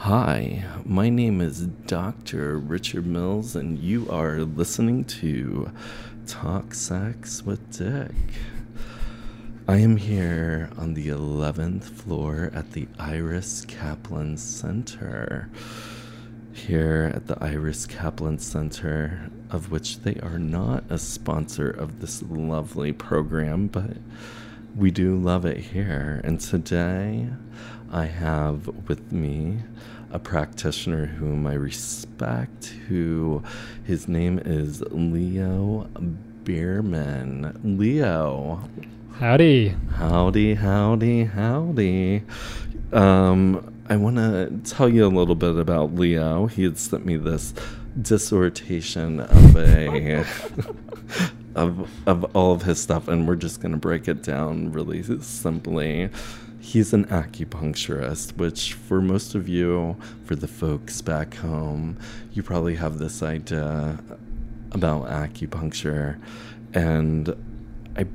Hi, 0.00 0.62
my 0.84 1.08
name 1.08 1.40
is 1.40 1.62
Dr. 1.62 2.58
Richard 2.58 3.06
Mills, 3.06 3.56
and 3.56 3.78
you 3.78 4.06
are 4.10 4.40
listening 4.40 5.06
to 5.06 5.72
Talk 6.26 6.74
Sex 6.74 7.42
with 7.42 7.76
Dick. 7.76 8.12
I 9.66 9.78
am 9.78 9.96
here 9.96 10.68
on 10.76 10.92
the 10.92 11.08
11th 11.08 11.84
floor 11.84 12.50
at 12.54 12.72
the 12.72 12.86
Iris 12.98 13.64
Kaplan 13.64 14.36
Center. 14.36 15.48
Here 16.52 17.10
at 17.14 17.26
the 17.26 17.42
Iris 17.42 17.86
Kaplan 17.86 18.38
Center, 18.38 19.30
of 19.50 19.70
which 19.72 20.00
they 20.00 20.16
are 20.16 20.38
not 20.38 20.84
a 20.90 20.98
sponsor 20.98 21.70
of 21.70 22.00
this 22.02 22.22
lovely 22.22 22.92
program, 22.92 23.68
but 23.68 23.96
we 24.76 24.90
do 24.90 25.16
love 25.16 25.46
it 25.46 25.56
here. 25.56 26.20
And 26.22 26.38
today 26.38 27.30
I 27.92 28.06
have 28.06 28.66
with 28.88 29.12
me 29.12 29.58
a 30.10 30.18
practitioner 30.18 31.06
whom 31.06 31.46
I 31.46 31.54
respect, 31.54 32.66
who 32.88 33.42
his 33.84 34.08
name 34.08 34.38
is 34.44 34.82
Leo 34.90 35.88
Bierman. 36.44 37.58
Leo. 37.78 38.68
Howdy. 39.18 39.74
Howdy, 39.94 40.54
howdy, 40.54 41.24
howdy. 41.24 42.22
Um, 42.92 43.74
I 43.88 43.96
want 43.96 44.16
to 44.16 44.60
tell 44.64 44.88
you 44.88 45.06
a 45.06 45.08
little 45.08 45.34
bit 45.34 45.56
about 45.56 45.94
Leo. 45.94 46.46
He 46.46 46.64
had 46.64 46.78
sent 46.78 47.06
me 47.06 47.16
this 47.16 47.54
dissertation 48.00 49.20
of 49.20 49.56
a 49.56 50.24
of 51.54 51.88
of 52.06 52.36
all 52.36 52.52
of 52.52 52.62
his 52.62 52.80
stuff, 52.80 53.08
and 53.08 53.26
we're 53.26 53.36
just 53.36 53.60
gonna 53.60 53.76
break 53.76 54.08
it 54.08 54.22
down 54.22 54.72
really 54.72 55.02
simply. 55.22 56.10
He's 56.66 56.92
an 56.92 57.04
acupuncturist, 57.04 58.36
which 58.38 58.72
for 58.72 59.00
most 59.00 59.36
of 59.36 59.48
you, 59.48 59.96
for 60.24 60.34
the 60.34 60.48
folks 60.48 61.00
back 61.00 61.34
home, 61.34 61.96
you 62.32 62.42
probably 62.42 62.74
have 62.74 62.98
this 62.98 63.22
idea 63.22 64.00
about 64.72 65.04
acupuncture, 65.04 66.20
and 66.74 67.32
I 67.96 68.06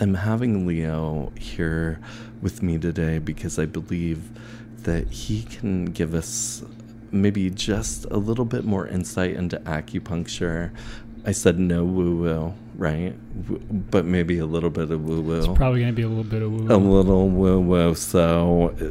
am 0.00 0.14
having 0.14 0.66
Leo 0.66 1.32
here 1.38 2.00
with 2.42 2.64
me 2.64 2.78
today 2.78 3.20
because 3.20 3.60
I 3.60 3.66
believe 3.66 4.28
that 4.82 5.06
he 5.10 5.44
can 5.44 5.84
give 5.84 6.12
us 6.12 6.64
maybe 7.12 7.48
just 7.48 8.06
a 8.06 8.16
little 8.16 8.44
bit 8.44 8.64
more 8.64 8.88
insight 8.88 9.36
into 9.36 9.58
acupuncture. 9.60 10.72
I 11.24 11.32
said 11.32 11.58
no 11.58 11.84
woo 11.84 12.16
woo, 12.16 12.54
right? 12.76 13.14
W- 13.46 13.62
but 13.70 14.04
maybe 14.04 14.38
a 14.38 14.46
little 14.46 14.70
bit 14.70 14.90
of 14.90 15.04
woo 15.04 15.20
woo. 15.20 15.38
It's 15.38 15.46
probably 15.48 15.80
going 15.80 15.92
to 15.92 15.96
be 15.96 16.02
a 16.02 16.08
little 16.08 16.24
bit 16.24 16.42
of 16.42 16.50
woo. 16.52 16.66
A 16.74 16.76
little 16.76 17.28
woo 17.28 17.60
woo. 17.60 17.94
So 17.94 18.74
uh, 18.80 18.90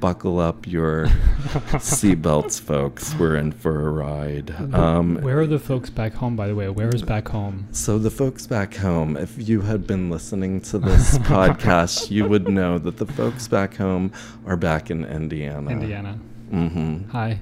buckle 0.00 0.38
up 0.38 0.66
your 0.66 1.06
seatbelts, 1.80 2.60
folks. 2.60 3.14
We're 3.14 3.36
in 3.36 3.52
for 3.52 3.88
a 3.88 3.90
ride. 3.90 4.50
Um, 4.74 5.16
Where 5.22 5.40
are 5.40 5.46
the 5.46 5.58
folks 5.58 5.88
back 5.90 6.12
home, 6.14 6.36
by 6.36 6.46
the 6.46 6.54
way? 6.54 6.68
Where 6.68 6.94
is 6.94 7.02
back 7.02 7.28
home? 7.28 7.68
So, 7.72 7.98
the 7.98 8.10
folks 8.10 8.46
back 8.46 8.74
home, 8.74 9.16
if 9.16 9.48
you 9.48 9.62
had 9.62 9.86
been 9.86 10.10
listening 10.10 10.60
to 10.62 10.78
this 10.78 11.16
podcast, 11.20 12.10
you 12.10 12.28
would 12.28 12.48
know 12.48 12.78
that 12.78 12.98
the 12.98 13.06
folks 13.06 13.48
back 13.48 13.76
home 13.76 14.12
are 14.46 14.56
back 14.56 14.90
in 14.90 15.04
Indiana. 15.04 15.70
Indiana. 15.70 16.18
Mm-hmm. 16.50 17.08
Hi. 17.10 17.40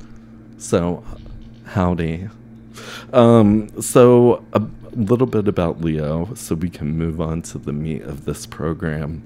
So, 0.59 1.05
howdy. 1.65 2.29
Um, 3.13 3.69
so, 3.81 4.45
a 4.53 4.63
little 4.95 5.27
bit 5.27 5.49
about 5.49 5.81
Leo, 5.81 6.35
so 6.35 6.55
we 6.55 6.71
can 6.71 6.97
move 6.97 7.21
on 7.21 7.43
to 7.43 7.59
the 7.59 7.73
meat 7.73 8.03
of 8.03 8.25
this 8.25 8.47
program, 8.47 9.23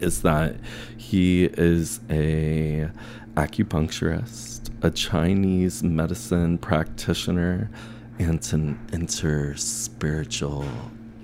is 0.00 0.22
that 0.22 0.56
he 0.96 1.44
is 1.44 2.00
a 2.10 2.88
acupuncturist, 3.34 4.70
a 4.82 4.90
Chinese 4.90 5.82
medicine 5.82 6.58
practitioner, 6.58 7.70
and 8.18 8.52
an 8.52 8.78
interspiritual 8.92 10.66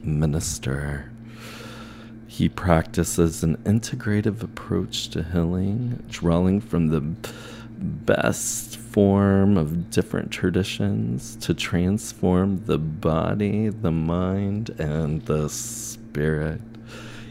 minister. 0.03 1.11
He 2.27 2.49
practices 2.49 3.43
an 3.43 3.57
integrative 3.59 4.43
approach 4.43 5.09
to 5.11 5.23
healing, 5.23 6.03
drawing 6.09 6.61
from 6.61 6.89
the 6.89 7.01
best 7.77 8.80
form 8.91 9.56
of 9.56 9.91
different 9.91 10.33
traditions 10.33 11.37
to 11.37 11.55
transform 11.55 12.65
the 12.67 12.78
body, 12.78 13.69
the 13.69 13.93
mind, 13.93 14.71
and 14.78 15.25
the 15.27 15.49
spirit. 15.49 16.61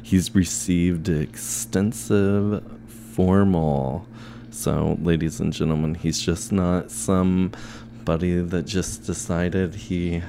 He's 0.02 0.34
received 0.34 1.10
extensive 1.10 2.64
formal. 2.88 4.08
So, 4.52 4.98
ladies 5.02 5.40
and 5.42 5.52
gentlemen, 5.52 5.96
he's 5.96 6.22
just 6.22 6.52
not 6.52 6.92
somebody 6.92 8.40
that 8.40 8.66
just 8.66 9.06
decided 9.06 9.76
he 9.76 10.24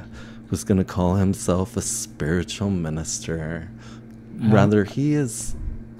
was 0.50 0.64
going 0.64 0.78
to 0.78 0.84
call 0.84 1.14
himself 1.14 1.76
a 1.76 1.80
spiritual 1.82 2.70
minister. 2.70 3.70
Huh? 4.42 4.48
Rather, 4.52 4.84
he 4.84 5.14
is 5.14 5.54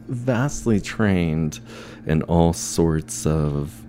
vastly 0.08 0.80
trained 0.80 1.60
in 2.04 2.22
all 2.22 2.52
sorts 2.52 3.26
of. 3.26 3.84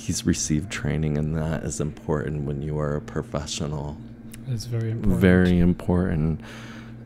He's 0.00 0.24
received 0.24 0.70
training, 0.70 1.18
and 1.18 1.36
that 1.36 1.62
is 1.62 1.80
important 1.80 2.44
when 2.44 2.62
you 2.62 2.78
are 2.78 2.96
a 2.96 3.00
professional. 3.00 3.98
It's 4.48 4.64
very 4.64 4.90
important. 4.90 5.20
Very 5.20 5.58
important. 5.58 6.40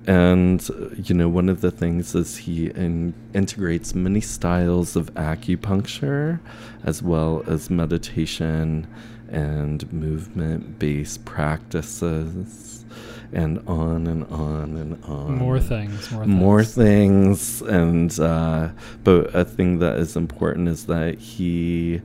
And, 0.06 0.66
you 0.96 1.14
know, 1.14 1.28
one 1.28 1.48
of 1.48 1.60
the 1.60 1.70
things 1.70 2.14
is 2.14 2.36
he 2.36 2.68
in, 2.70 3.14
integrates 3.32 3.94
many 3.94 4.20
styles 4.20 4.96
of 4.96 5.12
acupuncture 5.14 6.40
as 6.84 7.02
well 7.02 7.42
as 7.46 7.68
meditation 7.68 8.86
and 9.30 9.90
movement 9.92 10.78
based 10.78 11.24
practices 11.24 12.84
and 13.32 13.58
on 13.66 14.06
and 14.06 14.24
on 14.24 14.76
and 14.76 15.02
on 15.04 15.36
More 15.36 15.58
things. 15.58 16.10
More 16.12 16.24
things. 16.24 16.28
more 16.28 16.64
things 16.64 17.62
and 17.62 18.20
uh, 18.20 18.68
but 19.02 19.34
a 19.34 19.44
thing 19.44 19.78
that 19.80 19.98
is 19.98 20.16
important 20.16 20.68
is 20.68 20.86
that 20.86 21.18
he 21.18 22.00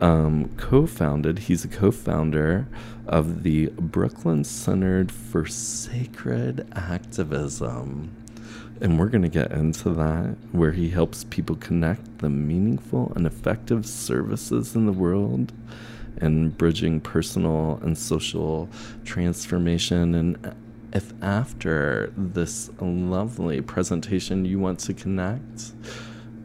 um, 0.00 0.48
co-founded 0.56 1.40
he's 1.40 1.64
a 1.64 1.68
co-founder 1.68 2.66
of 3.06 3.42
the 3.42 3.66
brooklyn 3.78 4.44
centered 4.44 5.10
for 5.12 5.46
sacred 5.46 6.66
activism. 6.74 8.10
And 8.80 8.98
we're 8.98 9.08
going 9.08 9.22
to 9.22 9.28
get 9.28 9.52
into 9.52 9.90
that 9.90 10.36
where 10.52 10.72
he 10.72 10.88
helps 10.88 11.24
people 11.24 11.56
connect 11.56 12.18
the 12.18 12.30
meaningful 12.30 13.12
and 13.14 13.26
effective 13.26 13.84
services 13.84 14.74
in 14.74 14.86
the 14.86 14.92
world 14.92 15.52
and 16.16 16.56
bridging 16.56 17.00
personal 17.00 17.78
and 17.82 17.96
social 17.96 18.70
transformation. 19.04 20.14
And 20.14 20.56
if 20.94 21.12
after 21.22 22.12
this 22.16 22.70
lovely 22.80 23.60
presentation 23.60 24.46
you 24.46 24.58
want 24.58 24.78
to 24.80 24.94
connect 24.94 25.72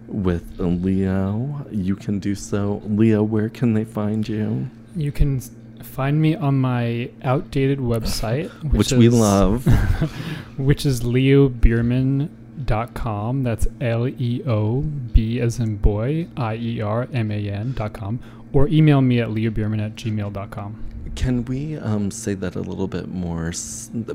with 0.08 0.60
Leo, 0.60 1.66
you 1.72 1.96
can 1.96 2.20
do 2.20 2.36
so. 2.36 2.82
Leo, 2.86 3.24
where 3.24 3.50
can 3.50 3.74
they 3.74 3.86
find 3.86 4.28
you? 4.28 4.70
You 4.96 5.12
can 5.12 5.40
find 5.84 6.22
me 6.22 6.36
on 6.36 6.60
my 6.60 7.10
outdated 7.24 7.80
website, 7.80 8.50
Which, 8.74 8.92
we 8.92 9.08
is- 9.08 9.14
love. 9.14 9.66
which 10.58 10.86
is 10.86 11.02
leobierman.com. 11.02 13.44
That's 13.44 13.68
L 13.82 14.08
E 14.08 14.42
O 14.48 14.82
B 14.82 15.40
as 15.40 15.60
in 15.60 15.78
boy, 15.78 16.28
I 16.38 16.56
E 16.56 16.82
R 16.82 17.08
M 17.14 17.32
A 17.32 17.50
N.com. 17.50 18.20
Or 18.54 18.68
email 18.70 19.02
me 19.02 19.20
at 19.20 19.30
leobierman 19.30 19.84
at 19.86 19.96
gmail.com. 19.96 20.82
Can 21.16 21.44
we 21.46 21.78
um, 21.78 22.10
say 22.12 22.34
that 22.36 22.56
a 22.56 22.62
little 22.62 22.88
bit 22.88 23.08
more? 23.08 23.52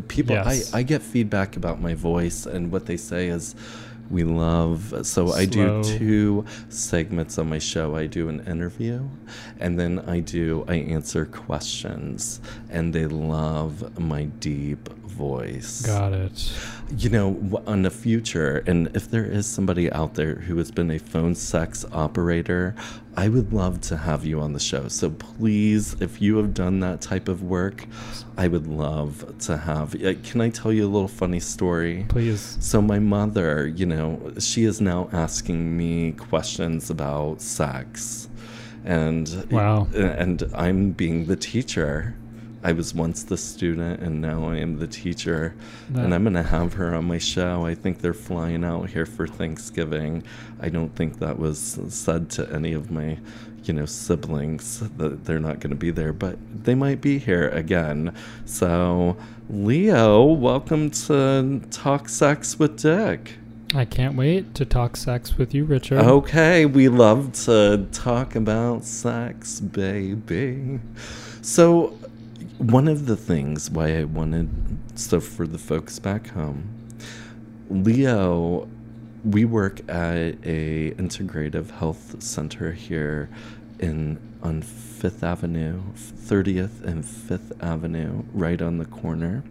People, 0.08 0.34
Yes. 0.36 0.72
I, 0.74 0.78
I 0.78 0.82
get 0.82 1.02
feedback 1.02 1.56
about 1.56 1.80
my 1.80 1.94
voice, 1.94 2.46
and 2.46 2.70
what 2.72 2.86
they 2.86 2.96
say 2.96 3.28
is 3.28 3.54
we 4.10 4.25
love. 4.25 5.06
So 5.06 5.32
I 5.32 5.44
do 5.44 5.82
two 5.82 6.44
segments 6.69 7.38
on 7.38 7.48
my 7.48 7.59
show. 7.59 7.97
I 7.97 8.06
do 8.06 8.28
an 8.28 8.41
interview, 8.47 9.09
and 9.59 9.79
then 9.79 10.00
I 10.00 10.20
do 10.20 10.64
I 10.69 10.75
answer 10.75 11.25
questions, 11.25 12.40
and 12.69 12.93
they 12.93 13.06
love 13.06 13.99
my 13.99 14.25
deep 14.25 14.88
voice. 15.20 15.82
Got 15.87 16.12
it. 16.14 16.52
you 16.96 17.08
know, 17.11 17.62
on 17.67 17.82
the 17.82 17.90
future, 17.90 18.64
and 18.67 18.88
if 18.96 19.08
there 19.11 19.25
is 19.25 19.46
somebody 19.46 19.93
out 19.93 20.14
there 20.14 20.34
who 20.34 20.56
has 20.56 20.70
been 20.72 20.90
a 20.90 20.99
phone 20.99 21.34
sex 21.34 21.84
operator, 21.93 22.75
I 23.17 23.28
would 23.28 23.52
love 23.52 23.81
to 23.82 23.96
have 23.96 24.25
you 24.25 24.40
on 24.40 24.52
the 24.55 24.58
show. 24.61 24.88
So 24.88 25.11
please, 25.11 25.94
if 26.00 26.20
you 26.22 26.37
have 26.38 26.52
done 26.55 26.81
that 26.81 27.00
type 27.00 27.28
of 27.28 27.43
work, 27.43 27.87
I 28.37 28.49
would 28.49 28.67
love 28.67 29.12
to 29.46 29.56
have. 29.56 29.94
Uh, 29.94 30.14
Can 30.25 30.40
I 30.40 30.49
tell 30.49 30.72
you 30.72 30.84
a 30.87 30.90
little 30.96 31.08
funny 31.22 31.40
story? 31.40 32.06
Please. 32.08 32.56
So 32.61 32.81
my 32.81 32.99
mother, 32.99 33.67
you 33.69 33.87
know, 33.87 34.32
she 34.38 34.64
is 34.64 34.81
now 34.81 35.08
asking 35.12 35.76
me 35.76 36.12
questions 36.12 36.90
about 36.90 37.40
sex. 37.43 38.28
And 38.84 39.46
Wow. 39.50 39.88
and 39.94 40.43
I'm 40.55 40.93
being 40.93 41.26
the 41.26 41.37
teacher. 41.37 42.14
I 42.62 42.72
was 42.72 42.94
once 42.94 43.22
the 43.22 43.38
student 43.38 44.00
and 44.00 44.20
now 44.20 44.48
I 44.48 44.56
am 44.58 44.78
the 44.78 44.86
teacher. 44.86 45.54
And 45.94 46.14
I'm 46.14 46.24
going 46.24 46.34
to 46.34 46.42
have 46.42 46.74
her 46.74 46.94
on 46.94 47.06
my 47.06 47.18
show. 47.18 47.64
I 47.64 47.74
think 47.74 48.00
they're 48.00 48.12
flying 48.12 48.64
out 48.64 48.90
here 48.90 49.06
for 49.06 49.26
Thanksgiving. 49.26 50.22
I 50.60 50.68
don't 50.68 50.94
think 50.94 51.18
that 51.20 51.38
was 51.38 51.78
said 51.88 52.28
to 52.30 52.52
any 52.52 52.74
of 52.74 52.90
my 52.90 53.18
you 53.64 53.74
know, 53.74 53.84
siblings 53.84 54.80
that 54.96 55.24
they're 55.24 55.40
not 55.40 55.60
going 55.60 55.70
to 55.70 55.76
be 55.76 55.90
there, 55.90 56.12
but 56.12 56.38
they 56.64 56.74
might 56.74 57.00
be 57.00 57.18
here 57.18 57.48
again. 57.50 58.14
So, 58.44 59.16
Leo, 59.48 60.24
welcome 60.24 60.90
to 60.90 61.60
Talk 61.70 62.08
Sex 62.08 62.58
with 62.58 62.80
Dick. 62.80 63.34
I 63.74 63.84
can't 63.84 64.16
wait 64.16 64.54
to 64.56 64.64
talk 64.64 64.96
sex 64.96 65.38
with 65.38 65.54
you, 65.54 65.64
Richard. 65.64 66.00
Okay, 66.00 66.66
we 66.66 66.88
love 66.88 67.32
to 67.44 67.86
talk 67.92 68.34
about 68.34 68.84
sex, 68.84 69.60
baby. 69.60 70.80
So, 71.42 71.96
one 72.60 72.88
of 72.88 73.06
the 73.06 73.16
things 73.16 73.70
why 73.70 73.98
I 73.98 74.04
wanted, 74.04 74.50
so 74.94 75.18
for 75.18 75.46
the 75.46 75.56
folks 75.56 75.98
back 75.98 76.28
home, 76.28 76.68
Leo, 77.70 78.68
we 79.24 79.46
work 79.46 79.80
at 79.88 80.36
a 80.44 80.90
integrative 80.92 81.70
health 81.70 82.22
center 82.22 82.72
here 82.72 83.30
in 83.78 84.20
on 84.42 84.60
Fifth 84.60 85.22
Avenue, 85.22 85.80
30th 85.94 86.82
and 86.84 87.04
Fifth 87.04 87.52
Avenue, 87.62 88.24
right 88.34 88.60
on 88.60 88.76
the 88.76 88.84
corner, 88.84 89.42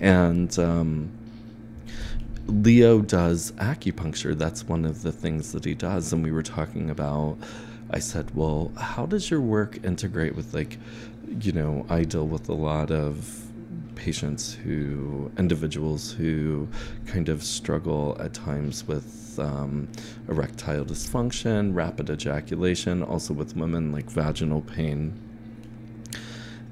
and 0.00 0.58
um, 0.58 1.10
Leo 2.46 3.00
does 3.00 3.52
acupuncture. 3.52 4.36
That's 4.36 4.64
one 4.64 4.86
of 4.86 5.02
the 5.02 5.12
things 5.12 5.52
that 5.52 5.64
he 5.64 5.74
does. 5.74 6.12
And 6.12 6.22
we 6.22 6.30
were 6.30 6.42
talking 6.42 6.90
about, 6.90 7.38
I 7.90 7.98
said, 7.98 8.34
well, 8.34 8.72
how 8.78 9.06
does 9.06 9.30
your 9.30 9.40
work 9.40 9.84
integrate 9.84 10.34
with, 10.34 10.54
like, 10.54 10.78
you 11.40 11.52
know, 11.52 11.86
I 11.88 12.04
deal 12.04 12.26
with 12.26 12.48
a 12.48 12.54
lot 12.54 12.90
of 12.90 13.42
patients 13.94 14.54
who, 14.54 15.30
individuals 15.38 16.12
who 16.12 16.68
kind 17.06 17.28
of 17.28 17.42
struggle 17.42 18.16
at 18.20 18.34
times 18.34 18.84
with 18.86 19.38
um, 19.38 19.88
erectile 20.28 20.84
dysfunction, 20.84 21.74
rapid 21.74 22.10
ejaculation, 22.10 23.02
also 23.02 23.34
with 23.34 23.56
women 23.56 23.92
like 23.92 24.10
vaginal 24.10 24.62
pain. 24.62 25.18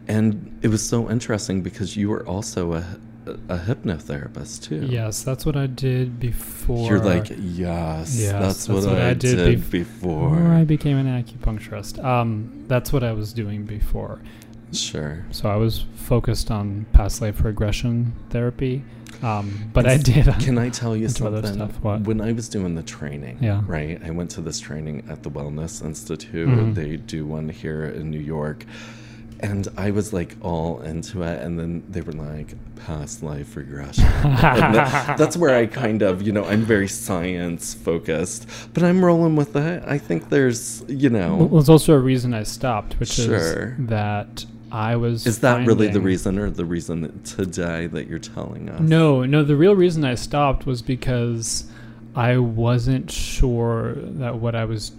And 0.07 0.59
it 0.63 0.69
was 0.69 0.87
so 0.87 1.11
interesting 1.11 1.63
because 1.63 1.97
you 1.97 2.11
were 2.11 2.27
also 2.27 2.75
a 2.75 2.99
a 3.27 3.59
hypnotherapist 3.59 4.63
too. 4.63 4.87
Yes, 4.87 5.23
that's 5.23 5.47
what 5.47 5.57
I 5.57 5.67
did 5.67 6.21
before. 6.21 6.91
You're 6.91 7.01
like, 7.01 7.31
yes, 7.31 8.17
Yes, 8.19 8.33
that's, 8.33 8.67
that's 8.67 8.69
what, 8.69 8.85
what 8.85 9.01
I, 9.01 9.11
I 9.11 9.15
did, 9.15 9.37
did 9.37 9.59
bef- 9.61 9.71
before. 9.71 10.31
Before 10.31 10.53
I 10.53 10.65
became 10.65 10.99
an 10.99 11.07
acupuncturist. 11.07 12.03
Um, 12.05 12.65
that's 12.69 12.93
what 12.93 13.03
I 13.03 13.13
was 13.13 13.33
doing 13.33 13.65
before. 13.65 14.21
Sure. 14.77 15.25
So 15.31 15.49
I 15.49 15.57
was 15.57 15.85
focused 15.97 16.51
on 16.51 16.87
past 16.93 17.21
life 17.21 17.43
regression 17.45 18.13
therapy. 18.31 18.83
Um, 19.23 19.71
but 19.73 19.87
I 19.87 19.97
did. 19.97 20.27
Can 20.41 20.59
I 20.59 20.69
tell 20.69 20.97
you 20.97 21.09
something? 21.09 21.55
stuff, 21.55 21.79
what? 21.83 22.01
When 22.03 22.21
I 22.21 22.33
was 22.33 22.49
doing 22.49 22.75
the 22.75 22.83
training, 22.83 23.39
Yeah. 23.41 23.63
right? 23.67 24.01
I 24.05 24.11
went 24.11 24.31
to 24.33 24.41
this 24.43 24.61
training 24.61 25.05
at 25.09 25.23
the 25.23 25.31
Wellness 25.31 25.83
Institute. 25.85 26.49
Mhm. 26.49 26.75
They 26.75 26.97
do 26.97 27.25
one 27.25 27.49
here 27.49 27.85
in 27.85 28.11
New 28.11 28.19
York. 28.21 28.67
And 29.41 29.67
I 29.77 29.91
was 29.93 30.13
like 30.13 30.37
all 30.43 30.81
into 30.81 31.23
it. 31.23 31.41
And 31.43 31.59
then 31.59 31.85
they 31.89 32.01
were 32.01 32.13
like, 32.13 32.55
past 32.87 33.23
life 33.23 33.57
regression. 33.57 34.05
that- 34.23 35.17
that's 35.17 35.37
where 35.37 35.55
I 35.57 35.67
kind 35.67 36.03
of, 36.03 36.23
you 36.23 36.33
know, 36.33 36.45
I'm 36.45 36.63
very 36.63 36.89
science 36.89 37.73
focused, 37.73 38.47
but 38.75 38.83
I'm 38.83 39.03
rolling 39.05 39.37
with 39.37 39.55
it. 39.57 39.83
I 39.87 39.97
think 39.99 40.29
there's, 40.29 40.85
you 40.89 41.09
know. 41.11 41.37
Well, 41.37 41.49
there's 41.49 41.69
also 41.69 41.95
a 41.95 41.99
reason 41.99 42.35
I 42.35 42.43
stopped, 42.43 42.99
which 43.01 43.11
Sure. 43.13 43.77
is 43.79 43.87
that 43.89 44.45
I 44.73 44.97
was. 44.97 45.27
Is 45.27 45.39
that 45.41 45.67
really 45.67 45.89
the 45.89 46.01
reason 46.01 46.39
or 46.39 46.51
the 46.51 46.65
reason 46.65 47.21
today 47.23 47.87
that 47.89 48.09
you're 48.09 48.19
telling 48.19 48.69
us? 48.69 48.81
No, 48.81 49.25
no. 49.25 49.45
The 49.45 49.57
real 49.57 49.75
reason 49.77 50.05
I 50.05 50.15
stopped 50.17 50.67
was 50.67 50.83
because 50.83 51.67
I 52.17 52.39
wasn't 52.39 53.11
sure 53.11 53.95
that 53.95 54.37
what 54.39 54.55
I 54.55 54.65
was 54.65 54.91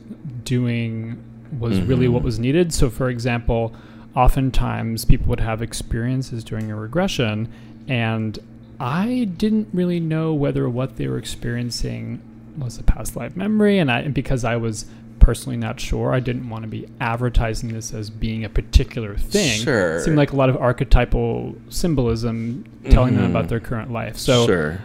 doing 0.44 1.17
was 1.59 1.79
really 1.81 2.07
what 2.07 2.21
Mhm. 2.21 2.25
was 2.25 2.39
needed. 2.39 2.73
So, 2.73 2.89
for 2.89 3.09
example, 3.09 3.73
oftentimes 4.15 5.06
people 5.06 5.27
would 5.27 5.39
have 5.41 5.62
experiences 5.62 6.44
during 6.44 6.71
a 6.71 6.75
regression, 6.75 7.47
and 7.88 8.39
I 8.79 9.29
didn't 9.38 9.68
really 9.73 10.00
know 10.00 10.33
whether 10.33 10.68
what 10.69 10.97
they 10.97 11.07
were 11.07 11.18
experiencing 11.18 12.19
was 12.57 12.77
a 12.79 12.83
past 12.83 13.15
life 13.15 13.35
memory, 13.35 13.77
and 13.79 13.91
I 13.91 14.00
and 14.00 14.13
because 14.13 14.44
I 14.45 14.56
was 14.56 14.85
personally 15.19 15.57
not 15.57 15.79
sure, 15.79 16.13
I 16.13 16.19
didn't 16.19 16.50
want 16.50 16.63
to 16.63 16.67
be 16.67 16.88
advertising 17.01 17.73
this 17.73 17.94
as 17.94 18.09
being 18.09 18.44
a 18.45 18.50
particular 18.50 19.15
thing. 19.15 19.62
Sure. 19.62 19.97
It 19.97 20.01
seemed 20.01 20.17
like 20.17 20.31
a 20.33 20.35
lot 20.35 20.50
of 20.50 20.57
archetypal 20.57 21.56
symbolism 21.69 22.63
telling 22.89 23.15
them 23.15 23.25
Mhm. 23.25 23.29
about 23.31 23.47
their 23.50 23.59
current 23.59 23.91
life. 23.91 24.17
So 24.17 24.45
sure. 24.45 24.79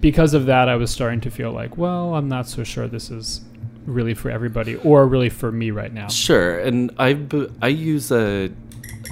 because 0.00 0.34
of 0.34 0.46
that, 0.46 0.68
I 0.68 0.76
was 0.76 0.90
starting 0.90 1.20
to 1.22 1.30
feel 1.30 1.52
like, 1.52 1.76
well, 1.76 2.14
I'm 2.14 2.28
not 2.28 2.48
so 2.48 2.64
sure 2.64 2.86
this 2.88 3.10
is 3.10 3.40
really 3.86 4.14
for 4.14 4.30
everybody 4.30 4.76
or 4.76 5.06
really 5.06 5.28
for 5.28 5.52
me 5.52 5.70
right 5.70 5.92
now. 5.92 6.08
Sure, 6.08 6.58
and 6.58 6.90
I, 6.98 7.18
I 7.62 7.68
use 7.68 8.10
a 8.10 8.50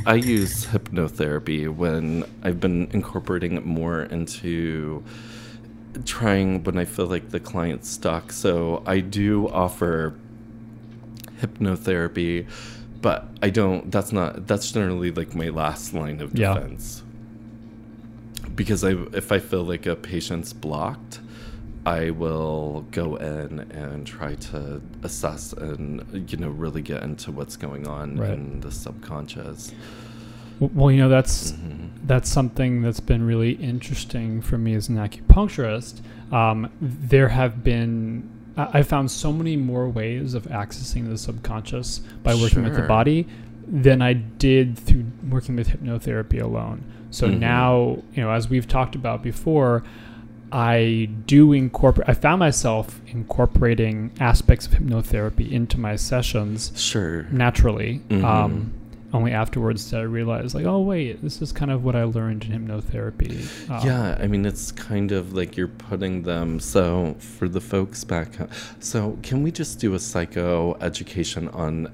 I 0.06 0.14
use 0.16 0.66
hypnotherapy 0.66 1.68
when 1.72 2.24
I've 2.42 2.60
been 2.60 2.88
incorporating 2.92 3.52
it 3.56 3.64
more 3.64 4.02
into 4.02 5.02
trying 6.04 6.62
when 6.64 6.76
I 6.78 6.84
feel 6.84 7.06
like 7.06 7.30
the 7.30 7.38
client's 7.40 7.88
stuck. 7.88 8.32
So 8.32 8.82
I 8.86 8.98
do 9.00 9.48
offer 9.48 10.14
hypnotherapy, 11.46 12.46
but 13.02 13.28
I 13.42 13.50
don't. 13.50 13.90
That's 13.90 14.12
not. 14.12 14.46
That's 14.46 14.70
generally 14.72 15.10
like 15.10 15.34
my 15.34 15.48
last 15.48 15.92
line 15.94 16.20
of 16.20 16.36
Yeah. 16.38 16.54
defense. 16.54 17.02
Because 18.54 18.84
I, 18.84 18.90
if 19.12 19.32
I 19.32 19.38
feel 19.40 19.64
like 19.64 19.86
a 19.86 19.96
patient's 19.96 20.52
blocked, 20.52 21.20
I 21.86 22.10
will 22.10 22.86
go 22.92 23.16
in 23.16 23.60
and 23.72 24.06
try 24.06 24.36
to 24.36 24.80
assess 25.02 25.52
and 25.52 26.30
you 26.30 26.38
know 26.38 26.48
really 26.50 26.80
get 26.82 27.02
into 27.02 27.32
what's 27.32 27.56
going 27.56 27.86
on 27.88 28.16
Right. 28.16 28.30
in 28.30 28.60
the 28.60 28.70
subconscious. 28.70 29.72
Well, 30.60 30.92
you 30.92 30.98
know, 30.98 31.08
that's 31.08 31.52
Mhm. 31.52 31.88
that's 32.06 32.28
something 32.30 32.82
that's 32.82 33.00
been 33.00 33.24
really 33.26 33.52
interesting 33.52 34.40
for 34.40 34.56
me 34.56 34.74
as 34.74 34.88
an 34.88 34.96
acupuncturist. 34.96 36.00
Um, 36.32 36.70
there 36.80 37.28
have 37.30 37.64
been 37.64 38.22
I 38.56 38.82
found 38.82 39.10
so 39.10 39.32
many 39.32 39.56
more 39.56 39.88
ways 39.88 40.34
of 40.34 40.44
accessing 40.44 41.08
the 41.08 41.18
subconscious 41.18 41.98
by 42.22 42.34
working 42.34 42.62
with 42.62 42.76
the 42.76 42.82
body 42.82 43.26
than 43.66 44.00
I 44.02 44.12
did 44.12 44.78
through 44.78 45.06
working 45.28 45.56
with 45.56 45.68
hypnotherapy 45.68 46.40
alone. 46.40 46.82
So 47.10 47.28
Mhm. 47.28 47.38
now, 47.40 47.98
you 48.14 48.22
know, 48.22 48.30
as 48.30 48.48
we've 48.50 48.68
talked 48.68 48.94
about 48.94 49.22
before, 49.22 49.82
I 50.52 51.08
do 51.26 51.52
incorporate. 51.52 52.08
I 52.08 52.14
found 52.14 52.38
myself 52.40 53.00
incorporating 53.08 54.12
aspects 54.20 54.66
of 54.66 54.74
hypnotherapy 54.74 55.50
into 55.50 55.80
my 55.80 55.96
sessions 55.96 56.70
Sure. 56.76 57.26
naturally. 57.32 58.02
Mhm. 58.08 58.24
Um, 58.24 58.72
only 59.14 59.32
afterwards 59.32 59.88
did 59.90 60.00
I 60.00 60.02
realize, 60.02 60.54
like, 60.54 60.66
oh 60.66 60.80
wait, 60.80 61.22
this 61.22 61.40
is 61.40 61.52
kind 61.52 61.70
of 61.70 61.84
what 61.84 61.94
I 61.96 62.02
learned 62.04 62.44
in 62.44 62.66
hypnotherapy. 62.66 63.70
Um, 63.70 63.86
Yeah, 63.86 64.18
I 64.20 64.26
mean, 64.26 64.44
it's 64.44 64.72
kind 64.72 65.12
of 65.12 65.32
like 65.32 65.56
you're 65.56 65.68
putting 65.68 66.22
them. 66.22 66.58
So, 66.60 67.14
for 67.20 67.48
the 67.48 67.60
folks 67.60 68.02
back, 68.04 68.28
so 68.80 69.16
can 69.22 69.42
we 69.42 69.52
just 69.52 69.78
do 69.78 69.94
a 69.94 69.98
psycho 70.00 70.76
education 70.80 71.48
on 71.48 71.88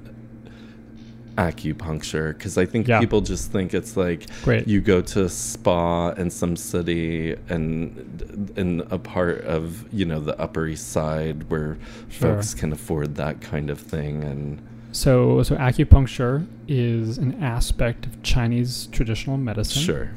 acupuncture? 1.36 2.36
Because 2.36 2.58
I 2.58 2.66
think 2.66 2.88
Yeah. 2.88 3.00
people 3.00 3.20
just 3.20 3.52
think 3.52 3.74
it's 3.74 3.96
like 3.96 4.26
Great. 4.42 4.66
you 4.66 4.80
go 4.80 5.00
to 5.00 5.24
a 5.24 5.28
spa 5.28 6.10
in 6.12 6.30
some 6.30 6.56
city 6.56 7.36
and 7.48 8.52
in 8.56 8.82
a 8.90 8.98
part 8.98 9.42
of 9.42 9.84
you 9.92 10.04
know 10.04 10.20
the 10.20 10.38
Upper 10.40 10.66
East 10.66 10.88
Side 10.90 11.44
where 11.50 11.76
Sure. 12.08 12.34
folks 12.34 12.54
can 12.54 12.72
afford 12.72 13.14
that 13.16 13.40
kind 13.40 13.70
of 13.70 13.78
thing, 13.78 14.24
and 14.24 14.58
So, 14.92 15.42
so 15.42 15.56
acupuncture 15.56 16.46
is 16.68 17.18
an 17.18 17.42
aspect 17.42 18.06
of 18.06 18.22
Chinese 18.22 18.88
traditional 18.92 19.36
medicine, 19.36 19.82
sure, 19.82 20.10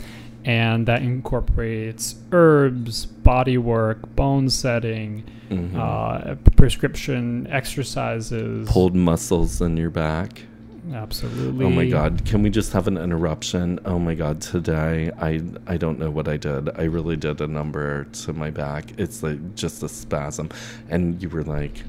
and 0.45 0.85
that 0.87 1.01
incorporates 1.03 2.15
herbs, 2.31 3.05
body 3.05 3.57
work, 3.57 4.15
bone 4.15 4.49
setting, 4.49 5.23
Mhm. 5.49 5.75
uh, 5.77 6.35
prescription 6.55 7.45
exercises. 7.49 8.67
pulled 8.69 8.95
muscles 8.95 9.61
in 9.61 9.77
your 9.77 9.89
back. 9.91 10.43
Absolutely. 10.91 11.65
Oh 11.65 11.69
my 11.69 11.85
god, 11.87 12.25
can 12.25 12.41
we 12.43 12.49
just 12.49 12.73
have 12.73 12.87
an 12.87 12.97
interruption? 12.97 13.79
Oh 13.85 13.99
my 13.99 14.15
god, 14.15 14.41
today 14.41 15.11
I 15.17 15.41
I 15.65 15.77
don't 15.77 15.97
know 15.99 16.09
what 16.11 16.27
I 16.27 16.35
did. 16.35 16.69
I 16.75 16.83
really 16.83 17.15
did 17.15 17.39
a 17.39 17.47
number 17.47 18.05
to 18.23 18.33
my 18.33 18.49
back. 18.49 18.91
It's 18.97 19.23
like 19.23 19.55
just 19.55 19.81
a 19.83 19.87
spasm. 19.87 20.49
And 20.89 21.21
you 21.21 21.29
were 21.29 21.43
like 21.43 21.83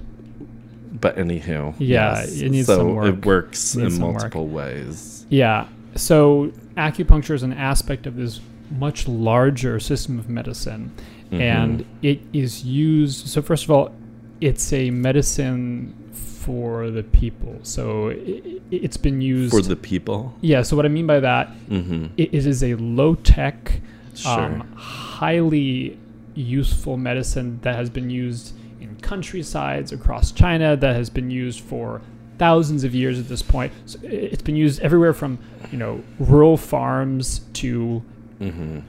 but 0.94 1.16
anywho. 1.16 1.74
Yeah, 1.78 2.22
it 2.24 2.50
needs 2.50 2.66
so 2.66 2.78
some 2.78 2.94
work. 2.94 3.14
it 3.14 3.26
works 3.26 3.74
It 3.76 3.84
in 3.84 3.90
some 3.90 4.02
work. 4.02 4.14
multiple 4.14 4.46
ways. 4.46 5.26
Yeah. 5.28 5.66
So 5.96 6.52
acupuncture 6.76 7.34
is 7.34 7.42
an 7.42 7.52
aspect 7.52 8.06
of 8.06 8.16
this 8.16 8.40
much 8.78 9.06
larger 9.06 9.78
system 9.80 10.18
of 10.18 10.28
medicine, 10.28 10.90
Mhm. 11.30 11.40
and 11.40 11.84
it 12.02 12.20
is 12.32 12.64
used. 12.64 13.26
So 13.28 13.42
first 13.42 13.64
of 13.64 13.70
all, 13.70 13.92
it's 14.40 14.72
a 14.72 14.90
medicine 14.90 15.94
for 16.12 16.90
the 16.90 17.02
people. 17.02 17.58
So 17.62 18.08
it, 18.08 18.60
it's 18.70 18.96
been 18.96 19.20
used 19.20 19.50
for 19.52 19.62
the 19.62 19.76
people. 19.76 20.34
Yeah. 20.42 20.62
So 20.62 20.76
what 20.76 20.84
I 20.84 20.88
mean 20.88 21.06
by 21.06 21.20
that, 21.20 21.50
Mhm. 21.70 22.10
it, 22.16 22.30
it 22.34 22.46
is 22.46 22.62
a 22.62 22.74
low 22.74 23.14
tech, 23.14 23.80
Sure. 24.14 24.32
um, 24.40 24.64
highly 24.76 25.96
useful 26.34 26.96
medicine 26.96 27.58
that 27.62 27.76
has 27.76 27.88
been 27.90 28.10
used 28.10 28.52
in 28.94 29.00
countrysides 29.00 29.92
across 29.92 30.32
China, 30.32 30.76
that 30.76 30.96
has 30.96 31.10
been 31.10 31.30
used 31.30 31.60
for 31.60 32.00
thousands 32.38 32.84
of 32.84 32.94
years 32.94 33.18
at 33.18 33.28
this 33.28 33.42
point. 33.42 33.72
So 33.86 33.98
it's 34.02 34.42
been 34.42 34.56
used 34.56 34.80
everywhere 34.80 35.12
from 35.12 35.38
you 35.70 35.78
know 35.78 36.02
rural 36.18 36.56
farms 36.56 37.40
to 37.54 38.02
Mm-hmm. 38.40 38.80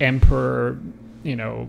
emperor, 0.00 0.78
you 1.22 1.36
know, 1.36 1.68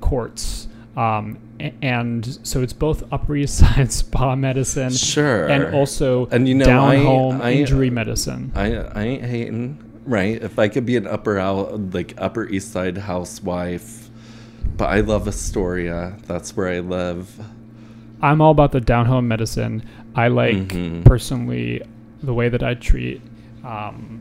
courts. 0.00 0.68
Um, 0.96 1.38
and 1.80 2.38
so 2.46 2.62
it's 2.62 2.72
both 2.72 3.10
Upper 3.12 3.34
East 3.36 3.58
Side 3.58 3.90
spa 4.00 4.36
medicine 4.36 4.90
Sure. 4.90 5.48
and 5.48 5.74
also 5.74 6.26
And 6.26 6.48
you 6.48 6.54
know, 6.54 6.64
down 6.64 6.88
I- 6.90 6.96
home 7.02 7.40
I- 7.42 7.52
injury 7.52 7.90
medicine. 7.90 8.52
I 8.54 8.76
I 8.76 9.02
ain't 9.04 9.24
hating, 9.24 9.78
right? 10.06 10.40
If 10.42 10.58
I 10.58 10.68
could 10.68 10.86
be 10.86 10.96
an 10.96 11.06
upper 11.06 11.38
out 11.38 11.92
like 11.94 12.14
Upper 12.18 12.46
East 12.46 12.72
Side 12.72 12.96
housewife, 12.98 14.01
but 14.76 14.86
I 14.90 15.00
love 15.00 15.26
Astoria. 15.28 16.16
That's 16.26 16.56
where 16.56 16.68
I 16.68 16.80
live. 16.80 17.40
I'm 18.20 18.40
all 18.40 18.52
about 18.52 18.72
the 18.72 18.80
down 18.80 19.06
home 19.06 19.26
medicine. 19.28 19.82
I 20.14 20.28
like 20.28 20.68
Mhm. 20.68 21.04
personally 21.04 21.82
the 22.22 22.32
way 22.34 22.48
that 22.48 22.62
I 22.62 22.74
treat, 22.74 23.20
um, 23.64 24.20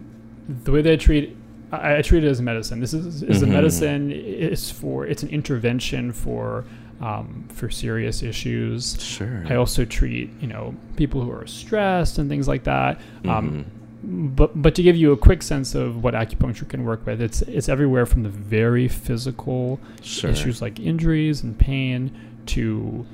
the 0.63 0.71
way 0.71 0.81
that 0.81 0.93
I 0.93 0.95
treat. 0.95 1.35
I, 1.71 1.97
I 1.97 2.01
treat 2.01 2.23
it 2.23 2.27
as 2.27 2.41
medicine. 2.41 2.79
This 2.79 2.93
is 2.93 3.23
is 3.23 3.41
a 3.43 3.45
Mhm. 3.45 3.49
medicine 3.51 4.11
is 4.11 4.69
for 4.71 5.05
it's 5.05 5.23
an 5.23 5.29
intervention 5.29 6.11
for 6.11 6.65
um, 7.01 7.45
for 7.49 7.67
serious 7.69 8.21
issues. 8.21 8.95
Sure. 9.01 9.43
I 9.49 9.55
also 9.55 9.85
treat 9.85 10.29
you 10.39 10.47
know 10.47 10.75
people 10.97 11.21
who 11.21 11.31
are 11.31 11.47
stressed 11.47 12.19
and 12.19 12.29
things 12.29 12.47
like 12.47 12.63
that. 12.65 12.99
Um, 13.27 13.51
Mhm. 13.51 13.63
But 14.03 14.59
but 14.61 14.73
to 14.75 14.83
give 14.83 14.95
you 14.95 15.11
a 15.11 15.17
quick 15.17 15.43
sense 15.43 15.75
of 15.75 16.03
what 16.03 16.13
acupuncture 16.13 16.67
can 16.67 16.83
work 16.83 17.05
with, 17.05 17.21
it's 17.21 17.41
it's 17.43 17.69
everywhere 17.69 18.05
from 18.05 18.23
the 18.23 18.29
very 18.29 18.87
physical 18.87 19.79
sure. 20.01 20.31
issues 20.31 20.61
like 20.61 20.79
injuries 20.79 21.43
and 21.43 21.57
pain 21.57 22.11
to 22.47 23.05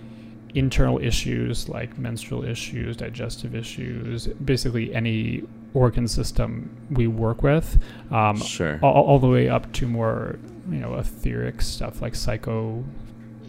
internal 0.56 0.98
issues 1.00 1.68
like 1.68 1.98
menstrual 1.98 2.44
issues, 2.46 2.96
digestive 2.96 3.54
issues, 3.54 4.28
basically 4.28 4.94
any 4.94 5.44
organ 5.74 6.08
system 6.08 6.70
we 6.90 7.06
work 7.06 7.44
with, 7.44 7.78
um, 8.12 8.38
Sure. 8.38 8.80
all, 8.82 9.04
all 9.04 9.20
the 9.20 9.28
way 9.28 9.50
up 9.50 9.72
to 9.74 9.88
more 9.88 10.40
you 10.70 10.80
know 10.80 10.96
etheric 10.96 11.62
stuff 11.62 12.02
like 12.02 12.16
psycho 12.16 12.84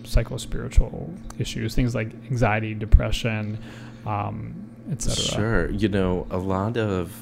psycho 0.05 0.37
spiritual 0.37 1.13
issues, 1.39 1.75
things 1.75 1.95
like 1.95 2.09
anxiety, 2.31 2.75
depression, 2.75 3.59
um, 4.07 4.68
etc. 4.91 5.15
Sure. 5.17 5.71
You 5.71 5.89
know, 5.89 6.27
a 6.31 6.39
lot 6.39 6.77
of 6.77 7.13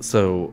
so 0.00 0.52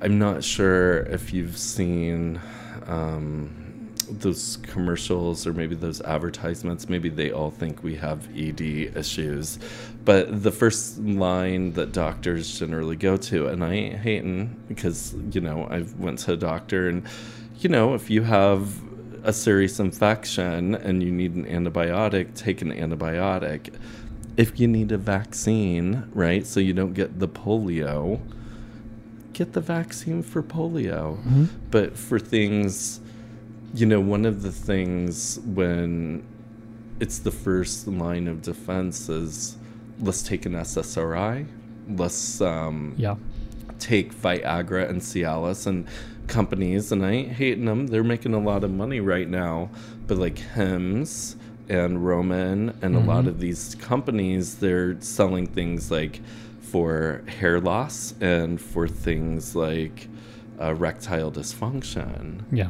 I'm 0.00 0.18
not 0.18 0.42
sure 0.42 1.00
if 1.02 1.32
you've 1.32 1.56
seen 1.56 2.40
um, 2.86 3.62
those 4.10 4.58
commercials 4.62 5.46
or 5.46 5.52
maybe 5.52 5.74
those 5.74 6.00
advertisements. 6.02 6.88
Maybe 6.88 7.08
they 7.08 7.30
all 7.30 7.50
think 7.50 7.82
we 7.82 7.94
have 7.96 8.28
ED 8.36 8.60
issues, 8.96 9.58
but 10.04 10.42
the 10.42 10.50
first 10.50 10.98
line 10.98 11.72
that 11.74 11.92
doctors 11.92 12.58
generally 12.58 12.96
go 12.96 13.16
to, 13.16 13.46
and 13.46 13.64
I 13.64 13.72
ain't 13.72 13.98
hating 14.00 14.60
because 14.68 15.14
you 15.30 15.40
know 15.40 15.64
I 15.64 15.84
went 15.98 16.18
to 16.20 16.32
a 16.32 16.36
doctor 16.36 16.88
and 16.88 17.06
you 17.60 17.68
know 17.68 17.94
if 17.94 18.10
you 18.10 18.22
have 18.22 18.80
a 19.24 19.32
serious 19.32 19.78
infection 19.78 20.74
and 20.74 21.02
you 21.02 21.12
need 21.12 21.34
an 21.34 21.44
antibiotic, 21.44 22.34
take 22.34 22.60
an 22.60 22.72
antibiotic 22.72 23.72
if 24.36 24.58
you 24.58 24.66
need 24.68 24.92
a 24.92 24.98
vaccine, 24.98 26.04
right, 26.14 26.46
so 26.46 26.60
you 26.60 26.72
don't 26.72 26.94
get 26.94 27.18
the 27.18 27.28
polio, 27.28 28.20
get 29.32 29.52
the 29.52 29.60
vaccine 29.60 30.22
for 30.22 30.42
polio. 30.42 31.22
Mhm. 31.24 31.48
But 31.70 31.96
for 31.96 32.18
things, 32.18 33.00
you 33.74 33.86
know, 33.86 34.00
one 34.00 34.24
of 34.24 34.42
the 34.42 34.52
things 34.52 35.38
when 35.44 36.22
it's 37.00 37.18
the 37.18 37.30
first 37.30 37.88
line 37.88 38.28
of 38.28 38.42
defense 38.42 39.08
is 39.08 39.56
let's 40.00 40.22
take 40.22 40.46
an 40.46 40.54
SSRI, 40.54 41.46
let's 41.88 42.40
um, 42.40 42.94
Yeah. 42.96 43.16
take 43.78 44.14
Viagra 44.14 44.88
and 44.88 45.00
Cialis 45.00 45.66
and 45.66 45.84
companies, 46.28 46.92
and 46.92 47.04
I 47.04 47.10
ain't 47.10 47.32
hating 47.32 47.64
them. 47.64 47.88
They're 47.88 48.04
making 48.04 48.32
a 48.34 48.38
lot 48.38 48.62
of 48.64 48.70
money 48.70 49.00
right 49.00 49.28
now. 49.28 49.70
But 50.06 50.18
like 50.18 50.38
Hims 50.38 51.36
and 51.68 52.04
Roman 52.04 52.74
and 52.82 52.96
a 52.96 53.00
lot 53.00 53.24
Mhm. 53.24 53.28
of 53.28 53.40
these 53.40 53.76
companies, 53.80 54.56
they're 54.56 54.96
selling 55.00 55.46
things 55.46 55.90
like 55.90 56.20
for 56.60 57.22
hair 57.26 57.60
loss 57.60 58.14
and 58.20 58.60
for 58.60 58.88
things 58.88 59.54
like 59.54 60.08
uh, 60.60 60.66
erectile 60.70 61.30
dysfunction. 61.32 62.40
Yeah. 62.52 62.68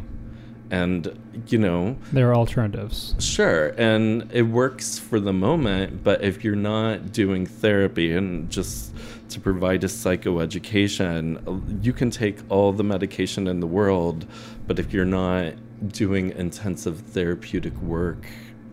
And, 0.70 1.18
you 1.48 1.58
know, 1.58 1.96
There 2.12 2.30
are 2.30 2.34
alternatives. 2.34 3.14
Sure, 3.18 3.74
and 3.76 4.26
it 4.32 4.42
works 4.42 4.98
for 4.98 5.20
the 5.20 5.32
moment, 5.32 6.02
but 6.02 6.24
if 6.24 6.42
you're 6.42 6.56
not 6.56 7.12
doing 7.12 7.44
therapy 7.44 8.12
and 8.12 8.48
just 8.48 8.94
to 9.28 9.40
provide 9.40 9.84
a 9.84 9.88
psychoeducation, 9.88 11.84
you 11.84 11.92
can 11.92 12.10
take 12.10 12.38
all 12.48 12.72
the 12.72 12.84
medication 12.84 13.46
in 13.46 13.60
the 13.60 13.66
world, 13.66 14.24
but 14.66 14.78
if 14.78 14.92
you're 14.94 15.04
not 15.04 15.52
doing 15.88 16.32
intensive 16.36 16.98
therapeutic 16.98 17.76
work 17.82 18.24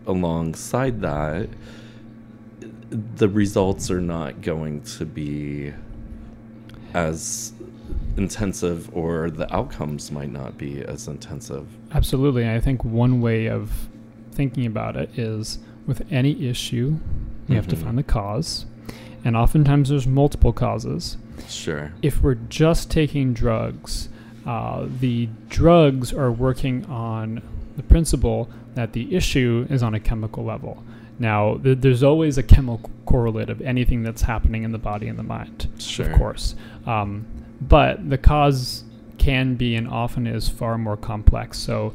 alongside 0.06 1.00
that, 1.00 1.48
the 2.90 3.28
results 3.28 3.90
are 3.90 4.00
not 4.00 4.42
going 4.42 4.82
to 4.82 5.04
be 5.04 5.72
as 6.92 7.52
intensive 8.16 8.94
or 8.94 9.30
the 9.30 9.52
outcomes 9.54 10.10
might 10.10 10.30
not 10.32 10.58
be 10.58 10.82
as 10.82 11.06
intensive. 11.06 11.66
Absolutely. 11.92 12.48
I 12.48 12.58
think 12.60 12.84
one 12.84 13.20
way 13.20 13.46
of 13.48 13.88
thinking 14.32 14.66
about 14.66 14.96
it 14.96 15.16
is 15.18 15.58
with 15.86 16.02
any 16.10 16.48
issue, 16.48 16.96
we 17.48 17.54
have 17.54 17.68
to 17.68 17.76
Mhm. 17.76 17.82
find 17.84 17.98
the 17.98 18.02
cause. 18.02 18.66
And 19.24 19.36
oftentimes 19.36 19.90
there's 19.90 20.06
multiple 20.06 20.52
causes. 20.52 21.16
Sure. 21.48 21.92
If 22.02 22.22
we're 22.22 22.38
just 22.48 22.90
taking 22.90 23.32
drugs, 23.32 24.08
uh, 24.46 24.86
the 25.00 25.28
drugs 25.48 26.12
are 26.12 26.32
working 26.32 26.84
on 26.86 27.42
the 27.76 27.82
principle 27.82 28.48
that 28.74 28.92
the 28.92 29.14
issue 29.14 29.66
is 29.70 29.82
on 29.82 29.94
a 29.94 30.00
chemical 30.00 30.44
level. 30.44 30.82
Now, 31.18 31.56
th- 31.58 31.78
there's 31.80 32.02
always 32.02 32.38
a 32.38 32.42
chemical 32.42 32.90
correlate 33.06 33.50
of 33.50 33.60
anything 33.60 34.02
that's 34.02 34.22
happening 34.22 34.62
in 34.62 34.72
the 34.72 34.78
body 34.78 35.06
and 35.08 35.18
the 35.18 35.22
mind 35.22 35.68
Sure. 35.78 36.10
of 36.10 36.16
course. 36.18 36.54
Um, 36.86 37.26
but 37.60 38.08
the 38.08 38.16
cause 38.18 38.84
can 39.18 39.54
be 39.54 39.74
and 39.74 39.86
often 39.86 40.26
is 40.26 40.48
far 40.48 40.78
more 40.78 40.96
complex. 40.96 41.58
So 41.58 41.92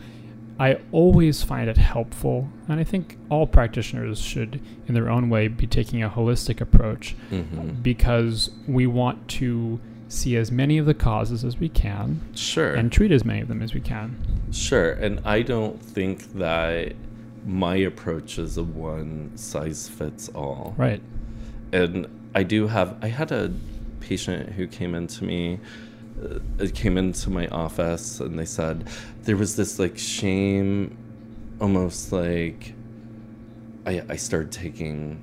I 0.60 0.78
always 0.92 1.42
find 1.44 1.68
it 1.70 1.76
helpful, 1.78 2.48
and 2.70 2.80
I 2.80 2.84
think 2.84 3.18
all 3.30 3.46
practitioners 3.48 4.20
should, 4.22 4.62
in 4.88 4.94
their 4.94 5.10
own 5.10 5.30
way, 5.30 5.48
be 5.50 5.66
taking 5.68 6.02
a 6.04 6.10
holistic 6.10 6.62
approach 6.62 7.16
hmm 7.30 7.70
because 7.82 8.52
we 8.68 8.86
want 8.88 9.28
to 9.30 9.80
see 10.08 10.36
as 10.38 10.52
many 10.52 10.78
of 10.78 10.86
the 10.86 10.94
causes 10.94 11.44
as 11.44 11.60
we 11.60 11.68
can 11.70 12.22
Sure. 12.36 12.74
and 12.74 12.92
treat 12.92 13.12
as 13.12 13.26
many 13.26 13.42
of 13.42 13.48
them 13.48 13.62
as 13.62 13.74
we 13.74 13.80
can. 13.82 14.16
Sure. 14.52 14.92
And 14.92 15.20
I 15.26 15.42
don't 15.42 15.82
think 15.82 16.34
that 16.34 16.94
my 17.46 17.76
approach 17.76 18.38
is 18.40 18.58
a 18.58 18.64
one 18.64 19.32
size 19.36 19.90
fits 19.90 20.30
all. 20.30 20.74
Right. 20.78 21.02
And 21.74 22.08
I 22.36 22.44
do 22.44 22.68
have, 22.68 22.96
I 23.02 23.08
had 23.08 23.32
a 23.32 23.52
patient 24.00 24.52
who 24.54 24.68
came 24.68 24.94
into 24.96 25.24
me, 25.24 25.60
uh, 26.24 26.40
it 26.60 26.76
came 26.76 26.98
into 26.98 27.30
my 27.30 27.48
office 27.48 28.20
and 28.20 28.38
they 28.38 28.46
said 28.46 28.88
there 29.24 29.36
was 29.38 29.56
this 29.56 29.80
like 29.80 29.98
shame, 29.98 30.96
almost 31.60 32.12
like 32.12 32.74
I, 33.86 34.04
I 34.10 34.16
started 34.16 34.52
taking 34.52 35.20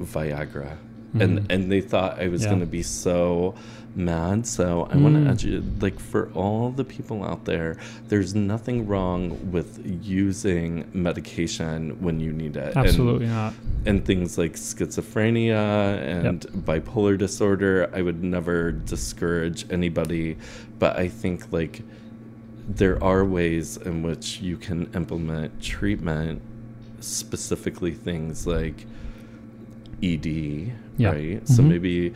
Viagra. 0.00 0.76
Mhm. 1.14 1.20
And, 1.20 1.52
and 1.52 1.70
they 1.72 1.80
thought 1.80 2.18
I 2.20 2.28
was 2.28 2.42
Yeah. 2.42 2.48
going 2.48 2.60
to 2.60 2.66
be 2.66 2.82
so 2.82 3.54
mad. 3.94 4.46
So 4.46 4.88
I 4.90 4.96
want 4.96 5.14
to 5.16 5.20
Mm. 5.20 5.44
you, 5.44 5.62
like, 5.80 5.98
for 6.00 6.30
all 6.34 6.70
the 6.70 6.84
people 6.84 7.22
out 7.22 7.44
there, 7.44 7.76
there's 8.08 8.34
nothing 8.34 8.86
wrong 8.86 9.36
with 9.52 9.80
using 10.02 10.84
medication 10.94 11.96
when 12.00 12.18
you 12.20 12.32
need 12.32 12.56
it. 12.56 12.74
And- 12.74 12.86
Absolutely 12.86 13.26
not. 13.26 13.52
and 13.84 14.04
things 14.04 14.38
like 14.38 14.54
schizophrenia 14.54 15.98
and 16.24 16.40
bipolar 16.64 17.18
disorder 17.18 17.90
i 17.92 18.00
would 18.00 18.22
never 18.22 18.70
discourage 18.70 19.66
anybody 19.70 20.36
but 20.78 20.96
i 20.96 21.08
think 21.08 21.50
like 21.52 21.82
there 22.68 23.02
are 23.02 23.24
ways 23.24 23.76
in 23.84 24.04
which 24.04 24.40
you 24.40 24.56
can 24.56 24.86
implement 24.94 25.60
treatment 25.60 26.40
specifically 27.00 27.90
things 27.92 28.46
like 28.46 28.86
ed 30.02 30.26
Yeah. 30.96 31.10
right 31.10 31.48
so 31.48 31.60
Mhm. 31.62 31.68
maybe 31.68 32.12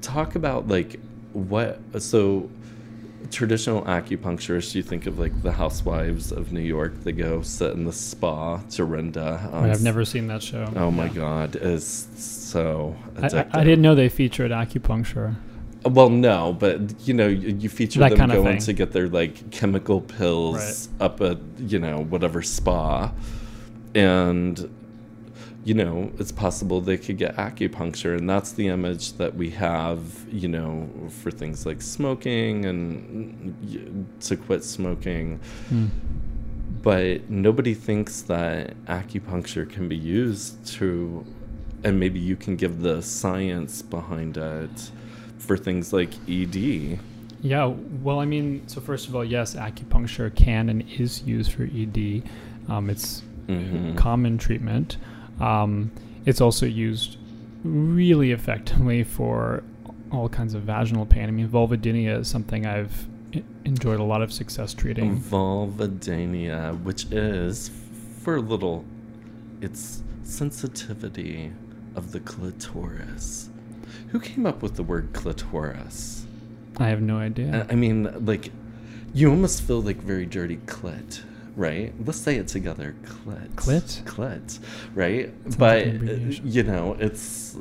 talk 0.00 0.34
about 0.34 0.68
like 0.68 0.98
what 1.32 1.80
so 1.98 2.48
traditional 3.30 3.82
acupuncturists 3.82 4.74
you 4.74 4.82
think 4.82 5.06
of 5.06 5.18
like 5.18 5.42
the 5.42 5.52
housewives 5.52 6.30
of 6.30 6.52
new 6.52 6.60
york 6.60 6.92
they 7.04 7.12
go 7.12 7.40
sit 7.42 7.72
in 7.72 7.84
the 7.84 7.92
spa 7.92 8.58
dorinda 8.70 9.48
on 9.52 9.70
I've 9.70 9.82
never 9.82 10.04
seen 10.04 10.26
that 10.28 10.42
show. 10.42 10.70
Oh 10.76 10.90
my 10.90 11.06
Yeah. 11.06 11.14
god, 11.14 11.56
it's 11.56 12.06
so 12.16 12.94
I, 13.16 13.46
I, 13.52 13.64
didn't 13.64 13.82
know 13.82 13.94
they 13.94 14.08
featured 14.08 14.50
acupuncture. 14.50 15.34
Well, 15.84 16.08
no, 16.08 16.54
but 16.54 17.06
you 17.06 17.12
know, 17.12 17.26
you, 17.26 17.56
you 17.58 17.68
feature 17.68 18.00
That 18.00 18.16
them 18.16 18.30
going 18.30 18.58
to 18.58 18.72
get 18.72 18.92
their 18.92 19.08
like 19.08 19.50
chemical 19.50 20.00
pills 20.00 20.88
up 20.98 21.20
at 21.20 21.38
you 21.58 21.78
know 21.78 22.04
whatever 22.04 22.40
spa, 22.42 23.12
and 23.94 24.70
you 25.64 25.72
know, 25.74 26.12
it's 26.18 26.30
possible 26.30 26.80
they 26.80 26.98
could 26.98 27.16
get 27.16 27.36
acupuncture. 27.36 28.16
And 28.18 28.28
that's 28.28 28.52
the 28.52 28.68
image 28.68 29.14
that 29.14 29.34
we 29.34 29.50
have, 29.50 30.00
you 30.30 30.46
know, 30.48 30.88
for 31.22 31.30
things 31.30 31.64
like 31.64 31.80
smoking 31.80 32.66
and 32.66 34.14
to 34.20 34.36
quit 34.36 34.62
smoking. 34.62 35.40
Mm. 35.72 35.88
But 36.82 37.30
nobody 37.30 37.72
thinks 37.72 38.20
that 38.22 38.74
acupuncture 38.84 39.68
can 39.68 39.88
be 39.88 39.96
used 39.96 40.66
to, 40.74 41.24
and 41.82 41.98
maybe 41.98 42.18
you 42.20 42.36
can 42.36 42.56
give 42.56 42.82
the 42.82 43.00
science 43.00 43.80
behind 43.80 44.36
it 44.36 44.90
for 45.38 45.56
things 45.56 45.94
like 45.94 46.10
ED. 46.28 46.98
Yeah, 47.40 47.72
well, 48.02 48.20
I 48.20 48.26
mean, 48.26 48.68
so 48.68 48.82
first 48.82 49.08
of 49.08 49.16
all, 49.16 49.24
yes, 49.24 49.54
acupuncture 49.54 50.34
can 50.34 50.68
and 50.68 50.84
is 50.98 51.22
used 51.22 51.52
for 51.52 51.62
ED. 51.64 52.22
Um, 52.68 52.90
it's 52.90 53.22
Mhm. 53.48 53.96
common 53.96 54.36
treatment. 54.38 54.96
Um, 55.40 55.90
it's 56.26 56.40
also 56.40 56.66
used 56.66 57.18
really 57.64 58.32
effectively 58.32 59.04
for 59.04 59.62
all 60.12 60.28
kinds 60.28 60.54
of 60.54 60.62
vaginal 60.62 61.06
pain. 61.06 61.28
I 61.28 61.30
mean, 61.30 61.48
vulvodynia 61.48 62.20
is 62.20 62.28
something 62.28 62.66
I've 62.66 63.06
enjoyed 63.64 64.00
a 64.00 64.04
lot 64.04 64.22
of 64.22 64.32
success 64.32 64.74
treating. 64.74 65.20
Vulvodynia, 65.20 66.80
which 66.82 67.06
is 67.10 67.70
for 68.22 68.36
a 68.36 68.40
little, 68.40 68.84
it's 69.60 70.02
sensitivity 70.22 71.52
of 71.96 72.12
the 72.12 72.20
clitoris. 72.20 73.50
Who 74.08 74.20
came 74.20 74.46
up 74.46 74.62
with 74.62 74.76
the 74.76 74.82
word 74.82 75.12
clitoris? 75.12 76.26
I 76.78 76.88
have 76.88 77.02
no 77.02 77.18
idea. 77.18 77.66
I 77.68 77.74
mean, 77.74 78.24
like, 78.24 78.52
you 79.12 79.30
almost 79.30 79.62
feel 79.62 79.80
like 79.80 79.98
very 79.98 80.26
dirty 80.26 80.56
clit, 80.66 81.22
right? 81.56 81.92
Let's 82.04 82.18
say 82.18 82.36
it 82.36 82.48
together, 82.48 82.94
clit. 83.04 83.48
Clit? 83.54 84.02
Clit, 84.04 84.58
right? 84.94 85.30
Sounds 85.42 85.56
but 85.56 85.86
like 85.86 85.94
uh, 86.02 86.14
you 86.44 86.62
know, 86.62 86.96
it's 86.98 87.56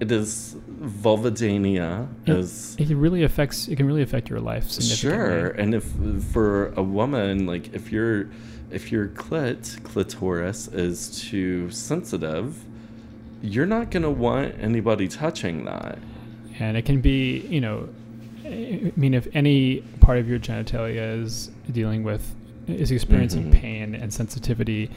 it 0.00 0.12
is 0.12 0.56
vulvodynia 0.80 2.08
It- 2.26 2.36
is 2.36 2.76
It 2.78 2.88
really 2.94 3.22
affects. 3.24 3.68
It 3.68 3.76
can 3.76 3.86
really 3.86 4.02
affect 4.02 4.30
your 4.30 4.40
life 4.40 4.68
significantly. 4.70 5.18
Sure, 5.26 5.48
and 5.50 5.74
if 5.74 5.84
for 6.32 6.68
a 6.76 6.82
woman, 6.82 7.46
like 7.46 7.74
if 7.74 7.90
your 7.92 8.28
if 8.70 8.92
your 8.92 9.08
clit 9.08 9.82
clitoris 9.82 10.68
is 10.68 11.20
too 11.22 11.70
sensitive, 11.70 12.64
you're 13.42 13.66
not 13.66 13.90
gonna 13.90 14.10
want 14.10 14.54
anybody 14.60 15.08
touching 15.08 15.64
that. 15.64 15.98
and 16.60 16.76
it 16.76 16.84
can 16.84 17.00
be 17.00 17.38
you 17.48 17.60
know 17.60 17.88
i 18.44 18.92
mean 18.96 19.14
if 19.14 19.28
any 19.32 19.80
part 20.00 20.18
of 20.18 20.28
your 20.28 20.38
genitalia 20.40 21.22
is 21.22 21.50
dealing 21.70 22.02
with 22.02 22.34
is 22.68 22.90
experiencing 22.90 23.50
Mhm. 23.50 23.52
pain 23.52 23.94
and 23.94 24.12
sensitivity 24.12 24.90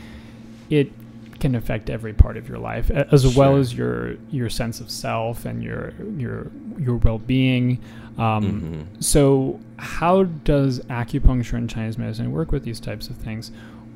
it 0.70 0.92
can 1.40 1.56
affect 1.56 1.90
every 1.90 2.14
part 2.14 2.38
of 2.38 2.48
your 2.48 2.60
life 2.60 2.92
as 2.92 3.36
well 3.36 3.56
as 3.58 3.74
your 3.74 4.14
your 4.30 4.50
sense 4.50 4.80
of 4.80 4.90
self 4.92 5.46
and 5.46 5.64
your 5.64 5.94
your 6.18 6.48
your 6.80 6.98
well-being 6.98 7.80
um, 8.18 8.86
Mhm. 9.00 9.04
so 9.04 9.60
how 9.78 10.24
does 10.24 10.80
acupuncture 10.82 11.54
and 11.54 11.70
chinese 11.70 11.98
medicine 11.98 12.32
work 12.32 12.52
with 12.52 12.64
these 12.64 12.80
types 12.80 13.10
of 13.10 13.16
things 13.16 13.52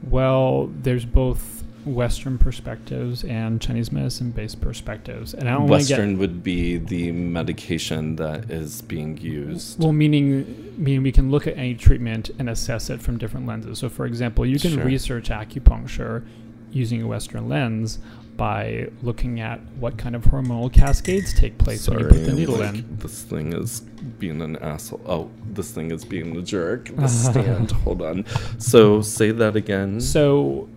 well 0.09 0.71
there's 0.83 1.05
both 1.05 1.63
western 1.85 2.37
perspectives 2.37 3.23
and 3.23 3.61
chinese 3.61 3.91
medicine 3.91 4.31
based 4.31 4.59
perspectives 4.59 5.33
and 5.33 5.47
i 5.47 5.51
don't 5.51 5.67
want 5.67 5.87
get 5.87 5.97
Western 5.97 6.17
would 6.17 6.43
be 6.43 6.77
the 6.77 7.11
medication 7.11 8.15
that 8.15 8.49
is 8.51 8.81
being 8.81 9.17
used. 9.17 9.79
Well, 9.81 9.93
meaning, 9.93 10.73
meaning 10.77 11.03
we 11.03 11.11
can 11.11 11.31
look 11.31 11.47
at 11.47 11.57
any 11.57 11.75
treatment 11.75 12.31
and 12.39 12.49
assess 12.49 12.89
it 12.89 13.01
from 13.01 13.17
different 13.17 13.45
lenses. 13.45 13.79
So, 13.79 13.89
for 13.89 14.05
example, 14.05 14.45
you 14.45 14.59
can 14.59 14.71
Sure. 14.71 14.83
research 14.83 15.29
acupuncture 15.29 16.23
using 16.71 17.01
a 17.01 17.07
Western 17.07 17.47
lens 17.47 17.99
by 18.35 18.89
looking 19.01 19.39
at 19.39 19.61
what 19.79 19.97
kind 19.97 20.13
of 20.15 20.23
hormonal 20.25 20.71
cascades 20.71 21.33
take 21.33 21.57
place 21.57 21.87
when 21.87 21.99
you 21.99 22.05
put 22.05 22.25
the 22.25 22.33
needle 22.33 22.57
like, 22.57 22.75
in. 22.75 22.97
This 22.97 23.21
thing 23.23 23.53
is 23.53 23.79
being 24.19 24.41
an 24.41 24.57
asshole. 24.57 25.01
Oh, 25.05 25.29
this 25.53 25.71
thing 25.71 25.91
is 25.91 26.03
being 26.03 26.35
a 26.35 26.41
jerk. 26.41 26.93
The 26.95 27.07
stand. 27.07 27.71
Hold 27.85 28.01
on. 28.01 28.25
So 28.57 29.01
say 29.01 29.31
that 29.31 29.55
again. 29.55 30.01
So, 30.01 30.67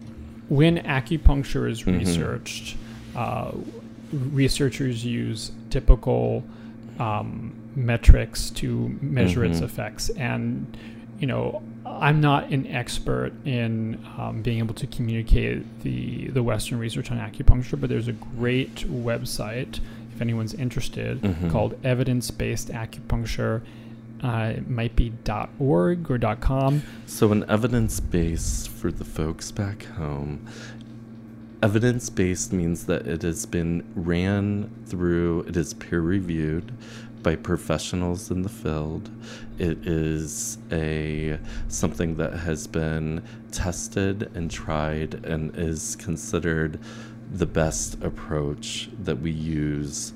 when 0.48 0.78
acupuncture 0.78 1.70
is 1.70 1.82
Mhm. 1.82 1.98
researched, 1.98 2.76
uh, 3.16 3.52
researchers 4.12 5.04
use 5.04 5.52
typical 5.70 6.42
um, 6.98 7.52
metrics 7.76 8.50
to 8.50 8.96
measure 9.00 9.44
its 9.44 9.60
Mhm. 9.60 9.64
effects. 9.64 10.08
And, 10.10 10.66
you 11.20 11.28
know, 11.28 11.62
I'm 11.86 12.20
not 12.20 12.50
an 12.50 12.66
expert 12.66 13.32
in 13.44 13.98
um, 14.18 14.42
being 14.42 14.58
able 14.58 14.74
to 14.74 14.86
communicate 14.88 15.62
the, 15.82 16.26
the 16.28 16.42
Western 16.42 16.78
research 16.80 17.12
on 17.12 17.18
acupuncture, 17.18 17.80
but 17.80 17.88
there's 17.88 18.08
a 18.08 18.12
great 18.36 18.84
website, 18.90 19.78
if 20.12 20.20
anyone's 20.20 20.54
interested, 20.54 21.22
Mhm. 21.22 21.50
called 21.50 21.74
Evidence 21.84 22.32
Based 22.32 22.68
Acupuncture. 22.72 23.60
Uh, 24.22 24.52
it 24.56 24.68
might 24.68 24.96
be 24.96 25.12
.org 25.58 26.10
or 26.10 26.18
.com. 26.36 26.82
So, 27.06 27.30
an 27.30 27.44
evidence 27.48 28.00
base 28.00 28.66
for 28.66 28.90
the 28.90 29.04
folks 29.04 29.50
back 29.52 29.84
home. 29.84 30.46
Evidence 31.62 32.08
based 32.10 32.52
means 32.52 32.86
that 32.86 33.06
it 33.06 33.22
has 33.22 33.44
been 33.46 33.84
ran 33.94 34.70
through, 34.86 35.40
it 35.48 35.56
is 35.56 35.74
peer 35.74 36.00
reviewed 36.00 36.72
by 37.22 37.36
professionals 37.36 38.30
in 38.30 38.42
the 38.42 38.48
field. 38.48 39.10
It 39.58 39.86
is 39.86 40.58
a 40.70 41.38
something 41.68 42.16
that 42.16 42.34
has 42.34 42.66
been 42.66 43.22
tested 43.50 44.30
and 44.34 44.50
tried 44.50 45.24
and 45.24 45.54
is 45.56 45.96
considered 45.96 46.78
the 47.30 47.46
best 47.46 48.02
approach 48.02 48.88
that 49.02 49.20
we 49.20 49.30
use 49.30 50.12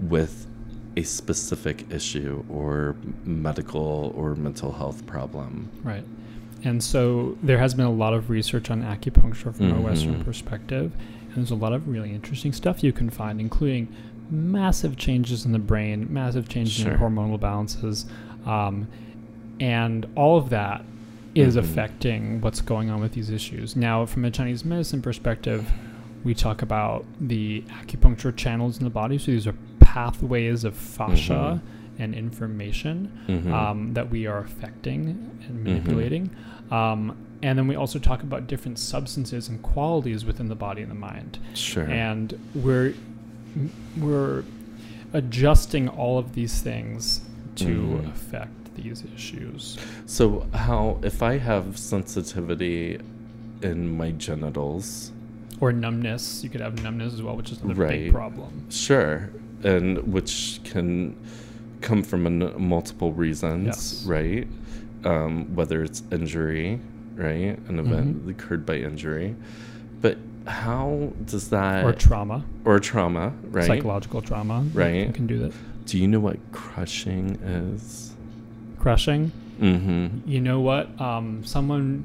with 0.00 0.46
a 0.96 1.02
specific 1.02 1.90
issue 1.90 2.44
or 2.48 2.94
medical 3.24 4.12
or 4.16 4.34
mental 4.34 4.72
health 4.72 5.04
problem. 5.06 5.68
Right. 5.82 6.04
And 6.62 6.82
so 6.82 7.36
there 7.42 7.58
has 7.58 7.74
been 7.74 7.84
a 7.86 7.90
lot 7.92 8.14
of 8.14 8.30
research 8.30 8.70
on 8.70 8.82
acupuncture 8.82 9.54
from 9.54 9.72
a 9.72 9.80
Western 9.80 10.24
perspective. 10.24 10.92
And 11.28 11.36
there's 11.36 11.50
a 11.50 11.54
lot 11.56 11.72
of 11.72 11.88
really 11.88 12.12
interesting 12.14 12.52
stuff 12.52 12.82
you 12.82 12.92
can 12.92 13.10
find, 13.10 13.40
including 13.40 13.88
massive 14.30 14.96
changes 14.96 15.44
in 15.44 15.52
the 15.52 15.58
brain, 15.58 16.06
massive 16.10 16.48
changes 16.48 16.72
Sure. 16.74 16.92
in 16.92 16.98
hormonal 16.98 17.38
balances. 17.38 18.06
Um, 18.46 18.86
and 19.60 20.06
all 20.14 20.38
of 20.38 20.48
that 20.50 20.84
is 21.34 21.56
Mhm. 21.56 21.58
affecting 21.58 22.40
what's 22.40 22.60
going 22.60 22.88
on 22.88 23.00
with 23.00 23.12
these 23.12 23.28
issues. 23.30 23.74
Now, 23.76 24.06
from 24.06 24.24
a 24.24 24.30
Chinese 24.30 24.64
medicine 24.64 25.02
perspective, 25.02 25.70
we 26.22 26.32
talk 26.32 26.62
about 26.62 27.04
the 27.20 27.62
acupuncture 27.82 28.34
channels 28.34 28.78
in 28.78 28.84
the 28.84 28.90
body. 28.90 29.18
So 29.18 29.32
these 29.32 29.46
are 29.46 29.54
pathways 29.98 30.64
of 30.64 30.74
fascia 30.74 31.62
and 32.00 32.14
information 32.14 32.96
Mhm. 33.28 33.52
um, 33.52 33.94
that 33.94 34.10
we 34.10 34.26
are 34.26 34.38
affecting 34.38 35.00
and 35.46 35.56
Mhm. 35.60 35.62
manipulating. 35.64 36.30
Um, 36.72 37.14
and 37.44 37.56
then 37.58 37.68
we 37.68 37.76
also 37.76 37.98
talk 38.00 38.22
about 38.24 38.48
different 38.48 38.78
substances 38.80 39.48
and 39.48 39.62
qualities 39.62 40.24
within 40.24 40.48
the 40.48 40.56
body 40.56 40.82
and 40.82 40.90
the 40.90 40.96
mind. 41.12 41.38
sure. 41.54 41.84
And 41.88 42.34
we're 42.54 42.94
we're 43.96 44.42
adjusting 45.12 45.86
all 45.88 46.18
of 46.18 46.34
these 46.34 46.60
things 46.60 47.20
to 47.54 47.68
Mhm. 48.02 48.08
affect 48.10 48.74
these 48.74 49.04
issues. 49.14 49.78
so, 50.06 50.44
how 50.52 50.98
if 51.04 51.22
I 51.22 51.38
have 51.38 51.78
sensitivity 51.78 52.98
in 53.62 53.96
my 53.96 54.10
genitals, 54.10 55.12
Or 55.60 55.72
numbness. 55.72 56.42
You 56.42 56.50
could 56.50 56.60
have 56.60 56.82
numbness 56.82 57.14
as 57.14 57.22
well, 57.22 57.36
which 57.36 57.52
is 57.52 57.58
another 57.62 57.82
Right. 57.82 57.90
big 58.06 58.12
problem. 58.12 58.50
sure, 58.70 59.30
and 59.64 60.12
which 60.12 60.60
can 60.64 61.16
come 61.80 62.02
from 62.02 62.26
an, 62.26 62.52
multiple 62.62 63.12
reasons, 63.12 63.66
Yes. 63.66 64.04
right? 64.06 64.46
Um, 65.04 65.54
whether 65.54 65.82
it's 65.82 66.02
injury, 66.12 66.80
right, 67.14 67.58
an 67.68 67.78
event 67.78 68.24
Mhm. 68.26 68.30
occurred 68.30 68.64
by 68.64 68.76
injury, 68.76 69.34
but 70.00 70.16
how 70.46 71.12
does 71.26 71.48
that 71.50 71.84
or 71.84 71.92
trauma, 71.92 72.44
or 72.64 72.78
trauma, 72.78 73.32
right? 73.50 73.66
psychological 73.66 74.20
trauma. 74.22 74.64
Right. 74.74 75.12
Can 75.12 75.26
do 75.26 75.38
that. 75.40 75.52
Do 75.86 75.98
you 75.98 76.08
know 76.08 76.20
what 76.20 76.38
crushing 76.52 77.36
is? 77.44 78.14
Crushing. 78.78 79.32
Mm-hmm. 79.60 80.28
You 80.28 80.40
know 80.40 80.60
what? 80.60 80.98
Um, 81.00 81.42
someone 81.44 82.04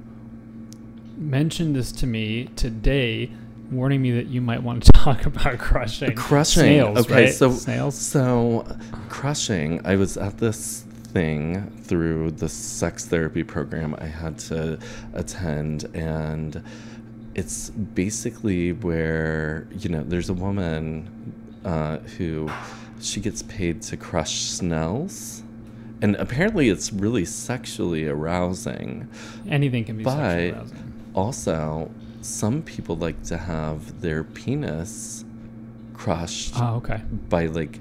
mentioned 1.17 1.76
this 1.76 1.91
to 1.93 2.08
me 2.08 2.50
today, 2.56 3.30
warning 3.72 4.02
me 4.02 4.12
that 4.12 4.28
you 4.28 4.42
might 4.42 4.62
want 4.64 4.84
to 4.84 4.92
talk 4.94 5.26
about 5.26 5.58
crushing. 5.60 6.16
Crushing. 6.16 6.62
Snails, 6.64 6.98
okay, 7.00 7.26
right? 7.26 7.34
so 7.34 7.52
snails. 7.52 7.96
So, 7.98 8.66
crushing. 9.10 9.86
I 9.86 9.96
was 9.96 10.18
at 10.18 10.38
this 10.38 10.82
thing 11.14 11.70
through 11.84 12.32
the 12.32 12.50
sex 12.50 13.06
therapy 13.06 13.44
program 13.44 13.96
I 14.00 14.06
had 14.06 14.38
to 14.40 14.80
attend, 15.14 15.86
and 15.96 16.64
it's 17.36 17.70
basically 17.70 18.74
where 18.74 19.68
you 19.78 19.90
know 19.90 20.04
there's 20.04 20.30
a 20.30 20.34
woman 20.34 21.34
uh, 21.66 21.98
who 22.18 22.50
she 23.02 23.20
gets 23.22 23.42
paid 23.44 23.82
to 23.84 23.98
crush 23.98 24.42
snails. 24.42 25.44
And 26.02 26.16
apparently, 26.16 26.70
it's 26.70 26.94
really 26.94 27.26
sexually 27.26 28.08
arousing. 28.08 29.10
Anything 29.50 29.84
can 29.84 29.98
be 29.98 30.06
sexually 30.06 30.52
but- 30.52 30.58
arousing. 30.60 30.94
Also, 31.14 31.92
some 32.22 32.62
people 32.62 32.96
like 32.96 33.22
to 33.24 33.38
have 33.38 34.02
their 34.02 34.24
penis 34.24 35.24
crushed 35.94 36.54
Oh, 36.58 36.76
okay. 36.76 37.02
by 37.30 37.46
like 37.48 37.80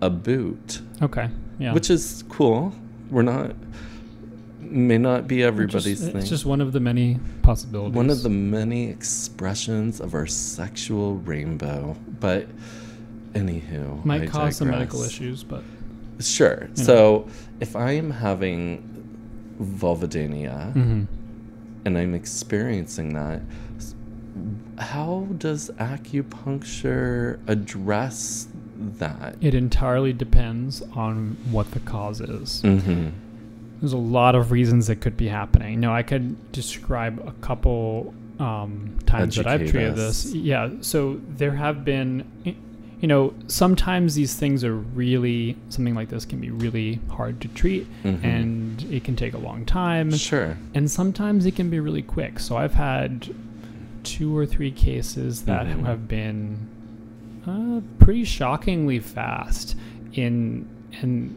a 0.00 0.10
boot, 0.10 0.80
Okay. 1.02 1.28
Yeah. 1.58 1.72
which 1.74 1.90
is 1.90 2.24
cool. 2.28 2.72
We're 3.10 3.22
not 3.22 3.54
may 4.60 4.98
not 4.98 5.26
be 5.26 5.42
everybody's 5.42 5.98
just, 6.00 6.12
thing. 6.12 6.20
It's 6.20 6.28
just 6.28 6.44
one 6.46 6.60
of 6.60 6.72
the 6.72 6.78
many 6.80 7.18
possibilities. 7.42 7.96
one 7.96 8.08
of 8.08 8.22
the 8.22 8.28
many 8.28 8.88
expressions 8.88 10.00
of 10.00 10.14
our 10.14 10.26
sexual 10.26 11.16
rainbow. 11.16 11.96
But 12.20 12.46
anywho, 13.32 14.04
might 14.04 14.22
I 14.22 14.26
cause 14.26 14.56
some 14.58 14.68
medical 14.68 15.02
issues, 15.02 15.42
but 15.44 15.62
Sure. 16.20 16.68
So 16.74 17.26
if 17.60 17.74
I 17.76 17.92
am 17.92 18.10
having 18.10 18.86
vulvodynia 19.60 20.72
Mhm. 20.74 21.06
And 21.84 21.98
I'm 21.98 22.14
experiencing 22.14 23.14
that, 23.14 23.42
how 24.78 25.26
does 25.38 25.70
acupuncture 25.78 27.38
address 27.48 28.48
that? 28.76 29.36
it 29.40 29.54
entirely 29.54 30.12
depends 30.12 30.82
on 30.94 31.36
what 31.50 31.70
the 31.72 31.80
cause 31.80 32.20
is. 32.20 32.62
Mm-hmm. 32.62 33.08
There's 33.80 33.92
a 33.92 33.98
lot 33.98 34.34
of 34.34 34.52
reasons 34.52 34.86
that 34.88 34.96
could 34.96 35.16
be 35.16 35.28
happening. 35.28 35.80
Now, 35.80 35.94
I 35.94 36.02
could 36.02 36.52
describe 36.52 37.18
a 37.26 37.32
couple 37.44 38.14
um, 38.38 38.98
times 39.06 39.36
that 39.36 39.46
I've 39.46 39.60
treated 39.60 39.98
us. 39.98 40.24
this. 40.24 40.34
Yeah, 40.34 40.70
so 40.80 41.20
there 41.28 41.52
have 41.52 41.84
been, 41.84 42.24
you 43.00 43.08
know, 43.08 43.32
sometimes 43.46 44.14
these 44.14 44.34
things 44.34 44.62
are 44.62 44.74
really, 44.76 45.56
something 45.70 45.94
like 45.94 46.08
this 46.10 46.24
can 46.26 46.38
be 46.40 46.50
really 46.50 47.00
hard 47.08 47.40
to 47.40 47.48
treat 47.48 47.86
Mhm. 48.04 48.22
and 48.24 48.82
it 48.90 49.04
can 49.04 49.16
take 49.16 49.32
a 49.34 49.38
long 49.38 49.64
time. 49.64 50.10
Sure. 50.10 50.56
And 50.74 50.90
sometimes 50.90 51.46
it 51.46 51.56
can 51.56 51.70
be 51.70 51.80
really 51.80 52.02
quick. 52.02 52.38
So 52.38 52.56
I've 52.56 52.74
had 52.74 53.28
two 54.02 54.36
or 54.36 54.44
three 54.46 54.70
cases 54.70 55.42
that 55.42 55.66
Mhm. 55.66 55.84
have 55.86 56.08
been 56.08 56.56
uh, 57.46 57.80
pretty 57.98 58.24
shockingly 58.24 58.98
fast. 58.98 59.74
In 60.12 60.66
and 61.00 61.34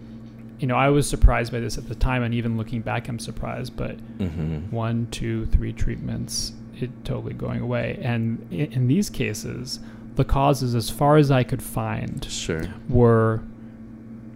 you 0.59 0.67
know 0.67 0.75
I 0.75 0.89
was 0.89 1.07
surprised 1.07 1.51
by 1.53 1.61
this 1.61 1.77
at 1.77 1.87
the 1.87 1.95
time, 1.95 2.23
and 2.23 2.33
even 2.33 2.57
looking 2.57 2.81
back, 2.81 3.07
I'm 3.07 3.19
surprised. 3.19 3.77
But 3.77 3.95
Mm-hmm. 4.19 4.75
one, 4.75 5.07
two, 5.11 5.45
three 5.45 5.71
treatments, 5.71 6.51
it 6.79 6.89
totally 7.05 7.33
going 7.33 7.61
away. 7.61 7.99
And 8.01 8.45
in, 8.51 8.65
in 8.73 8.87
these 8.87 9.09
cases, 9.09 9.79
the 10.15 10.23
causes, 10.25 10.75
as 10.75 10.89
far 10.89 11.17
as 11.17 11.31
I 11.31 11.43
could 11.43 11.61
find, 11.61 12.25
Sure. 12.29 12.63
were 12.89 13.41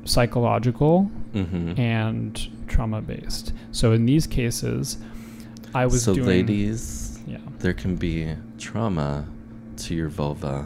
psychological 0.06 1.12
Mm-hmm. 1.34 1.80
and 1.80 2.48
trauma 2.68 3.02
based. 3.02 3.54
So 3.72 3.92
in 3.92 4.06
these 4.06 4.26
cases, 4.26 4.98
I 5.76 5.86
was 5.86 6.04
so, 6.04 6.16
doing 6.16 6.28
ladies, 6.28 7.20
yeah. 7.28 7.38
there 7.60 7.74
can 7.74 7.96
be 7.96 8.34
trauma 8.58 9.26
to 9.78 9.94
your 9.94 10.08
vulva. 10.10 10.66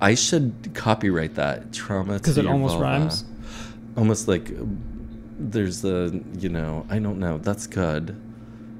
I 0.00 0.14
should 0.14 0.70
copyright 0.74 1.34
that 1.36 1.72
trauma 1.72 2.14
Because 2.14 2.38
it 2.38 2.46
almost 2.46 2.72
vulva. 2.72 2.84
rhymes. 2.84 3.24
Almost 3.96 4.26
like 4.26 4.50
there's 5.38 5.84
a 5.84 6.18
you 6.38 6.48
know 6.48 6.86
I 6.88 6.98
don't 6.98 7.18
know. 7.20 7.38
That's 7.38 7.66
good. 7.68 8.16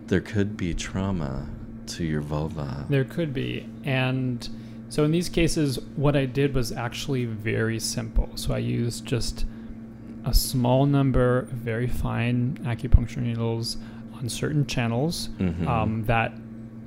There 0.06 0.20
could 0.22 0.56
be 0.56 0.74
trauma 0.74 1.46
to 1.88 2.04
your 2.04 2.22
vulva. 2.22 2.86
There 2.88 3.04
could 3.04 3.32
be. 3.32 3.66
And 3.84 4.48
so 4.90 5.04
in 5.04 5.10
these 5.10 5.28
cases, 5.30 5.78
what 5.96 6.14
I 6.16 6.26
did 6.26 6.54
was 6.54 6.70
actually 6.72 7.24
very 7.24 7.78
simple. 7.80 8.28
So 8.34 8.52
I 8.52 8.58
used 8.58 9.06
just 9.06 9.46
a 10.26 10.34
small 10.34 10.84
number 10.84 11.38
of 11.38 11.48
very 11.48 11.86
fine 11.86 12.58
acupuncture 12.64 13.22
needles 13.22 13.78
on 14.18 14.28
certain 14.28 14.66
channels 14.66 15.30
Mhm. 15.38 15.66
um, 15.66 16.04
that 16.04 16.34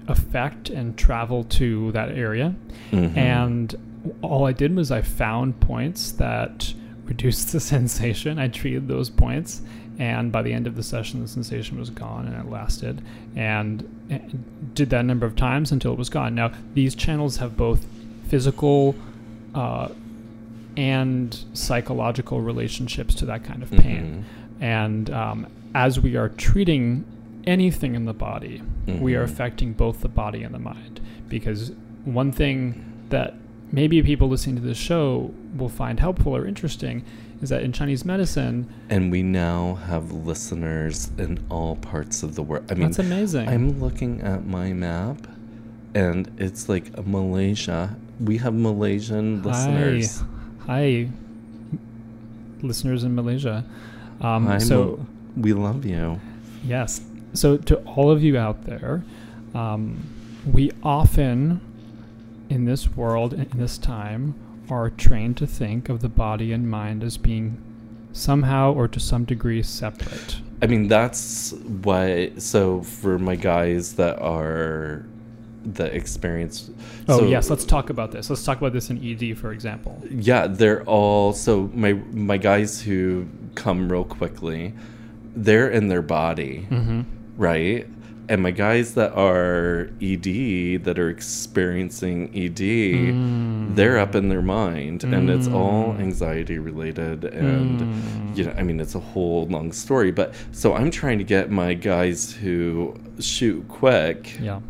affect 0.08 0.70
and 0.70 0.96
travel 0.98 1.44
to 1.46 1.92
that 1.94 2.10
area. 2.12 2.54
Mhm. 2.92 3.18
And 3.18 3.76
all 4.22 4.46
I 4.46 4.52
did 4.52 4.76
was 4.76 4.92
I 4.92 5.02
found 5.02 5.60
points 5.62 6.12
that 6.12 6.74
reduced 7.06 7.52
the 7.52 7.60
sensation. 7.60 8.38
I 8.38 8.50
treated 8.50 8.88
those 8.88 9.10
points, 9.10 9.62
and 10.00 10.32
by 10.32 10.42
the 10.42 10.54
end 10.54 10.66
of 10.68 10.76
the 10.76 10.84
session, 10.84 11.22
the 11.22 11.28
sensation 11.28 11.78
was 11.80 11.90
gone, 11.90 12.26
and 12.28 12.36
it 12.36 12.50
lasted. 12.50 13.02
And 13.36 13.88
did 14.74 14.90
that 14.90 15.06
number 15.06 15.26
of 15.26 15.36
times 15.36 15.72
until 15.72 15.94
it 15.94 15.98
was 15.98 16.10
gone. 16.10 16.36
Now 16.36 16.52
these 16.74 16.96
channels 16.96 17.38
have 17.38 17.56
both 17.58 17.86
physical 18.28 18.96
uh, 19.54 19.90
and 20.76 21.38
psychological 21.54 22.42
relationships 22.42 23.14
to 23.16 23.26
that 23.28 23.44
kind 23.44 23.62
of 23.62 23.72
pain. 23.72 24.26
Mhm. 24.60 24.64
And 24.64 25.10
um, 25.12 25.48
as 25.76 26.00
we 26.00 26.16
are 26.16 26.30
treating 26.30 27.04
anything 27.46 27.94
in 27.96 28.06
the 28.06 28.14
body, 28.14 28.62
we 28.88 29.16
are 29.16 29.22
Mhm. 29.26 29.32
affecting 29.32 29.74
both 29.74 30.02
the 30.02 30.08
body 30.10 30.44
and 30.44 30.54
the 30.54 30.60
mind. 30.60 31.00
Because 31.30 31.72
one 32.06 32.32
thing 32.32 32.82
that 33.10 33.36
maybe 33.72 34.02
people 34.02 34.28
listening 34.30 34.56
to 34.56 34.62
this 34.62 34.78
show 34.78 35.32
will 35.58 35.70
find 35.70 36.00
helpful 36.00 36.36
or 36.36 36.46
interesting 36.48 37.04
is 37.42 37.50
that 37.50 37.64
in 37.64 37.72
Chinese 37.74 38.06
medicine, 38.06 38.68
And 38.90 39.12
we 39.12 39.24
now 39.24 39.76
have 39.88 40.12
listeners 40.12 41.12
in 41.18 41.44
all 41.50 41.76
parts 41.78 42.24
of 42.24 42.36
the 42.36 42.44
world. 42.44 42.66
I 42.72 42.76
mean, 42.76 42.84
that's 42.84 43.00
amazing. 43.00 43.50
I'm 43.50 43.80
looking 43.80 44.22
at 44.22 44.46
my 44.46 44.74
map, 44.74 45.28
and 45.94 46.32
it's 46.38 46.70
like 46.70 47.06
Malaysia. 47.06 47.96
We 48.20 48.38
have 48.38 48.54
Malaysian 48.54 49.42
listeners. 49.44 50.24
Hi, 50.68 51.10
listeners 52.62 53.04
in 53.04 53.16
Malaysia. 53.16 53.66
Um, 54.22 54.48
Hi, 54.48 54.58
so, 54.58 54.84
Mal- 54.86 55.08
we 55.38 55.54
love 55.54 55.86
you. 55.86 56.20
Yes. 56.64 57.02
So, 57.34 57.58
to 57.58 57.78
all 57.80 58.12
of 58.12 58.24
you 58.24 58.38
out 58.38 58.64
there, 58.64 59.04
um, 59.54 60.08
we 60.46 60.72
often, 60.84 61.60
in 62.50 62.66
this 62.66 62.96
world, 62.96 63.34
in 63.34 63.50
this 63.56 63.78
time, 63.78 64.36
are 64.70 64.90
trained 64.90 65.38
to 65.38 65.48
think 65.48 65.90
of 65.90 66.02
the 66.02 66.10
body 66.10 66.52
and 66.54 66.70
mind 66.70 67.04
as 67.04 67.18
being 67.18 67.58
somehow 68.14 68.72
or 68.74 68.88
to 68.88 69.00
some 69.00 69.26
degree 69.26 69.62
separate. 69.64 70.38
I 70.62 70.68
mean, 70.68 70.88
that's 70.88 71.52
what. 71.54 72.42
So 72.42 72.82
for 72.84 73.20
my 73.20 73.36
guys 73.36 73.94
that 73.96 74.20
are 74.20 75.06
that 75.66 75.94
experience. 75.94 76.70
Oh, 77.08 77.20
so- 77.20 77.26
yes. 77.26 77.50
Let's 77.50 77.66
talk 77.66 77.90
about 77.90 78.12
this. 78.12 78.30
Let's 78.30 78.44
talk 78.44 78.58
about 78.58 78.74
this 78.74 78.90
in 78.90 79.04
ED, 79.04 79.38
for 79.38 79.52
example. 79.52 80.02
Yeah, 80.10 80.48
they're 80.48 80.84
all 80.84 81.34
so 81.34 81.70
my 81.74 81.94
my 82.12 82.38
guys 82.38 82.82
who 82.82 83.28
come 83.56 83.90
real 83.92 84.04
quickly, 84.06 84.74
they're 85.36 85.70
in 85.70 85.88
their 85.90 86.02
body, 86.02 86.68
Mm-hmm. 86.70 87.02
right? 87.38 87.88
And 88.30 88.42
my 88.42 88.52
guys 88.52 88.94
that 88.94 89.12
are 89.18 89.90
ED 90.02 90.78
that 90.86 90.98
are 90.98 91.10
experiencing 91.10 92.30
ED, 92.34 93.12
Mm. 93.12 93.76
they're 93.76 94.00
up 94.00 94.16
in 94.16 94.30
their 94.30 94.42
mind, 94.42 95.04
and 95.04 95.30
it's 95.30 95.48
all 95.50 95.94
Mm. 95.94 96.00
anxiety 96.00 96.58
related, 96.58 97.26
and 97.26 97.82
Mm. 97.82 98.38
you 98.38 98.46
know, 98.46 98.54
I 98.58 98.64
mean, 98.64 98.80
it's 98.80 98.96
a 98.96 99.00
whole 99.00 99.46
long 99.48 99.74
story. 99.74 100.12
But 100.12 100.34
so 100.54 100.74
I'm 100.74 100.90
trying 100.90 101.18
to 101.18 101.26
get 101.26 101.52
my 101.52 101.74
guys 101.74 102.32
who 102.32 102.96
shoot 103.20 103.68
quick. 103.68 104.40
Yeah. 104.42 104.62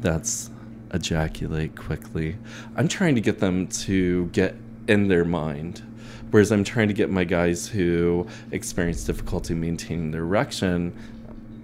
That's 0.00 0.50
ejaculate 0.92 1.74
quickly. 1.76 2.36
I'm 2.76 2.88
trying 2.88 3.14
to 3.14 3.20
get 3.20 3.38
them 3.38 3.66
to 3.68 4.26
get 4.32 4.56
in 4.88 5.08
their 5.08 5.24
mind. 5.24 5.82
Whereas 6.30 6.52
I'm 6.52 6.64
trying 6.64 6.88
to 6.88 6.94
get 6.94 7.10
my 7.10 7.24
guys 7.24 7.66
who 7.68 8.26
experience 8.52 9.04
difficulty 9.04 9.54
maintaining 9.54 10.10
their 10.12 10.22
erection, 10.22 10.92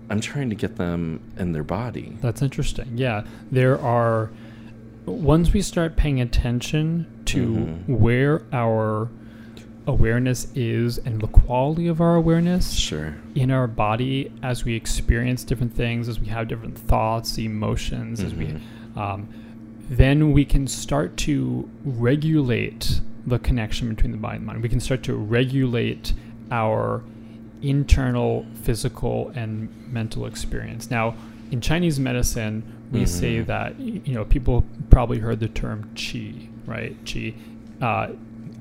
I'm 0.08 0.20
trying 0.20 0.50
to 0.50 0.56
get 0.56 0.76
them 0.76 1.20
in 1.38 1.52
their 1.52 1.64
body. 1.64 2.16
That's 2.20 2.42
interesting. 2.42 2.92
Yeah, 2.94 3.24
there 3.50 3.78
are. 3.80 4.30
Once 5.04 5.52
we 5.52 5.62
start 5.62 5.96
paying 5.96 6.20
attention 6.20 7.06
to 7.26 7.46
Mhm. 7.88 7.88
where 7.98 8.42
our 8.52 9.08
awareness 9.86 10.48
is 10.56 10.98
and 10.98 11.20
the 11.20 11.28
quality 11.28 11.86
of 11.86 12.00
our 12.00 12.16
awareness 12.16 12.72
Sure. 12.72 13.14
in 13.36 13.52
our 13.52 13.68
body 13.68 14.32
as 14.42 14.64
we 14.64 14.74
experience 14.74 15.44
different 15.44 15.74
things, 15.74 16.08
as 16.08 16.18
we 16.20 16.26
have 16.26 16.48
different 16.48 16.76
thoughts, 16.76 17.38
emotions, 17.38 18.20
as 18.20 18.34
we, 18.34 18.46
Mhm. 18.46 18.96
um, 18.98 19.28
then 19.88 20.32
we 20.32 20.44
can 20.44 20.66
start 20.66 21.16
to 21.18 21.68
regulate 21.84 23.00
the 23.24 23.38
connection 23.38 23.88
between 23.88 24.10
the 24.10 24.18
body 24.18 24.36
and 24.38 24.46
mind. 24.46 24.60
We 24.62 24.68
can 24.68 24.80
start 24.80 25.04
to 25.04 25.14
regulate 25.14 26.14
our 26.50 27.02
internal 27.62 28.44
physical 28.62 29.32
and 29.34 29.68
mental 29.92 30.26
experience. 30.26 30.90
Now, 30.90 31.14
in 31.50 31.60
Chinese 31.60 31.98
medicine, 32.00 32.62
we 32.92 33.06
say 33.06 33.38
Mhm. 33.38 33.46
that 33.46 33.78
you 33.80 34.14
know 34.14 34.24
people 34.24 34.64
probably 34.90 35.18
heard 35.18 35.40
the 35.40 35.48
term 35.48 35.88
qi, 35.94 36.48
right? 36.66 36.96
Qi. 37.04 37.34
Uh, 37.80 38.08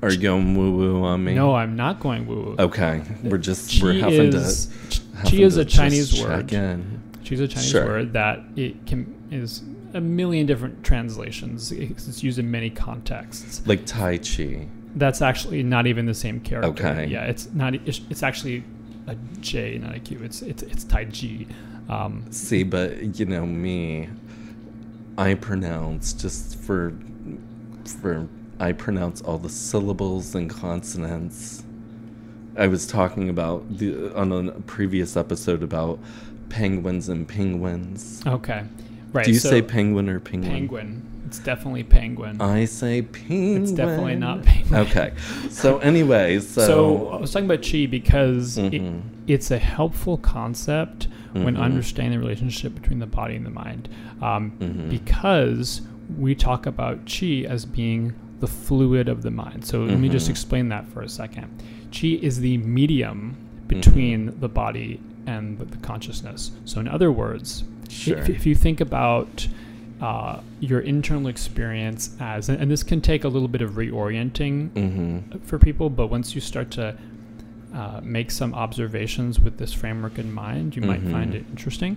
Are 0.02 0.10
you 0.12 0.18
going 0.18 0.56
woo 0.56 0.72
woo 0.76 1.04
on 1.04 1.24
me? 1.24 1.34
no, 1.34 1.54
I'm 1.54 1.76
not 1.76 2.00
going 2.00 2.26
woo. 2.26 2.34
woo. 2.36 2.56
Okay. 2.58 3.02
We're 3.22 3.38
just 3.38 3.82
we're 3.82 3.94
Qi 3.94 4.00
having 4.00 4.32
is 4.34 4.66
to. 4.90 5.00
qi 5.26 5.40
is 5.40 5.54
to 5.54 5.60
a 5.60 5.64
Chinese 5.64 6.22
word. 6.22 6.52
in. 6.52 7.00
Qi 7.24 7.32
is 7.32 7.40
a 7.40 7.48
Chinese 7.48 7.68
Sure. 7.70 7.86
word 7.86 8.12
that 8.14 8.40
it 8.56 8.84
can 8.86 9.14
is 9.30 9.62
a 9.94 10.00
million 10.00 10.46
different 10.46 10.84
translations. 10.84 11.72
It's 11.72 12.06
it's 12.08 12.22
used 12.22 12.38
in 12.38 12.50
many 12.50 12.70
contexts. 12.70 13.62
Like 13.66 13.84
Tai 13.86 14.18
Chi. 14.18 14.66
That's 14.96 15.20
actually 15.22 15.62
not 15.62 15.86
even 15.86 16.06
the 16.06 16.14
same 16.14 16.40
character. 16.40 16.70
Okay. 16.70 17.06
Yeah, 17.10 17.24
it's 17.24 17.48
not. 17.54 17.74
It's 17.86 18.22
actually 18.22 18.64
a 19.06 19.14
J, 19.40 19.78
not 19.78 19.94
a 19.94 20.00
Q. 20.00 20.20
It's 20.22 20.42
it's 20.42 20.62
it's 20.62 20.84
Tai 20.84 21.06
Chi. 21.06 21.46
Um, 21.88 22.24
See, 22.30 22.62
but 22.64 23.18
you 23.18 23.26
know 23.26 23.46
me, 23.46 24.08
I 25.16 25.34
pronounce 25.34 26.12
just 26.12 26.58
for 26.58 26.92
for 28.02 28.28
I 28.58 28.72
pronounce 28.72 29.20
all 29.22 29.38
the 29.38 29.48
syllables 29.48 30.34
and 30.34 30.50
consonants. 30.50 31.62
I 32.56 32.66
was 32.68 32.86
talking 32.86 33.28
about 33.28 33.78
the 33.78 34.14
on 34.16 34.32
a 34.32 34.52
previous 34.62 35.16
episode 35.16 35.62
about 35.62 35.98
penguins 36.48 37.08
and 37.08 37.28
penguins. 37.28 38.22
okay, 38.26 38.64
right. 39.12 39.24
Do 39.26 39.32
you 39.32 39.38
so 39.38 39.50
say 39.50 39.62
penguin 39.62 40.08
or 40.08 40.20
penguin? 40.20 40.52
penguin? 40.52 41.15
It's 41.26 41.38
definitely 41.40 41.82
penguin. 41.82 42.40
I 42.40 42.64
say 42.66 43.02
penguin. 43.02 43.62
It's 43.62 43.72
definitely 43.72 44.14
not 44.16 44.44
penguin. 44.44 44.80
Okay. 44.86 45.12
So 45.50 45.78
anyway, 45.78 46.38
so, 46.40 46.66
so 46.66 47.08
I 47.08 47.20
was 47.20 47.32
talking 47.32 47.46
about 47.50 47.62
chi 47.68 47.86
because 47.86 48.56
Mhm. 48.56 48.72
it, 48.72 49.02
it's 49.34 49.50
a 49.50 49.58
helpful 49.58 50.16
concept 50.18 51.08
when 51.32 51.56
Mhm. 51.56 51.60
understanding 51.60 52.18
the 52.18 52.24
relationship 52.24 52.74
between 52.74 52.98
the 52.98 53.06
body 53.06 53.34
and 53.36 53.44
the 53.44 53.50
mind, 53.50 53.88
um, 54.22 54.52
Mhm. 54.58 54.88
because 54.88 55.82
we 56.18 56.34
talk 56.34 56.64
about 56.66 57.00
chi 57.06 57.44
as 57.48 57.64
being 57.66 58.14
the 58.40 58.46
fluid 58.46 59.08
of 59.08 59.22
the 59.22 59.30
mind. 59.30 59.64
So 59.64 59.82
let 59.84 59.98
me 59.98 60.08
just 60.08 60.26
Mhm. 60.28 60.30
explain 60.30 60.68
that 60.68 60.86
for 60.88 61.02
a 61.02 61.08
second. 61.08 61.46
Chi 61.92 62.18
is 62.22 62.40
the 62.40 62.56
medium 62.58 63.36
between 63.66 64.32
the 64.40 64.48
body 64.48 65.00
and 65.26 65.58
the, 65.58 65.64
the 65.64 65.78
consciousness. 65.78 66.52
So 66.64 66.78
in 66.80 66.86
other 66.88 67.10
words, 67.10 67.64
sure. 67.88 68.18
if, 68.18 68.28
if 68.28 68.46
you 68.46 68.54
think 68.54 68.80
about 68.80 69.48
uh, 70.00 70.40
your 70.60 70.80
internal 70.80 71.26
experience 71.28 72.14
as, 72.20 72.48
and, 72.48 72.70
this 72.70 72.82
can 72.82 73.00
take 73.00 73.24
a 73.24 73.28
little 73.28 73.48
bit 73.48 73.62
of 73.62 73.72
reorienting 73.72 74.70
mm-hmm. 74.70 75.38
for 75.40 75.58
people, 75.58 75.88
but 75.88 76.08
once 76.08 76.34
you 76.34 76.40
start 76.40 76.70
to 76.72 76.96
uh, 77.74 78.00
make 78.02 78.30
some 78.30 78.54
observations 78.54 79.40
with 79.40 79.58
this 79.58 79.72
framework 79.72 80.18
in 80.18 80.32
mind, 80.32 80.76
you 80.76 80.82
might 80.82 81.02
find 81.02 81.32
Mhm. 81.32 81.36
it 81.36 81.44
interesting. 81.50 81.96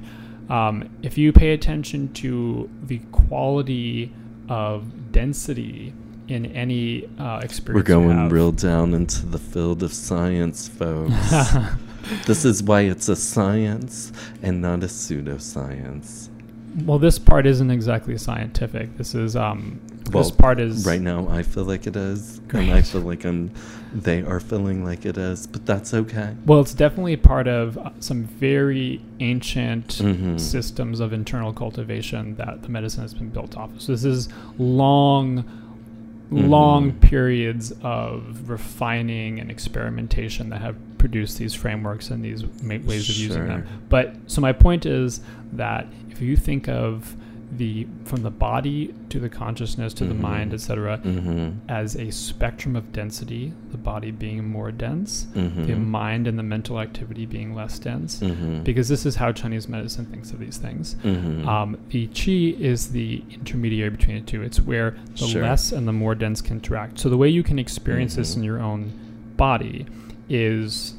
Um, 0.50 0.90
if 1.04 1.18
you 1.18 1.32
pay 1.32 1.52
attention 1.52 2.12
to 2.14 2.70
the 2.84 3.00
quality 3.12 4.12
of 4.48 5.12
density 5.12 5.94
in 6.28 6.48
any 6.48 7.08
uh, 7.20 7.40
experience, 7.44 7.88
We're 7.88 7.96
going 7.96 8.30
real 8.30 8.52
down 8.52 8.94
into 8.94 9.26
the 9.26 9.38
field 9.38 9.84
of 9.84 9.94
science, 9.94 10.68
folks. 10.68 11.14
this 12.26 12.46
is 12.46 12.64
why 12.64 12.82
it's 12.82 13.10
a 13.10 13.16
science 13.16 14.12
and 14.42 14.62
not 14.62 14.84
a 14.84 14.88
pseudoscience. 14.88 16.30
Well, 16.86 17.00
this 17.00 17.20
part 17.20 17.46
isn't 17.46 17.72
exactly 17.72 18.18
scientific. 18.18 18.98
This 18.98 19.16
is 19.16 19.36
um, 19.36 19.80
Well, 20.12 20.24
this 20.24 20.32
part 20.32 20.60
is 20.60 20.86
Right 20.86 21.02
now, 21.02 21.28
I 21.30 21.44
feel 21.44 21.64
like 21.66 21.88
it 21.88 21.96
is, 21.96 22.40
and 22.50 22.72
I 22.72 22.82
feel 22.82 23.02
like 23.02 23.26
I'm. 23.26 23.52
They 23.94 24.22
are 24.22 24.40
feeling 24.40 24.84
like 24.86 25.06
it 25.06 25.18
is, 25.18 25.48
but 25.48 25.66
that's 25.66 25.94
okay. 25.96 26.36
Well, 26.46 26.60
it's 26.60 26.76
definitely 26.76 27.18
part 27.18 27.48
of 27.48 27.78
uh, 27.78 27.90
some 28.00 28.26
very 28.26 29.02
ancient 29.20 29.88
Mhm. 29.88 30.40
systems 30.40 31.00
of 31.00 31.12
internal 31.12 31.52
cultivation 31.54 32.36
that 32.36 32.62
the 32.62 32.70
medicine 32.70 33.02
has 33.02 33.16
been 33.16 33.30
built 33.30 33.58
off 33.58 33.74
of. 33.74 33.82
So 33.82 33.92
this 33.94 34.06
is 34.06 34.30
long, 34.60 35.44
long 36.32 36.92
Mhm. 36.92 37.02
periods 37.02 37.74
of 37.82 38.48
refining 38.50 39.40
and 39.40 39.50
experimentation 39.50 40.50
that 40.50 40.62
have 40.62 40.76
produced 41.00 41.40
these 41.40 41.56
frameworks 41.56 42.12
and 42.12 42.24
these 42.24 42.46
ways 42.64 43.10
of 43.10 43.16
using 43.16 43.48
them. 43.48 43.66
But 43.90 44.16
so 44.28 44.40
my 44.42 44.54
point 44.54 44.86
is 44.86 45.22
that 45.54 45.88
if 46.12 46.22
you 46.22 46.38
think 46.38 46.68
of 46.70 47.16
the 47.52 47.88
from 48.06 48.22
the 48.22 48.30
body 48.30 48.94
to 49.10 49.20
the 49.20 49.28
consciousness 49.28 49.92
to 49.96 50.06
the 50.06 50.14
Mhm. 50.14 50.20
mind, 50.22 50.54
etc., 50.54 51.00
Mm-hmm. 51.04 51.50
as 51.68 51.96
a 51.96 52.12
spectrum 52.12 52.76
of 52.76 52.94
density, 52.94 53.54
the 53.72 53.78
body 53.78 54.12
being 54.12 54.48
more 54.48 54.72
dense, 54.72 55.26
Mm-hmm. 55.34 55.66
the 55.66 55.76
mind 55.76 56.28
and 56.28 56.38
the 56.38 56.44
mental 56.44 56.80
activity 56.80 57.26
being 57.26 57.56
less 57.56 57.80
dense, 57.80 58.20
Mm-hmm. 58.20 58.62
because 58.62 58.88
this 58.88 59.04
is 59.04 59.16
how 59.16 59.32
Chinese 59.32 59.68
medicine 59.68 60.06
thinks 60.06 60.32
of 60.32 60.38
these 60.40 60.58
things. 60.58 60.96
mm-hmm. 61.04 61.48
Um, 61.50 61.78
the 61.90 62.06
qi 62.10 62.60
is 62.60 62.90
the 62.90 63.24
intermediary 63.32 63.90
between 63.90 64.18
the 64.18 64.26
two. 64.32 64.44
It's 64.44 64.62
where 64.62 64.94
the 65.20 65.26
Sure. 65.26 65.42
less 65.42 65.72
and 65.72 65.88
the 65.88 65.94
more 65.94 66.14
dense 66.14 66.42
can 66.44 66.58
interact. 66.58 67.00
So 67.00 67.10
the 67.10 67.18
way 67.18 67.30
you 67.30 67.42
can 67.42 67.58
experience 67.58 68.14
this 68.16 68.34
Mhm. 68.36 68.38
in 68.38 68.44
your 68.44 68.60
own 68.60 68.92
body 69.38 69.88
is 70.30 70.94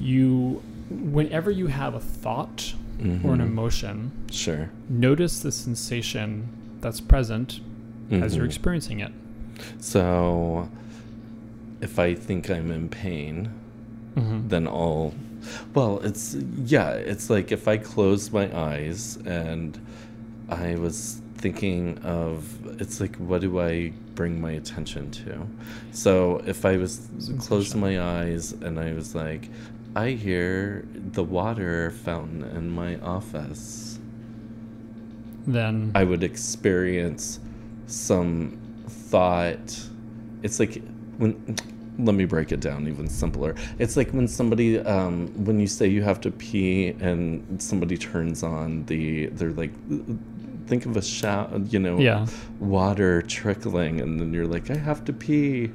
you, 0.00 0.62
whenever 0.90 1.50
you 1.50 1.66
have 1.68 1.94
a 1.94 2.00
thought 2.00 2.74
or 3.00 3.04
an 3.34 3.40
Mhm. 3.40 3.46
emotion, 3.46 4.12
Sure. 4.30 4.70
notice 4.88 5.40
the 5.40 5.50
sensation 5.52 6.48
that's 6.80 7.00
present 7.00 7.60
as 8.10 8.36
you're 8.36 8.44
Mhm. 8.44 8.48
experiencing 8.48 9.00
it. 9.00 9.12
So, 9.78 10.68
if 11.80 11.98
I 11.98 12.14
think 12.14 12.50
I'm 12.50 12.70
in 12.70 12.88
pain, 12.88 13.48
Mhm. 14.16 14.48
then 14.48 14.66
I'll. 14.68 15.14
Well, 15.74 16.00
it's 16.04 16.36
yeah. 16.66 16.90
It's 16.92 17.28
like 17.30 17.52
if 17.52 17.66
I 17.68 17.76
close 17.76 18.32
my 18.32 18.46
eyes 18.56 19.18
and 19.26 19.78
I 20.48 20.76
was 20.76 21.20
thinking 21.36 21.98
of. 21.98 22.44
It's 22.80 23.00
like 23.00 23.16
what 23.16 23.40
do 23.42 23.60
I 23.60 23.92
bring 24.14 24.40
my 24.40 24.52
attention 24.52 25.10
to? 25.10 25.46
So 25.92 26.42
if 26.46 26.64
I 26.64 26.76
was 26.76 27.08
closed 27.40 27.74
my 27.76 28.00
eyes 28.00 28.52
and 28.52 28.78
I 28.78 28.92
was 28.92 29.14
like, 29.14 29.48
I 29.96 30.10
hear 30.10 30.86
the 30.94 31.22
water 31.22 31.90
fountain 31.90 32.42
in 32.42 32.70
my 32.70 32.98
office. 33.00 33.98
Then 35.46 35.92
I 35.94 36.04
would 36.04 36.24
experience 36.24 37.38
some 37.86 38.58
thought. 38.88 39.80
It's 40.42 40.58
like 40.58 40.82
when. 41.18 41.56
Let 41.96 42.16
me 42.16 42.24
break 42.24 42.50
it 42.50 42.58
down 42.58 42.88
even 42.88 43.08
simpler. 43.08 43.54
It's 43.78 43.96
like 43.96 44.10
when 44.10 44.26
somebody, 44.26 44.80
um, 44.80 45.28
when 45.44 45.60
you 45.60 45.68
say 45.68 45.86
you 45.86 46.02
have 46.02 46.20
to 46.22 46.32
pee, 46.32 46.88
and 46.98 47.62
somebody 47.62 47.96
turns 47.96 48.42
on 48.42 48.84
the, 48.86 49.26
they're 49.26 49.52
like, 49.52 49.70
think 50.66 50.86
of 50.86 50.96
a 50.96 51.02
shower, 51.02 51.48
you 51.68 51.78
know, 51.78 51.98
yeah. 51.98 52.26
water 52.60 53.22
trickling, 53.22 54.00
and 54.00 54.20
then 54.20 54.32
you're 54.32 54.46
like, 54.46 54.70
I 54.70 54.76
have 54.76 55.04
to 55.06 55.12
pee. 55.12 55.70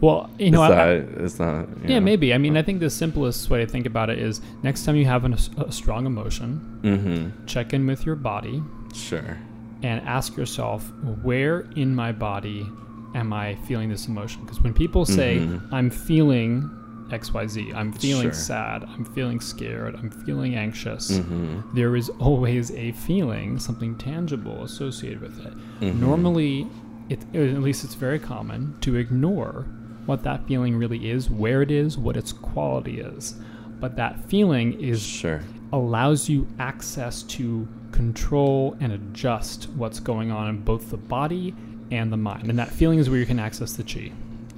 Well, 0.00 0.28
you 0.38 0.50
know, 0.50 0.62
I- 0.62 0.68
that, 0.68 0.96
is 1.22 1.38
that, 1.38 1.68
you 1.82 1.88
Yeah, 1.88 1.98
know? 1.98 2.04
maybe. 2.04 2.34
I 2.34 2.38
mean, 2.38 2.56
I 2.56 2.62
think 2.62 2.80
the 2.80 2.90
simplest 2.90 3.48
way 3.48 3.64
to 3.64 3.66
think 3.66 3.86
about 3.86 4.10
it 4.10 4.18
is 4.18 4.40
next 4.62 4.84
time 4.84 4.96
you 4.96 5.06
have 5.06 5.24
an, 5.24 5.34
a 5.58 5.72
strong 5.72 6.04
emotion, 6.06 6.80
Mm-hmm. 6.82 7.46
check 7.46 7.72
in 7.72 7.86
with 7.86 8.04
your 8.04 8.16
body 8.16 8.62
Sure. 8.94 9.38
and 9.82 10.00
ask 10.06 10.36
yourself, 10.36 10.90
where 11.22 11.60
in 11.76 11.94
my 11.94 12.12
body 12.12 12.68
am 13.14 13.32
I 13.32 13.54
feeling 13.66 13.88
this 13.88 14.06
emotion? 14.06 14.42
Because 14.42 14.60
when 14.60 14.74
people 14.74 15.06
say, 15.06 15.38
Mhm. 15.38 15.72
I'm 15.72 15.88
feeling 15.90 16.68
XYZ, 17.10 17.74
I'm 17.74 17.92
feeling 17.92 18.24
Sure. 18.24 18.32
sad, 18.32 18.84
I'm 18.88 19.04
feeling 19.04 19.40
scared, 19.40 19.94
I'm 19.96 20.10
feeling 20.10 20.54
anxious, 20.54 21.10
Mm-hmm. 21.18 21.74
there 21.74 21.94
is 21.96 22.08
always 22.18 22.70
a 22.72 22.92
feeling, 22.92 23.58
something 23.58 23.94
tangible 23.96 24.62
associated 24.64 25.20
with 25.20 25.38
it. 25.46 25.52
Mhm. 25.80 26.00
Normally, 26.00 26.66
it, 27.08 27.20
at 27.34 27.62
least 27.62 27.84
it's 27.84 27.94
very 27.94 28.18
common 28.18 28.74
to 28.80 28.96
ignore 28.96 29.66
what 30.06 30.22
that 30.24 30.46
feeling 30.46 30.76
really 30.76 31.10
is, 31.10 31.30
where 31.30 31.62
it 31.62 31.70
is, 31.70 31.96
what 31.98 32.16
its 32.16 32.32
quality 32.32 32.98
is. 33.00 33.36
But 33.80 33.96
that 33.96 34.28
feeling 34.28 34.72
is 34.80 35.02
Sure. 35.02 35.40
allows 35.72 36.28
you 36.28 36.46
access 36.58 37.22
to 37.24 37.66
control 37.92 38.76
and 38.80 38.92
adjust 38.92 39.68
what's 39.76 40.00
going 40.00 40.30
on 40.30 40.48
in 40.48 40.60
both 40.62 40.90
the 40.90 40.96
body 40.96 41.54
and 41.90 42.12
the 42.12 42.16
mind. 42.16 42.48
And 42.50 42.58
that 42.58 42.68
feeling 42.70 42.98
is 42.98 43.08
where 43.10 43.18
you 43.18 43.26
can 43.26 43.38
access 43.38 43.72
the 43.74 43.82
chi. 43.82 44.10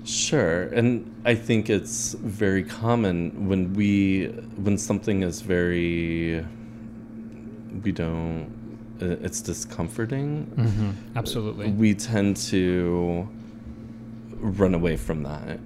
Sure, 0.09 0.63
and 0.69 1.21
I 1.27 1.35
think 1.35 1.69
it's 1.69 2.15
very 2.15 2.65
common 2.65 3.47
when 3.47 3.75
we 3.75 4.29
when 4.57 4.79
something 4.79 5.23
is 5.23 5.43
very 5.43 6.47
we 7.85 7.93
don't 7.93 8.51
it's 9.01 9.43
discomforting. 9.43 10.47
Mm-hmm. 10.57 11.19
Absolutely. 11.19 11.71
We 11.73 11.95
tend 11.95 12.39
to 12.49 13.29
run 14.41 14.73
away 14.73 14.97
from 14.97 15.25
that. 15.25 15.61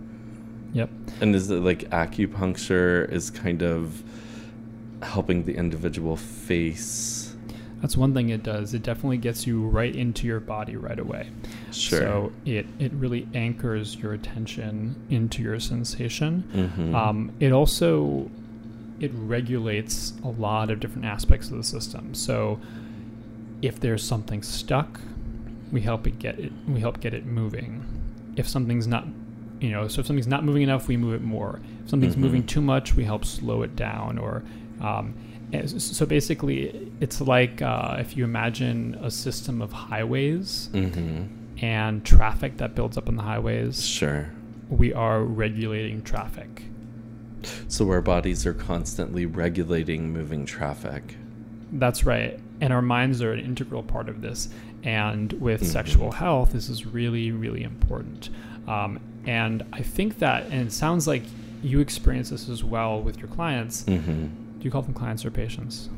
Yep. 0.73 0.91
And 1.21 1.37
is 1.37 1.49
it 1.49 1.61
like 1.61 1.89
acupuncture 1.91 3.09
is 3.13 3.31
kind 3.31 3.63
of 3.63 4.03
helping 5.03 5.45
the 5.45 5.55
individual 5.55 6.17
face 6.17 7.22
That's 7.83 7.97
one 7.97 8.15
thing 8.15 8.31
it 8.31 8.43
does. 8.45 8.73
It 8.75 8.83
definitely 8.85 9.19
gets 9.19 9.47
you 9.47 9.67
right 9.67 9.95
into 9.95 10.27
your 10.27 10.41
body 10.41 10.77
right 10.77 10.99
away. 10.99 11.29
sure. 11.73 11.99
So 12.01 12.33
it, 12.47 12.65
it 12.79 12.93
really 12.93 13.27
anchors 13.35 13.97
your 13.97 14.13
attention 14.15 14.95
into 15.11 15.43
your 15.43 15.59
sensation. 15.61 16.45
Mhm. 16.55 16.95
Um, 16.95 17.33
it 17.41 17.53
also 17.53 18.31
it 19.01 19.11
regulates 19.15 20.13
a 20.23 20.29
lot 20.29 20.71
of 20.71 20.79
different 20.79 21.05
aspects 21.07 21.51
of 21.51 21.57
the 21.57 21.65
system. 21.65 22.15
So 22.15 22.61
if 23.61 23.81
there's 23.81 24.05
something 24.05 24.43
stuck, 24.43 25.01
we 25.73 25.81
help 25.81 26.07
it 26.07 26.19
get 26.21 26.39
it 26.39 26.53
we 26.69 26.79
help 26.81 27.01
get 27.01 27.13
it 27.15 27.27
moving. 27.27 27.83
If 28.37 28.49
something's 28.49 28.87
not 28.87 29.07
you 29.61 29.71
know, 29.71 29.87
so 29.89 30.01
if 30.01 30.07
something's 30.07 30.27
not 30.29 30.45
moving 30.45 30.63
enough, 30.63 30.89
we 30.89 30.97
move 30.97 31.15
it 31.15 31.23
more. 31.23 31.61
If 31.85 31.91
something's 31.91 32.17
Mhm. 32.17 32.19
moving 32.21 32.43
too 32.45 32.61
much, 32.61 32.95
we 32.97 33.05
help 33.05 33.25
slow 33.25 33.63
it 33.63 33.75
down. 33.77 34.19
Or 34.19 34.43
um, 34.81 35.15
so 35.79 36.07
basically, 36.07 36.91
it's 37.01 37.21
like 37.21 37.61
uh, 37.63 37.97
if 37.99 38.17
you 38.17 38.25
imagine 38.25 38.99
a 39.03 39.11
system 39.11 39.61
of 39.61 39.73
highways 39.73 40.71
Mhm. 40.73 41.29
and 41.61 42.05
traffic 42.05 42.57
that 42.57 42.75
builds 42.75 42.97
up 42.97 43.09
on 43.09 43.17
the 43.17 43.23
highways. 43.23 43.85
Sure. 43.85 44.29
We 44.71 44.93
are 44.95 45.23
regulating 45.23 46.03
traffic. 46.03 46.65
So 47.69 47.91
our 47.91 48.01
bodies 48.01 48.47
are 48.47 48.55
constantly 48.55 49.27
regulating 49.27 50.13
moving 50.13 50.47
traffic. 50.47 51.17
That's 51.73 52.05
right. 52.05 52.39
And 52.61 52.73
our 52.73 52.83
minds 52.83 53.21
are 53.23 53.33
an 53.33 53.41
integral 53.41 53.83
part 53.83 54.09
of 54.09 54.23
this. 54.23 54.49
And 54.85 55.33
with 55.35 55.63
Mhm. 55.63 55.67
sexual 55.67 56.13
health, 56.13 56.53
this 56.53 56.69
is 56.69 56.87
really, 56.87 57.31
really 57.31 57.63
important. 57.63 58.31
Um, 58.69 59.01
and 59.27 59.65
I 59.73 59.83
think 59.83 60.19
that, 60.19 60.47
and 60.51 60.69
it 60.69 60.73
sounds 60.73 61.07
like 61.07 61.23
you 61.63 61.81
experience 61.81 62.31
this 62.31 62.49
as 62.49 62.65
well 62.65 63.01
with 63.03 63.19
your 63.19 63.29
clients. 63.29 63.85
hmm 63.85 64.27
Do 64.63 64.67
you 64.69 64.71
call 64.71 64.83
them 64.83 64.95
clients 64.95 65.25
or 65.25 65.33
patients? 65.33 65.89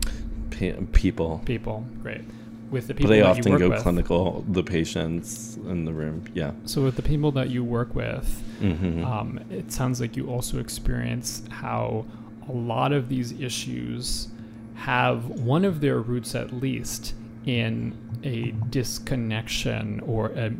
Pa- 0.50 0.81
people. 0.94 1.42
People, 1.44 1.85
great. 2.03 2.22
With 2.70 2.87
the 2.87 2.94
But 2.94 2.96
people 2.96 3.11
they 3.11 3.20
that 3.20 3.27
often 3.27 3.44
you 3.44 3.50
work 3.53 3.61
with. 3.61 3.61
They 3.61 3.64
often 3.64 3.68
go 3.68 3.68
with. 3.68 3.83
clinical. 4.09 4.44
The 4.48 4.62
patients 4.62 5.57
in 5.68 5.85
the 5.85 5.92
room. 5.92 6.24
Yeah. 6.33 6.53
So 6.64 6.83
with 6.83 6.96
the 6.96 7.03
people 7.03 7.31
that 7.33 7.50
you 7.50 7.62
work 7.62 7.94
with, 7.94 8.27
hmm 8.61 9.05
um, 9.05 9.38
it 9.50 9.70
sounds 9.70 10.00
like 10.00 10.16
you 10.16 10.31
also 10.31 10.59
experience 10.61 11.42
how 11.50 12.07
a 12.48 12.53
lot 12.53 12.92
of 12.92 13.11
these 13.11 13.33
issues 13.33 14.29
have 14.77 15.27
one 15.27 15.66
of 15.66 15.83
their 15.83 15.98
roots 15.98 16.35
at 16.35 16.55
least 16.55 17.14
in 17.44 17.94
a 18.24 18.53
disconnection 18.70 20.00
or 20.00 20.29
a 20.29 20.50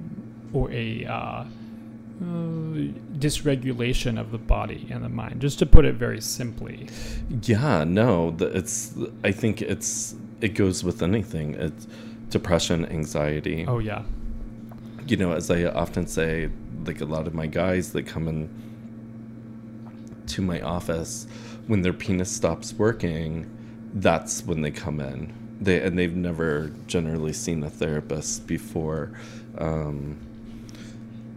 or 0.53 0.71
a 0.73 1.07
uh, 1.07 1.14
uh, 1.14 1.47
dysregulation 3.18 4.18
of 4.18 4.31
the 4.33 4.38
body 4.38 4.88
and 4.90 5.05
the 5.05 5.09
mind 5.09 5.40
just 5.40 5.59
to 5.59 5.66
put 5.66 5.85
it 5.85 5.94
very 5.94 6.20
simply 6.20 6.88
Yeah, 7.42 7.85
no, 7.85 8.31
the, 8.33 8.46
it's. 8.46 8.94
I 9.22 9.31
think 9.33 9.62
it's. 9.62 10.14
It 10.40 10.55
goes 10.55 10.85
with 10.85 11.03
anything. 11.03 11.55
It's 11.55 11.87
depression, 12.29 12.85
anxiety. 12.87 13.64
oh 13.68 13.79
yeah 13.79 14.03
You 15.07 15.16
know, 15.16 15.33
as 15.33 15.50
I 15.50 15.64
often 15.64 16.07
say, 16.07 16.50
like 16.85 17.00
a 17.00 17.05
lot 17.05 17.27
of 17.27 17.35
my 17.35 17.46
guys 17.46 17.92
that 17.92 18.07
come 18.07 18.29
in 18.29 18.48
to 20.27 20.42
my 20.42 20.61
office, 20.61 21.27
when 21.66 21.83
their 21.83 21.92
penis 21.92 22.31
stops 22.31 22.72
working, 22.74 23.46
that's 23.94 24.42
when 24.44 24.61
they 24.62 24.70
come 24.70 25.00
in. 25.00 25.33
They 25.61 25.81
and 25.81 25.96
they've 25.98 26.16
never 26.16 26.72
generally 26.87 27.33
seen 27.33 27.62
a 27.62 27.70
therapist 27.70 28.46
before. 28.46 29.12
Um, 29.59 30.18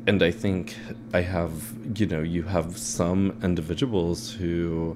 and 0.08 0.24
I 0.24 0.32
think 0.32 0.76
I 1.13 1.22
have, 1.22 1.52
you 1.96 2.06
know, 2.06 2.22
you 2.22 2.43
have 2.43 2.78
some 2.78 3.38
individuals 3.43 4.32
who, 4.32 4.96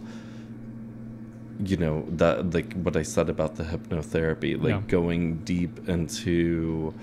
you 1.63 1.75
know, 1.75 2.05
that 2.11 2.53
like 2.53 2.73
what 2.73 2.95
I 2.95 3.03
said 3.03 3.29
about 3.29 3.55
the 3.57 3.63
hypnotherapy, 3.65 4.57
like 4.57 4.69
Yeah. 4.69 4.81
going 4.87 5.39
deep 5.43 5.89
into 5.89 6.93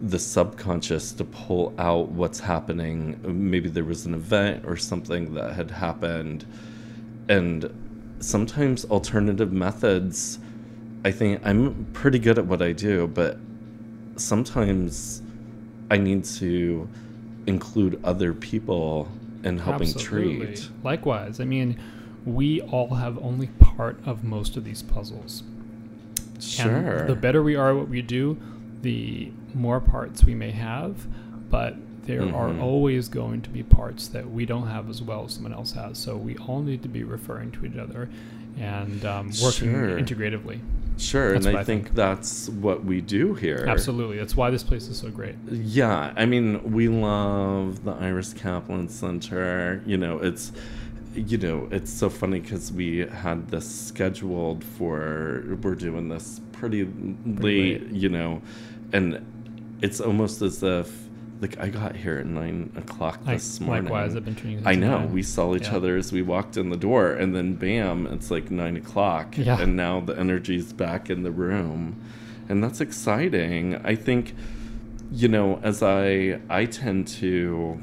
the 0.00 0.18
subconscious 0.18 1.12
to 1.12 1.24
pull 1.24 1.74
out 1.76 2.10
what's 2.12 2.40
happening. 2.40 3.18
Maybe 3.26 3.68
there 3.68 3.84
was 3.84 4.06
an 4.06 4.14
event 4.14 4.64
or 4.64 4.76
something 4.76 5.34
that 5.34 5.54
had 5.54 5.72
happened. 5.72 6.46
And 7.28 7.68
sometimes 8.20 8.84
alternative 8.86 9.52
methods, 9.52 10.38
I 11.04 11.10
think 11.10 11.40
I'm 11.44 11.86
pretty 11.92 12.18
good 12.20 12.38
at 12.38 12.46
what 12.46 12.62
I 12.62 12.72
do, 12.72 13.08
but 13.08 13.38
sometimes 14.16 15.20
I 15.90 15.98
need 15.98 16.24
to 16.24 16.88
include 17.50 18.00
other 18.04 18.32
people 18.32 19.08
in 19.44 19.58
helping 19.58 19.88
Absolutely. 19.88 20.46
treat. 20.46 20.70
likewise 20.82 21.38
i 21.40 21.44
mean 21.44 21.78
we 22.24 22.60
all 22.62 22.94
have 22.94 23.18
only 23.22 23.46
part 23.58 23.98
of 24.06 24.24
most 24.24 24.56
of 24.56 24.64
these 24.64 24.82
puzzles 24.82 25.42
Sure. 26.38 26.70
And 27.00 27.08
the 27.08 27.14
better 27.14 27.42
we 27.42 27.54
are 27.54 27.68
at 27.72 27.76
what 27.76 27.88
we 27.90 28.00
do, 28.00 28.38
the 28.80 29.30
more 29.52 29.78
parts 29.78 30.24
we 30.24 30.34
may 30.34 30.52
have, 30.52 31.06
but 31.50 31.76
there 32.06 32.22
are 32.22 32.48
Mhm. 32.48 32.62
always 32.62 33.08
going 33.10 33.42
to 33.42 33.50
be 33.50 33.62
parts 33.62 34.08
that 34.08 34.30
we 34.30 34.46
don't 34.46 34.66
have 34.66 34.88
as 34.88 35.02
well 35.02 35.24
as 35.26 35.34
someone 35.34 35.52
else 35.52 35.72
has. 35.72 35.98
So 35.98 36.16
we 36.16 36.38
all 36.38 36.62
need 36.62 36.80
to 36.82 36.88
be 36.88 37.04
referring 37.04 37.50
to 37.52 37.66
each 37.66 37.76
other 37.76 38.08
and 38.58 39.04
um, 39.04 39.26
working 39.42 39.70
Sure. 39.72 39.98
integratively. 40.00 40.60
Sure, 40.98 41.32
That's 41.32 41.46
and 41.46 41.56
I 41.56 41.60
I 41.60 41.64
think, 41.64 41.84
think. 41.84 41.96
that's 41.96 42.48
what 42.50 42.84
we 42.84 43.00
do 43.00 43.34
here. 43.34 43.64
Absolutely. 43.66 44.18
That's 44.18 44.36
why 44.36 44.50
this 44.50 44.62
place 44.62 44.86
is 44.88 44.98
so 44.98 45.08
great. 45.10 45.34
Yeah, 45.50 46.12
I 46.16 46.26
mean, 46.26 46.72
we 46.72 46.88
love 46.88 47.84
the 47.84 47.92
Iris 47.92 48.34
Kaplan 48.34 48.88
Center. 48.88 49.82
You 49.86 49.96
know, 49.96 50.18
it's 50.18 50.52
you 51.14 51.38
know, 51.38 51.68
it's 51.70 51.92
so 51.92 52.08
funny 52.08 52.38
because 52.40 52.70
we 52.72 52.98
had 52.98 53.48
this 53.48 53.68
scheduled 53.68 54.62
for 54.62 55.42
we're 55.62 55.74
doing 55.74 56.08
this 56.08 56.40
pretty 56.52 56.84
late, 56.84 57.82
late. 57.82 57.86
you 57.90 58.08
know, 58.08 58.42
and 58.92 59.24
it's 59.82 60.00
almost 60.00 60.42
as 60.42 60.62
if 60.62 60.92
like 61.40 61.58
I 61.58 61.68
got 61.68 61.96
here 61.96 62.18
at 62.18 62.26
nine 62.26 62.72
o'clock 62.76 63.24
this 63.24 63.60
morning. 63.60 63.84
likewise, 63.84 64.14
I've 64.16 64.24
been 64.24 64.34
tuning. 64.34 64.62
I 64.66 64.74
know. 64.74 65.08
We 65.10 65.22
saw 65.22 65.54
each 65.56 65.68
Yeah. 65.68 65.76
other 65.76 65.96
as 65.96 66.12
we 66.12 66.22
walked 66.22 66.56
in 66.56 66.68
the 66.70 66.76
door, 66.76 67.12
and 67.12 67.34
then 67.34 67.54
bam, 67.54 68.06
it's 68.06 68.30
like 68.30 68.50
nine 68.50 68.76
o'clock. 68.76 69.36
Yeah. 69.38 69.60
And 69.60 69.76
now 69.76 70.00
the 70.00 70.18
energy's 70.18 70.72
back 70.72 71.08
in 71.10 71.22
the 71.22 71.30
room. 71.30 71.96
And 72.48 72.62
that's 72.62 72.80
exciting. 72.80 73.76
I 73.84 73.94
think, 73.94 74.34
you 75.12 75.28
know, 75.28 75.60
as 75.62 75.82
I 75.82 76.40
I 76.50 76.66
tend 76.66 77.08
to 77.08 77.80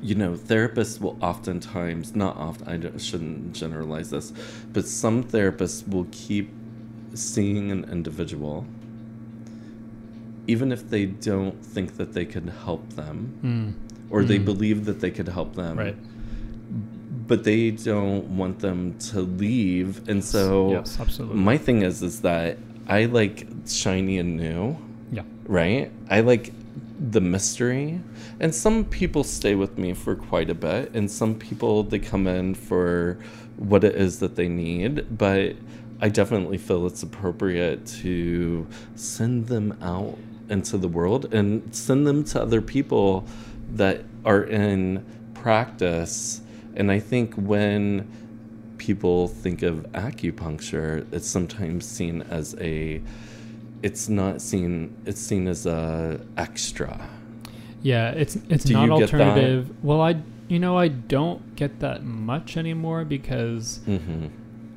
you 0.00 0.14
know, 0.14 0.34
therapists 0.34 1.00
will 1.00 1.18
oftentimes, 1.20 2.14
not 2.14 2.36
often, 2.36 2.92
I 2.94 2.98
shouldn't 2.98 3.52
generalize 3.52 4.10
this, 4.10 4.32
but 4.72 4.86
some 4.86 5.24
therapists 5.24 5.88
will 5.88 6.06
keep 6.12 6.52
seeing 7.14 7.72
an 7.72 7.84
individual, 7.90 8.64
even 10.48 10.72
if 10.72 10.88
they 10.90 11.04
don't 11.06 11.62
think 11.64 11.96
that 11.98 12.12
they 12.14 12.24
can 12.24 12.48
help 12.48 12.84
them, 12.94 13.16
Mm. 13.44 13.72
or 14.10 14.24
they 14.24 14.38
Mm. 14.40 14.44
believe 14.46 14.84
that 14.86 14.98
they 15.00 15.10
could 15.10 15.28
help 15.28 15.54
them 15.54 15.76
Right. 15.78 15.96
but 17.26 17.44
they 17.44 17.70
don't 17.70 18.24
want 18.36 18.58
them 18.60 18.94
to 19.10 19.20
leave 19.20 20.08
and 20.08 20.24
so 20.24 20.70
yes, 20.70 20.98
absolutely. 20.98 21.36
my 21.38 21.58
thing 21.58 21.82
is 21.82 22.02
is 22.02 22.20
that 22.22 22.56
i 22.88 23.04
like 23.04 23.46
shiny 23.66 24.16
and 24.18 24.36
new 24.38 24.74
yeah. 25.12 25.22
right 25.46 25.90
i 26.10 26.20
like 26.20 26.52
the 27.10 27.20
mystery 27.20 28.00
and 28.40 28.54
some 28.54 28.82
people 28.84 29.22
stay 29.22 29.54
with 29.54 29.76
me 29.76 29.92
for 29.92 30.14
quite 30.14 30.48
a 30.48 30.54
bit 30.54 30.90
and 30.94 31.10
some 31.10 31.34
people 31.34 31.82
they 31.82 31.98
come 31.98 32.26
in 32.26 32.54
for 32.54 33.18
what 33.56 33.84
it 33.84 33.94
is 33.94 34.20
that 34.20 34.34
they 34.36 34.48
need 34.48 35.04
but 35.18 35.54
i 36.00 36.08
definitely 36.08 36.56
feel 36.58 36.86
it's 36.86 37.02
appropriate 37.02 37.84
to 37.84 38.66
send 38.94 39.46
them 39.48 39.76
out 39.82 40.16
into 40.50 40.78
the 40.78 40.88
world 40.88 41.32
and 41.34 41.74
send 41.74 42.06
them 42.06 42.24
to 42.24 42.40
other 42.40 42.60
people 42.60 43.24
that 43.74 44.02
are 44.24 44.42
in 44.44 45.04
practice 45.34 46.40
and 46.74 46.90
i 46.90 46.98
think 46.98 47.34
when 47.34 48.08
people 48.78 49.28
think 49.28 49.62
of 49.62 49.76
acupuncture 49.92 51.06
it's 51.12 51.28
sometimes 51.28 51.84
seen 51.86 52.22
as 52.30 52.54
a 52.60 53.00
it's 53.82 54.08
not 54.08 54.40
seen 54.40 54.94
it's 55.04 55.20
seen 55.20 55.46
as 55.48 55.66
a 55.66 56.20
extra 56.36 57.08
Yeah, 57.82 58.10
it's 58.10 58.36
it's 58.48 58.64
Do 58.64 58.72
not 58.74 58.82
you 58.84 58.88
get 58.98 59.10
that? 59.12 59.20
alternative. 59.20 59.70
Well, 59.84 60.00
I 60.00 60.16
you 60.48 60.58
know 60.58 60.76
I 60.76 60.88
don't 60.88 61.54
get 61.56 61.78
that 61.80 62.02
much 62.04 62.56
anymore 62.56 63.04
because 63.04 63.80
hmm 63.84 64.26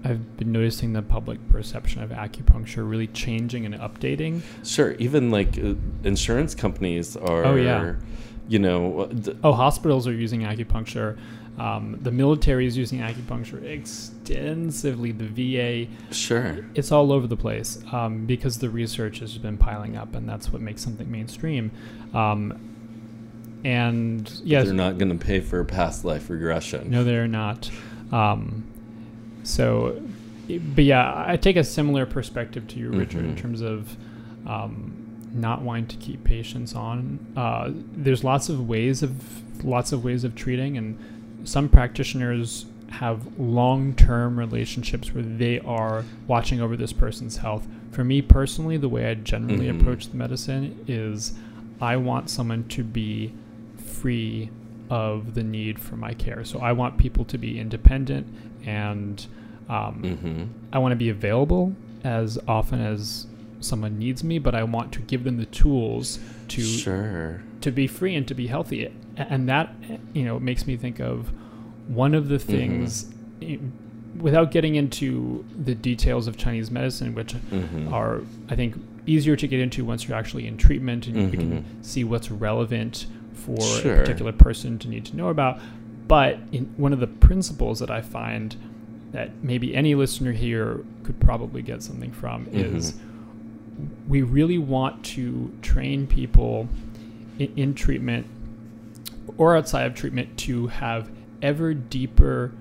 I've 0.03 0.37
been 0.37 0.51
noticing 0.51 0.93
the 0.93 1.01
public 1.01 1.37
perception 1.49 2.01
of 2.01 2.09
acupuncture 2.09 2.89
really 2.89 3.07
changing 3.07 3.65
and 3.65 3.75
updating. 3.75 4.41
sure 4.65 4.93
even 4.93 5.29
like 5.31 5.57
uh, 5.57 5.75
insurance 6.03 6.55
companies 6.55 7.15
are 7.15 7.45
Oh, 7.45 7.55
yeah. 7.55 7.93
you 8.47 8.59
know 8.59 9.07
th- 9.07 9.37
Oh, 9.43 9.53
hospitals 9.53 10.07
are 10.07 10.13
using 10.13 10.41
acupuncture. 10.41 11.17
Um, 11.59 11.99
the 12.01 12.11
military 12.11 12.65
is 12.65 12.75
using 12.77 12.99
acupuncture 12.99 13.61
extensively. 13.63 15.11
The 15.11 15.27
VA, 15.87 15.91
sure 16.11 16.65
it's 16.73 16.91
all 16.91 17.11
over 17.11 17.27
the 17.27 17.35
place 17.37 17.77
um, 17.91 18.25
because 18.25 18.57
the 18.59 18.69
research 18.69 19.19
has 19.19 19.37
been 19.37 19.57
piling 19.57 19.97
up, 19.97 20.15
and 20.15 20.27
that's 20.27 20.51
what 20.51 20.61
makes 20.61 20.81
something 20.81 21.11
mainstream. 21.11 21.69
Um, 22.13 23.59
and 23.63 24.31
yes, 24.43 24.65
they're 24.65 24.73
not 24.73 24.97
going 24.97 25.17
to 25.17 25.23
pay 25.23 25.39
for 25.39 25.59
a 25.59 25.65
past 25.65 26.03
life 26.03 26.29
regression 26.29 26.89
No, 26.89 27.03
they're 27.03 27.27
not. 27.27 27.69
Um, 28.11 28.63
so, 29.43 30.01
but 30.75 30.83
yeah, 30.83 31.23
I 31.27 31.37
take 31.37 31.55
a 31.55 31.63
similar 31.63 32.05
perspective 32.05 32.67
to 32.69 32.79
you, 32.79 32.89
Richard, 32.91 33.25
in 33.25 33.33
Mhm. 33.35 33.37
terms 33.37 33.61
of 33.61 33.95
um, 34.45 34.91
not 35.33 35.61
wanting 35.61 35.85
to 35.87 35.95
keep 35.97 36.23
patients 36.23 36.73
on. 36.75 37.19
Uh, 37.37 37.71
there's 37.95 38.23
lots 38.23 38.49
of 38.49 38.67
ways 38.67 39.03
of 39.03 39.63
lots 39.63 39.91
of 39.91 40.03
ways 40.03 40.23
of 40.23 40.33
treating, 40.35 40.77
and 40.77 40.97
some 41.43 41.69
practitioners 41.69 42.65
have 42.89 43.39
long-term 43.39 44.37
relationships 44.37 45.13
where 45.13 45.23
they 45.23 45.59
are 45.59 46.03
watching 46.27 46.59
over 46.59 46.75
this 46.75 46.91
person's 46.91 47.37
health. 47.37 47.67
For 47.91 48.03
me 48.03 48.21
personally, 48.21 48.75
the 48.77 48.89
way 48.89 49.09
I 49.09 49.13
generally 49.13 49.67
Mhm. 49.67 49.79
approach 49.79 50.09
the 50.09 50.17
medicine 50.17 50.75
is 50.87 51.33
I 51.79 51.95
want 51.97 52.29
someone 52.29 52.65
to 52.69 52.83
be 52.83 53.31
free 53.77 54.49
of 54.89 55.35
the 55.35 55.43
need 55.43 55.79
for 55.79 55.95
my 55.95 56.13
care. 56.13 56.43
So 56.43 56.59
I 56.59 56.73
want 56.73 56.97
people 56.97 57.23
to 57.25 57.37
be 57.37 57.57
independent 57.59 58.27
and 58.65 59.25
um, 59.71 59.95
hmm 60.03 60.43
I 60.73 60.79
want 60.79 60.91
to 60.91 60.95
be 60.95 61.09
available 61.09 61.73
as 62.03 62.37
often 62.47 62.79
as 62.81 63.27
someone 63.59 63.97
needs 63.99 64.23
me, 64.23 64.39
but 64.39 64.53
I 64.55 64.63
want 64.63 64.91
to 64.93 64.99
give 65.01 65.23
them 65.23 65.37
the 65.37 65.45
tools 65.45 66.19
to 66.49 66.61
sure 66.61 67.41
to 67.61 67.71
be 67.71 67.87
free 67.87 68.15
and 68.15 68.27
to 68.27 68.33
be 68.33 68.47
healthy. 68.47 68.91
And 69.17 69.47
that 69.49 69.73
you 70.13 70.23
know 70.25 70.39
makes 70.39 70.65
me 70.67 70.77
think 70.77 70.99
of 70.99 71.31
one 71.87 72.13
of 72.15 72.27
the 72.29 72.35
Mm-hmm. 72.37 72.51
things 72.51 73.13
without 74.19 74.51
getting 74.51 74.75
into 74.75 75.43
the 75.63 75.73
details 75.75 76.27
of 76.27 76.37
Chinese 76.37 76.69
medicine, 76.69 77.15
which 77.15 77.33
Mhm. 77.51 77.91
are, 77.91 78.21
I 78.49 78.55
think, 78.55 78.75
easier 79.05 79.35
to 79.35 79.47
get 79.47 79.59
into 79.59 79.83
once 79.85 80.07
you're 80.07 80.17
actually 80.17 80.47
in 80.47 80.57
treatment 80.57 81.07
and 81.07 81.15
you 81.15 81.27
Mhm. 81.27 81.31
can 81.31 81.65
see 81.81 82.03
what's 82.03 82.29
relevant 82.29 83.07
for 83.33 83.57
Sure. 83.61 83.93
a 83.93 83.97
particular 83.97 84.31
person 84.31 84.77
to 84.79 84.89
need 84.89 85.05
to 85.05 85.15
know 85.15 85.29
about. 85.29 85.59
But 86.07 86.39
in 86.51 86.65
one 86.77 86.91
of 86.93 86.99
the 86.99 87.07
principles 87.07 87.79
that 87.79 87.89
I 87.89 88.01
find 88.01 88.55
that 89.11 89.43
maybe 89.43 89.75
any 89.75 89.95
listener 89.95 90.31
here 90.31 90.83
could 91.03 91.19
probably 91.19 91.61
get 91.61 91.83
something 91.83 92.11
from 92.11 92.47
is 92.51 92.95
we 94.07 94.21
really 94.21 94.57
want 94.57 95.03
to 95.03 95.51
train 95.61 96.07
people 96.07 96.67
in, 97.39 97.53
in 97.57 97.73
treatment 97.73 98.25
or 99.37 99.55
outside 99.57 99.85
of 99.85 99.95
treatment 99.95 100.37
to 100.37 100.67
have 100.67 101.09
ever 101.41 101.73
deeper 101.73 102.51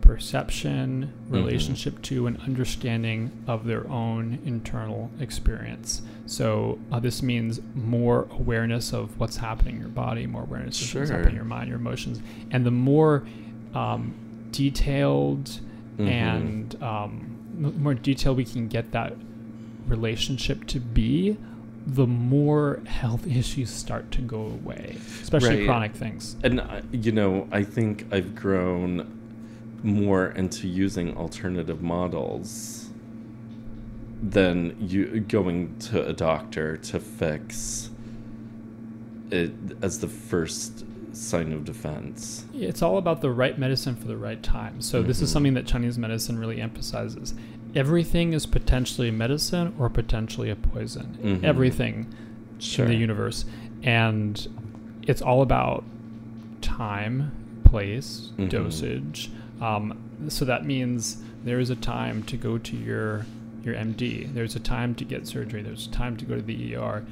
perception, 0.00 1.12
relationship 1.28 2.00
to, 2.00 2.26
and 2.26 2.40
understanding 2.40 3.30
of 3.46 3.66
their 3.66 3.86
own 3.90 4.38
internal 4.46 5.10
experience. 5.20 6.00
So 6.24 6.78
uh, 6.90 6.98
this 7.00 7.22
means 7.22 7.60
more 7.74 8.26
awareness 8.30 8.94
of 8.94 9.18
what's 9.20 9.36
happening 9.36 9.74
in 9.76 9.80
your 9.80 9.90
body, 9.90 10.26
more 10.26 10.42
awareness 10.44 10.80
of 10.80 10.94
what's 10.94 11.08
Sure. 11.08 11.16
happening 11.16 11.30
in 11.32 11.36
your 11.36 11.44
mind, 11.44 11.68
your 11.68 11.78
emotions, 11.78 12.22
and 12.50 12.64
the 12.64 12.70
more 12.70 13.26
um, 13.74 14.14
detailed 14.50 15.60
Mhm. 15.98 16.08
and 16.08 16.82
um, 16.82 17.26
the 17.60 17.70
more 17.72 17.94
detail 17.94 18.34
we 18.34 18.44
can 18.44 18.68
get 18.68 18.92
that 18.92 19.14
relationship 19.88 20.66
to 20.68 20.78
be, 20.80 21.36
the 21.86 22.06
more 22.06 22.80
health 22.86 23.26
issues 23.26 23.70
start 23.70 24.10
to 24.12 24.20
go 24.20 24.42
away, 24.42 24.96
especially 25.22 25.56
Right. 25.58 25.64
chronic 25.66 25.94
things. 25.94 26.36
And 26.44 26.62
you 26.92 27.12
know, 27.12 27.48
I 27.50 27.64
think 27.64 28.06
I've 28.12 28.34
grown 28.34 29.06
more 29.82 30.26
into 30.28 30.68
using 30.68 31.16
alternative 31.16 31.82
models 31.82 32.90
than 34.22 34.76
you 34.80 35.20
going 35.20 35.74
to 35.78 36.06
a 36.06 36.12
doctor 36.12 36.76
to 36.76 36.98
fix 37.00 37.90
it 39.30 39.52
as 39.82 40.00
the 40.00 40.08
first 40.08 40.84
sign 41.18 41.52
of 41.52 41.64
defense. 41.64 42.44
It's 42.54 42.82
all 42.82 42.96
about 42.98 43.20
the 43.20 43.30
right 43.30 43.58
medicine 43.58 43.96
for 43.96 44.06
the 44.06 44.16
right 44.16 44.42
time. 44.42 44.80
So 44.80 45.02
this 45.02 45.20
is 45.20 45.28
Mhm. 45.28 45.32
something 45.32 45.54
that 45.54 45.66
Chinese 45.66 45.98
medicine 45.98 46.38
really 46.38 46.60
emphasizes. 46.60 47.34
Everything 47.74 48.32
is 48.32 48.46
potentially 48.46 49.10
medicine 49.10 49.74
or 49.78 49.90
potentially 49.90 50.48
a 50.50 50.56
poison. 50.56 51.18
Mhm. 51.22 51.44
Everything 51.44 52.06
Sure. 52.58 52.84
in 52.86 52.92
the 52.92 52.96
universe. 52.96 53.44
And 53.82 54.46
it's 55.06 55.20
all 55.20 55.42
about 55.42 55.84
time, 56.60 57.32
place, 57.64 58.30
Mhm. 58.38 58.48
dosage. 58.48 59.30
Um, 59.60 59.94
so 60.28 60.44
that 60.44 60.64
means 60.64 61.22
there 61.44 61.60
is 61.60 61.70
a 61.70 61.76
time 61.76 62.22
to 62.24 62.36
go 62.36 62.58
to 62.58 62.76
your 62.76 63.26
your 63.64 63.74
MD. 63.74 64.24
There's 64.32 64.54
a 64.56 64.60
time 64.60 64.94
to 64.94 65.04
get 65.04 65.26
surgery. 65.26 65.60
There's 65.62 65.88
a 65.88 65.90
time 65.90 66.16
to 66.18 66.24
go 66.24 66.36
to 66.36 66.40
the 66.42 66.54
ER. 66.74 67.04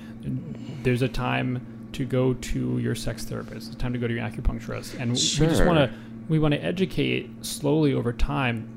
There's 0.85 1.03
a 1.03 1.09
time 1.09 1.61
to 1.97 2.05
go 2.05 2.35
to 2.35 2.79
your 2.79 2.95
sex 2.95 3.25
therapist. 3.25 3.69
It's 3.73 3.77
time 3.77 3.93
to 3.93 3.99
go 3.99 4.07
to 4.07 4.15
your 4.15 4.23
acupuncturist. 4.23 4.99
And 5.01 5.11
we 5.13 5.17
just 5.17 5.65
want 5.65 5.79
to 5.79 5.91
we 6.29 6.39
want 6.39 6.53
to 6.55 6.63
educate 6.65 7.31
slowly 7.45 7.93
over 7.95 8.13
time 8.13 8.69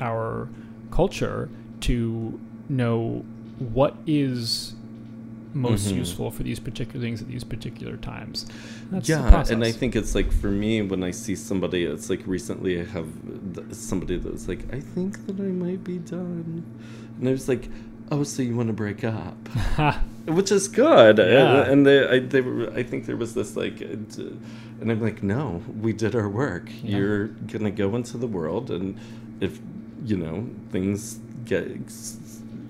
our 0.00 0.48
culture 0.90 1.48
to 1.80 2.38
know 2.68 3.24
what 3.58 3.96
is 4.06 4.74
most 5.52 5.88
Mhm. 5.88 5.96
useful 5.98 6.30
for 6.32 6.42
these 6.42 6.58
particular 6.58 7.00
things 7.04 7.20
at 7.22 7.28
these 7.28 7.44
particular 7.44 7.96
times. 7.96 8.46
That's 8.90 9.06
the 9.06 9.12
yeah, 9.14 9.44
and 9.50 9.64
I 9.64 9.70
think 9.70 9.94
it's 9.94 10.14
like 10.14 10.32
for 10.32 10.50
me 10.50 10.82
when 10.82 11.04
I 11.04 11.10
see 11.12 11.36
somebody, 11.36 11.84
it's 11.84 12.10
like 12.10 12.22
recently 12.26 12.80
I 12.80 12.84
have 12.86 13.06
somebody 13.70 14.16
that 14.18 14.32
was 14.32 14.48
like, 14.48 14.60
I 14.74 14.80
think 14.80 15.26
that 15.26 15.38
I 15.38 15.44
might 15.64 15.84
be 15.84 15.98
done, 15.98 16.64
and 17.18 17.28
I 17.28 17.32
was 17.32 17.48
like, 17.48 17.68
oh, 18.10 18.24
so 18.24 18.42
you 18.42 18.56
want 18.56 18.68
to 18.68 18.72
break 18.72 19.04
up? 19.04 19.36
Which 20.26 20.50
is 20.50 20.68
good, 20.68 21.18
Yeah. 21.18 21.62
and, 21.62 21.70
and 21.72 21.86
they, 21.86 22.08
I, 22.08 22.18
they 22.20 22.40
were, 22.40 22.70
I 22.72 22.82
think 22.82 23.06
there 23.06 23.16
was 23.16 23.34
this 23.34 23.56
like, 23.56 23.82
uh, 23.82 23.84
and 24.80 24.90
I'm 24.90 25.00
like, 25.02 25.22
no, 25.22 25.62
we 25.80 25.92
did 25.92 26.14
our 26.14 26.28
work. 26.28 26.68
Yeah. 26.82 26.96
You're 26.96 27.26
gonna 27.28 27.70
go 27.70 27.94
into 27.96 28.16
the 28.16 28.26
world, 28.26 28.70
and 28.70 28.98
if 29.40 29.58
you 30.04 30.16
know 30.16 30.48
things 30.70 31.18
get 31.44 31.86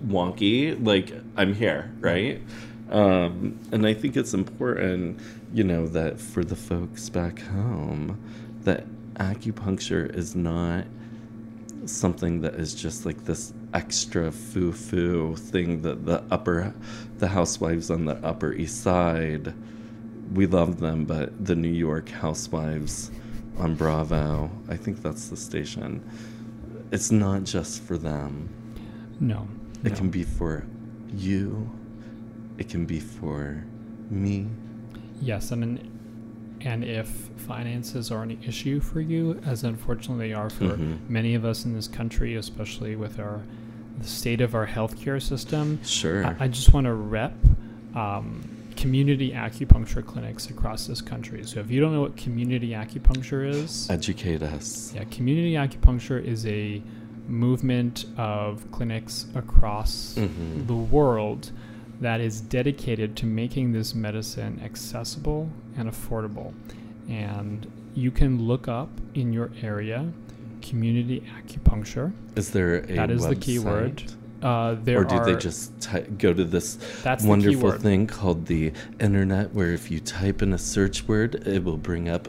wonky, 0.06 0.84
like 0.84 1.12
I'm 1.36 1.54
here, 1.54 1.92
right? 2.00 2.42
Um, 2.90 3.58
and 3.72 3.86
I 3.86 3.94
think 3.94 4.16
it's 4.16 4.34
important, 4.34 5.20
you 5.52 5.64
know, 5.64 5.86
that 5.88 6.20
for 6.20 6.44
the 6.44 6.56
folks 6.56 7.08
back 7.08 7.38
home, 7.40 8.18
that 8.62 8.84
acupuncture 9.14 10.14
is 10.14 10.34
not 10.36 10.84
something 11.86 12.40
that 12.42 12.54
is 12.54 12.74
just 12.74 13.04
like 13.06 13.24
this 13.24 13.52
extra 13.74 14.30
foo-foo 14.30 15.34
thing 15.36 15.82
that 15.82 16.06
the 16.06 16.22
upper 16.30 16.72
the 17.18 17.28
housewives 17.28 17.90
on 17.90 18.04
the 18.04 18.14
upper 18.24 18.52
east 18.52 18.82
side 18.82 19.52
we 20.32 20.46
love 20.46 20.78
them 20.78 21.04
but 21.04 21.44
the 21.44 21.54
new 21.56 21.68
york 21.68 22.08
housewives 22.08 23.10
on 23.58 23.74
bravo 23.74 24.48
i 24.68 24.76
think 24.76 25.02
that's 25.02 25.28
the 25.28 25.36
station 25.36 26.02
it's 26.92 27.10
not 27.10 27.42
just 27.42 27.82
for 27.82 27.98
them 27.98 28.48
no. 29.20 29.46
it 29.84 29.90
no. 29.90 29.96
can 29.96 30.08
be 30.08 30.22
for 30.22 30.64
you 31.12 31.68
it 32.58 32.68
can 32.68 32.86
be 32.86 33.00
for 33.00 33.64
me 34.10 34.46
Yes, 35.20 35.52
and 35.52 35.62
an- 35.64 35.90
and 36.60 36.84
if 36.84 37.08
finances 37.36 38.10
are 38.10 38.22
an 38.24 38.36
issue 38.42 38.80
for 38.80 39.00
you, 39.00 39.40
as 39.46 39.62
unfortunately 39.64 40.28
they 40.28 40.34
are 40.34 40.50
for 40.50 40.76
Mhm. 40.76 40.98
many 41.08 41.34
of 41.34 41.44
us 41.44 41.64
in 41.64 41.72
this 41.72 41.86
country, 41.88 42.34
especially 42.34 42.96
with 42.96 43.18
our 43.20 43.42
the 43.98 44.06
state 44.06 44.40
of 44.40 44.54
our 44.54 44.66
healthcare 44.66 45.20
system, 45.22 45.82
sure 45.84 46.26
I, 46.26 46.36
I 46.40 46.48
just 46.48 46.72
want 46.72 46.86
to 46.86 46.92
rep 46.94 47.32
um, 47.94 48.42
community 48.76 49.30
acupuncture 49.32 50.04
clinics 50.04 50.50
across 50.50 50.86
this 50.86 51.00
country. 51.00 51.44
So 51.44 51.60
if 51.60 51.70
you 51.70 51.80
don't 51.80 51.92
know 51.94 52.00
what 52.02 52.16
community 52.16 52.70
acupuncture 52.70 53.48
is, 53.48 53.88
educate 53.90 54.42
us 54.42 54.92
yeah, 54.94 55.04
community 55.04 55.52
acupuncture 55.52 56.22
is 56.22 56.44
a 56.46 56.82
movement 57.28 58.04
of 58.18 58.70
clinics 58.72 59.26
across 59.34 60.14
Mhm. 60.18 60.66
the 60.66 60.74
world 60.74 61.52
that 62.00 62.20
is 62.20 62.40
dedicated 62.40 63.16
to 63.16 63.26
making 63.26 63.72
this 63.72 63.94
medicine 63.94 64.60
accessible 64.62 65.48
and 65.76 65.88
affordable. 65.88 66.52
And 67.08 67.66
you 67.94 68.10
can 68.10 68.42
look 68.42 68.66
up 68.68 68.90
in 69.14 69.32
your 69.32 69.50
area 69.62 70.12
community 70.68 71.22
acupuncture. 71.38 72.12
is 72.36 72.50
there 72.50 72.78
a 72.90 72.96
That 72.96 73.10
is 73.10 73.22
the 73.22 73.34
website? 73.36 73.40
keyword. 73.40 74.02
Uh, 74.42 74.76
there 74.84 74.98
or 75.00 75.04
do 75.04 75.14
are, 75.16 75.24
they 75.24 75.36
just 75.36 75.78
ty- 75.80 76.00
go 76.18 76.34
to 76.34 76.44
this 76.44 76.78
wonderful 77.22 77.72
thing 77.72 78.06
called 78.06 78.44
the 78.46 78.72
internet 79.00 79.54
where 79.54 79.72
if 79.72 79.90
you 79.90 79.98
type 80.00 80.42
in 80.42 80.52
a 80.52 80.58
search 80.58 81.08
word 81.08 81.36
it 81.46 81.64
will 81.64 81.78
bring 81.78 82.10
up 82.10 82.28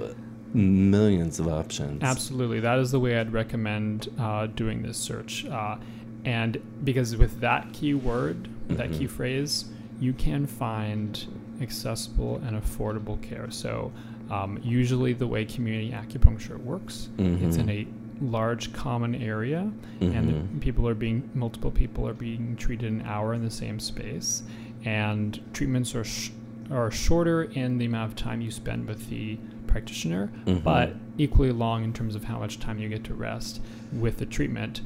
millions 0.53 1.39
of 1.41 1.47
options 1.49 2.01
Absolutely, 2.01 2.61
that 2.61 2.79
is 2.79 2.91
the 2.91 2.99
way 3.01 3.19
I'd 3.19 3.33
recommend 3.33 4.07
uh, 4.17 4.47
doing 4.47 4.81
this 4.81 4.97
search. 4.97 5.45
Uh, 5.45 5.75
and 6.23 6.57
because 6.85 7.17
with 7.17 7.41
that 7.41 7.71
keyword, 7.73 8.47
that 8.69 8.91
key 8.93 9.05
Mhm. 9.05 9.09
phrase, 9.09 9.65
you 9.99 10.13
can 10.13 10.47
find 10.47 11.25
accessible 11.61 12.41
and 12.47 12.61
affordable 12.61 13.21
care. 13.21 13.51
So, 13.51 13.91
um, 14.31 14.57
usually, 14.63 15.13
the 15.13 15.27
way 15.27 15.43
community 15.45 15.91
acupuncture 15.91 16.57
works, 16.63 17.09
it's 17.19 17.57
in 17.57 17.67
Mhm. 17.67 17.69
a 17.69 17.87
large 18.21 18.71
common 18.73 19.13
area, 19.15 19.71
Mhm. 19.99 20.15
and 20.15 20.61
people 20.61 20.87
are 20.87 20.95
being 20.95 21.29
multiple 21.33 21.71
people 21.71 22.07
are 22.07 22.13
being 22.13 22.55
treated 22.55 22.91
an 22.91 23.01
hour 23.01 23.33
in 23.33 23.43
the 23.43 23.49
same 23.51 23.79
space, 23.79 24.43
and 24.83 25.39
treatments 25.53 25.93
are 25.95 26.03
sh- 26.03 26.31
are 26.71 26.89
shorter 26.89 27.43
in 27.43 27.77
the 27.77 27.85
amount 27.85 28.09
of 28.11 28.15
time 28.15 28.41
you 28.41 28.49
spend 28.49 28.87
with 28.87 29.09
the 29.09 29.37
practitioner, 29.67 30.31
Mhm. 30.47 30.63
but 30.63 30.95
equally 31.17 31.51
long 31.51 31.83
in 31.83 31.93
terms 31.93 32.15
of 32.15 32.23
how 32.23 32.39
much 32.39 32.59
time 32.59 32.79
you 32.79 32.89
get 32.89 33.03
to 33.03 33.13
rest 33.13 33.61
with 33.93 34.17
the 34.17 34.25
treatment. 34.25 34.81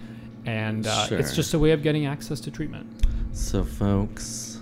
And 0.46 0.86
uh, 0.88 1.08
it's 1.12 1.36
just 1.36 1.54
a 1.54 1.60
way 1.60 1.72
of 1.72 1.82
getting 1.84 2.06
access 2.06 2.40
to 2.42 2.52
treatment. 2.52 2.88
so 3.32 3.64
folks 3.64 4.59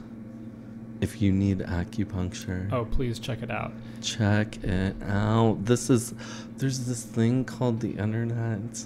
if 1.01 1.21
you 1.21 1.31
need 1.31 1.59
acupuncture 1.59 2.71
Oh, 2.71 2.85
please 2.85 3.19
check 3.19 3.41
it 3.43 3.51
out. 3.51 3.71
check 4.01 4.63
it 4.63 4.95
out 5.03 5.57
this 5.65 5.89
is 5.89 6.13
there's 6.57 6.85
this 6.85 7.03
thing 7.03 7.45
called 7.45 7.79
the 7.81 7.91
internet 7.91 8.85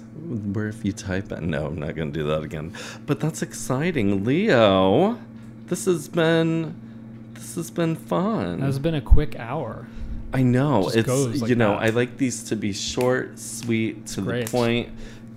where 0.52 0.68
if 0.68 0.84
you 0.84 0.92
type 0.92 1.32
it 1.32 1.42
no 1.42 1.66
i'm 1.66 1.78
not 1.78 1.94
going 1.94 2.12
to 2.12 2.18
do 2.20 2.26
that 2.26 2.42
again 2.42 2.72
but 3.06 3.18
that's 3.20 3.42
exciting 3.42 4.24
leo 4.24 5.18
this 5.66 5.86
has 5.86 6.08
been 6.08 6.74
this 7.34 7.54
has 7.54 7.70
been 7.70 7.96
fun 7.96 8.60
has 8.60 8.78
been 8.78 8.94
a 8.94 9.00
quick 9.00 9.38
hour. 9.38 9.86
I 10.34 10.42
know 10.42 10.84
Just 10.84 10.96
it's 10.96 11.06
goes 11.06 11.40
like 11.42 11.50
you 11.50 11.56
know 11.56 11.72
that. 11.72 11.82
I 11.82 11.88
like 11.90 12.16
these 12.16 12.42
to 12.44 12.56
be 12.56 12.72
short, 12.72 13.38
sweet, 13.38 14.06
to 14.08 14.22
great. 14.22 14.46
the 14.46 14.50
point. 14.50 14.88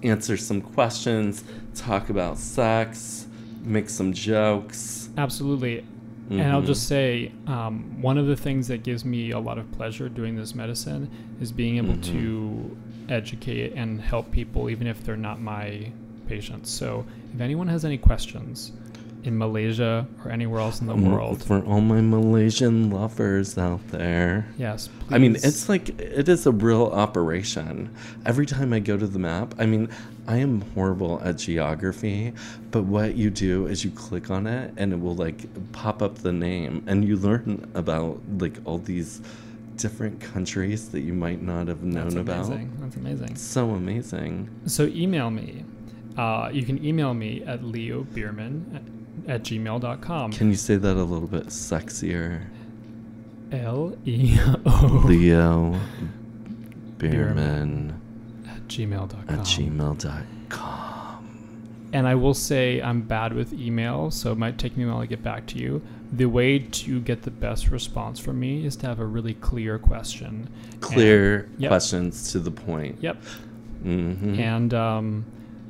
Answer 0.04 0.38
some 0.38 0.62
questions, 0.62 1.44
talk 1.74 2.10
about 2.10 2.38
sex, 2.38 3.28
make 3.64 3.90
some 3.90 4.14
jokes. 4.14 5.10
Absolutely. 5.18 5.86
And 6.30 6.42
I'll 6.52 6.62
just 6.64 6.88
say, 6.88 7.32
um, 7.46 8.02
one 8.02 8.18
of 8.18 8.26
the 8.26 8.36
things 8.36 8.68
that 8.70 8.82
gives 8.84 9.06
me 9.06 9.32
a 9.32 9.40
lot 9.40 9.58
of 9.60 9.72
pleasure 9.74 10.10
doing 10.10 10.36
this 10.36 10.56
medicine 10.56 11.10
is 11.40 11.52
being 11.52 11.78
able 11.78 11.94
Mhm. 11.94 12.04
to 12.06 12.78
educate 13.10 13.74
and 13.76 14.02
help 14.02 14.32
people, 14.32 14.70
even 14.70 14.88
if 14.88 15.04
they're 15.04 15.18
not 15.18 15.40
my 15.40 15.92
patients. 16.28 16.72
So, 16.72 17.06
if 17.34 17.40
anyone 17.42 17.68
has 17.68 17.86
any 17.86 17.98
questions 17.98 18.72
in 19.26 19.38
Malaysia 19.38 20.06
or 20.24 20.32
anywhere 20.32 20.60
else 20.60 20.82
in 20.82 20.88
the 20.88 20.96
world, 20.96 21.44
For 21.44 21.64
all 21.66 21.82
my 21.82 22.02
Malaysian 22.02 22.90
lovers 22.92 23.58
out 23.58 23.86
there. 23.90 24.48
yes, 24.58 24.90
I 25.10 25.18
mean, 25.18 25.36
it's 25.36 25.68
like 25.68 25.90
it 26.00 26.30
is 26.30 26.46
a 26.46 26.52
real 26.52 26.86
operation. 26.88 27.94
Every 28.26 28.46
time 28.46 28.74
I 28.74 28.80
go 28.80 28.98
to 28.98 29.08
the 29.08 29.20
map, 29.20 29.56
I 29.58 29.66
mean, 29.66 29.90
I 30.28 30.38
am 30.38 30.62
horrible 30.74 31.22
at 31.24 31.38
geography, 31.38 32.34
but 32.72 32.84
what 32.84 33.16
you 33.16 33.30
do 33.30 33.68
is 33.68 33.84
you 33.84 33.92
click 33.92 34.30
on 34.30 34.48
it 34.48 34.74
and 34.78 34.94
it 34.94 35.00
will 35.00 35.16
like 35.16 35.46
pop 35.72 36.02
up 36.02 36.20
the 36.20 36.32
name 36.34 36.84
and 36.88 37.04
you 37.08 37.16
learn 37.18 37.70
about 37.74 38.20
like 38.40 38.58
all 38.66 38.78
these 38.80 39.22
different 39.78 40.22
countries 40.22 40.90
that 40.90 41.02
you 41.02 41.14
might 41.14 41.42
not 41.42 41.68
have 41.68 41.84
known 41.84 42.04
that's 42.10 42.16
about. 42.16 42.46
amazing. 42.46 42.72
That's 42.80 42.96
amazing. 42.96 43.30
It's 43.32 43.42
so 43.42 43.72
amazing. 43.72 44.50
So 44.68 44.86
email 44.86 45.30
me. 45.30 45.64
Uh, 46.18 46.50
you 46.54 46.64
can 46.64 46.84
email 46.84 47.14
me 47.14 47.44
at 47.44 47.62
leobierman 47.62 48.80
at, 49.28 49.44
gmail.com. 49.44 50.32
Can 50.34 50.50
you 50.50 50.56
say 50.56 50.76
that 50.78 50.96
a 50.98 51.04
little 51.04 51.28
bit 51.28 51.48
sexier? 51.48 52.44
L 53.52 53.96
E 54.06 54.38
O 54.66 55.04
Leo 55.06 55.80
Bierman 56.98 57.94
at 58.48 58.68
gmail.com. 58.68 59.26
at 59.30 59.40
gmail.com. 59.40 61.02
And 61.94 62.08
I 62.08 62.16
will 62.16 62.34
say 62.34 62.82
I'm 62.82 63.02
bad 63.04 63.34
with 63.34 63.54
email, 63.54 64.12
so 64.12 64.32
it 64.32 64.38
might 64.38 64.58
take 64.58 64.76
me 64.76 64.84
a 64.84 64.88
while 64.88 65.02
to 65.02 65.08
get 65.08 65.24
back 65.24 65.46
to 65.48 65.58
you. 65.58 65.82
The 66.12 66.26
way 66.26 66.60
to 66.60 67.00
get 67.02 67.22
the 67.24 67.32
best 67.32 67.70
response 67.70 68.20
from 68.20 68.40
me 68.40 68.66
is 68.66 68.76
to 68.78 68.88
have 68.88 69.00
a 69.00 69.06
really 69.06 69.34
clear 69.36 69.78
question. 69.80 70.50
Clear 70.82 71.48
Yep. 71.58 71.70
questions 71.70 72.32
to 72.34 72.40
the 72.40 72.52
point. 72.52 72.98
Yep. 73.02 73.24
hmm 73.84 74.40
And 74.40 74.74
um, 74.74 75.26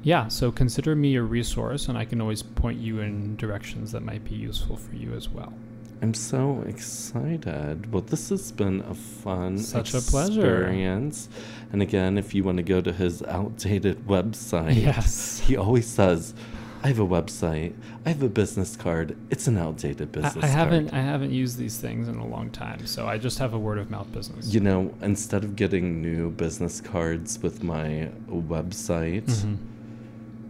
yeah, 0.05 0.27
so 0.27 0.51
consider 0.51 0.95
me 0.95 1.15
a 1.15 1.21
resource, 1.23 1.87
and 1.89 1.97
I 1.97 2.05
can 2.05 2.21
always 2.21 2.43
point 2.43 2.79
you 2.79 2.99
in 2.99 3.35
directions 3.37 3.91
that 3.91 4.03
might 4.03 4.23
be 4.23 4.35
useful 4.35 4.77
for 4.77 4.95
you 4.95 5.13
as 5.13 5.27
well. 5.29 5.51
I'm 6.01 6.13
so 6.13 6.63
excited. 6.67 7.91
Well, 7.91 8.03
this 8.03 8.29
has 8.29 8.51
been 8.51 8.81
a 8.81 8.93
fun 8.93 9.57
Such 9.57 9.93
a 9.95 10.01
pleasure. 10.01 10.41
experience. 10.61 11.27
And 11.71 11.81
again, 11.81 12.17
if 12.19 12.35
you 12.35 12.43
want 12.43 12.57
to 12.57 12.63
go 12.63 12.81
to 12.81 12.93
his 12.93 13.23
outdated 13.23 14.05
website, 14.05 14.75
Yes. 14.75 15.39
he 15.39 15.57
always 15.57 15.87
says, 15.87 16.33
"I 16.83 16.89
have 16.89 16.99
a 16.99 17.07
website. 17.07 17.73
I 18.05 18.09
have 18.09 18.21
a 18.21 18.29
business 18.29 18.75
card. 18.75 19.15
It's 19.31 19.47
an 19.47 19.57
outdated 19.57 20.09
I, 20.09 20.21
business 20.21 20.43
I 20.43 20.47
haven't 20.47 20.89
card." 20.89 21.01
I 21.01 21.03
haven't 21.03 21.31
used 21.31 21.57
these 21.57 21.77
things 21.77 22.07
in 22.07 22.17
a 22.17 22.27
long 22.27 22.51
time, 22.51 22.85
so 22.85 23.07
I 23.07 23.17
just 23.17 23.39
have 23.39 23.53
a 23.55 23.59
word 23.59 23.79
of 23.79 23.89
mouth 23.89 24.11
business. 24.11 24.53
You 24.53 24.59
know, 24.59 24.93
instead 25.01 25.43
of 25.43 25.55
getting 25.55 26.01
new 26.01 26.29
business 26.29 26.79
cards 26.81 27.41
with 27.41 27.63
my 27.63 28.09
website, 28.29 29.23
Mhm. 29.23 29.57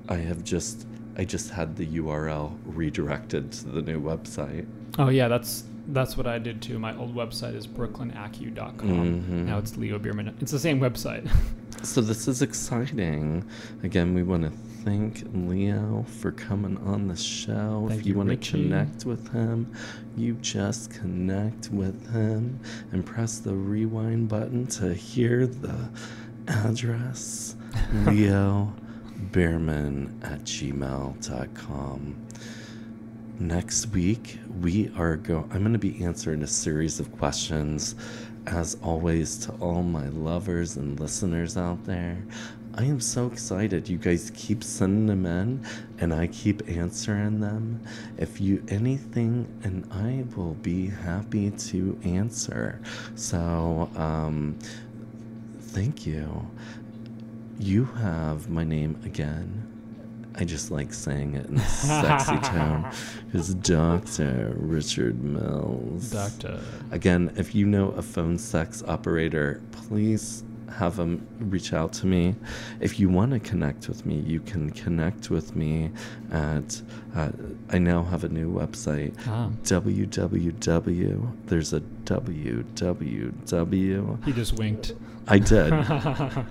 I 0.09 0.15
have 0.17 0.43
just 0.43 0.87
I 1.17 1.23
just 1.23 1.49
had 1.49 1.75
the 1.75 1.85
URL 1.85 2.57
redirected 2.65 3.51
to 3.53 3.69
the 3.69 3.81
new 3.81 4.01
website. 4.01 4.67
Oh 4.99 5.09
yeah, 5.09 5.27
that's 5.27 5.63
that's 5.87 6.17
what 6.17 6.27
I 6.27 6.39
did 6.39 6.61
too. 6.61 6.79
My 6.79 6.95
old 6.97 7.15
website 7.15 7.55
is 7.55 7.67
brooklynacu.com. 7.67 9.23
Mhm. 9.23 9.45
Now 9.45 9.57
it's 9.59 9.77
Leo 9.77 9.99
Bierman. 9.99 10.35
It's 10.41 10.51
the 10.51 10.59
same 10.59 10.79
website. 10.79 11.29
So 11.83 12.01
this 12.01 12.27
is 12.27 12.41
exciting. 12.41 13.47
Again, 13.83 14.15
we 14.15 14.23
want 14.23 14.43
to 14.43 14.49
thank 14.83 15.23
Leo 15.33 16.03
for 16.07 16.31
coming 16.31 16.77
on 16.79 17.07
the 17.07 17.15
show. 17.15 17.85
Thank 17.89 17.99
if 17.99 18.07
you, 18.07 18.13
you, 18.13 18.17
want 18.17 18.29
to 18.29 18.37
connect 18.37 19.05
with 19.05 19.31
him, 19.31 19.71
you 20.15 20.33
just 20.35 20.89
connect 20.91 21.69
with 21.69 22.11
him 22.11 22.59
and 22.91 23.05
press 23.05 23.37
the 23.37 23.53
rewind 23.53 24.29
button 24.29 24.65
to 24.67 24.95
hear 24.95 25.45
the 25.45 25.89
address. 26.47 27.55
Leo 28.05 28.73
Bierman 29.32 30.20
at 30.24 30.43
gmail.com. 30.43 32.16
Next 33.38 33.88
week, 33.88 34.39
we 34.61 34.91
are 34.97 35.18
go. 35.18 35.39
I'm 35.51 35.59
going 35.59 35.74
to 35.74 35.80
be 35.80 36.03
answering 36.03 36.41
a 36.43 36.47
series 36.47 37.01
of 37.01 37.11
questions, 37.18 37.95
as 38.47 38.78
always, 38.82 39.38
to 39.45 39.51
all 39.53 39.84
my 39.84 40.07
lovers 40.07 40.78
and 40.78 40.97
listeners 40.99 41.57
out 41.57 41.84
there. 41.84 42.24
I 42.78 42.84
am 42.84 42.99
so 42.99 43.28
excited. 43.28 43.88
You 43.89 43.97
guys 43.97 44.32
keep 44.36 44.63
sending 44.63 45.05
them 45.05 45.26
in, 45.26 45.66
and 45.99 46.13
I 46.13 46.28
keep 46.28 46.68
answering 46.70 47.39
them. 47.39 47.82
If 48.18 48.39
you 48.39 48.63
anything, 48.70 49.47
and 49.63 49.86
I 49.91 50.26
will 50.36 50.55
be 50.55 50.88
happy 50.88 51.51
to 51.51 51.99
answer. 52.03 52.82
So, 53.16 53.89
um, 53.95 54.57
thank 55.59 56.05
you. 56.05 56.47
You 57.59 57.85
have 57.85 58.49
my 58.49 58.63
name 58.63 58.99
again. 59.05 59.71
I 60.37 60.43
just 60.43 60.69
like 60.69 60.91
saying 60.93 61.35
it 61.35 61.45
in 61.45 61.55
a 61.57 61.65
sexy 61.65 62.37
tone. 62.43 62.85
Is 63.33 63.53
Dr. 63.55 64.53
Richard 64.57 65.23
Mills. 65.23 66.11
Doctor. 66.11 66.59
Again, 66.91 67.31
if 67.37 67.55
you 67.55 67.65
know 67.65 67.91
a 67.91 68.01
phone 68.01 68.37
sex 68.37 68.83
operator, 68.85 69.61
please 69.71 70.43
have 70.77 70.97
them 70.97 71.25
reach 71.39 71.71
out 71.71 71.93
to 71.93 72.05
me. 72.05 72.35
If 72.81 72.99
you 72.99 73.07
want 73.07 73.31
to 73.31 73.39
connect 73.39 73.87
with 73.87 74.05
me, 74.05 74.15
you 74.19 74.41
can 74.41 74.71
connect 74.71 75.29
with 75.29 75.55
me 75.55 75.91
at, 76.31 76.81
uh, 77.15 77.29
I 77.69 77.77
now 77.77 78.03
have 78.03 78.25
a 78.25 78.29
new 78.29 78.51
website, 78.51 79.13
Ah. 79.27 79.49
www. 79.63 81.31
There's 81.45 81.71
a 81.71 81.79
www. 81.79 82.65
He 84.25 84.33
just 84.33 84.53
winked. 84.57 84.93
I 85.28 85.39
did. 85.39 85.71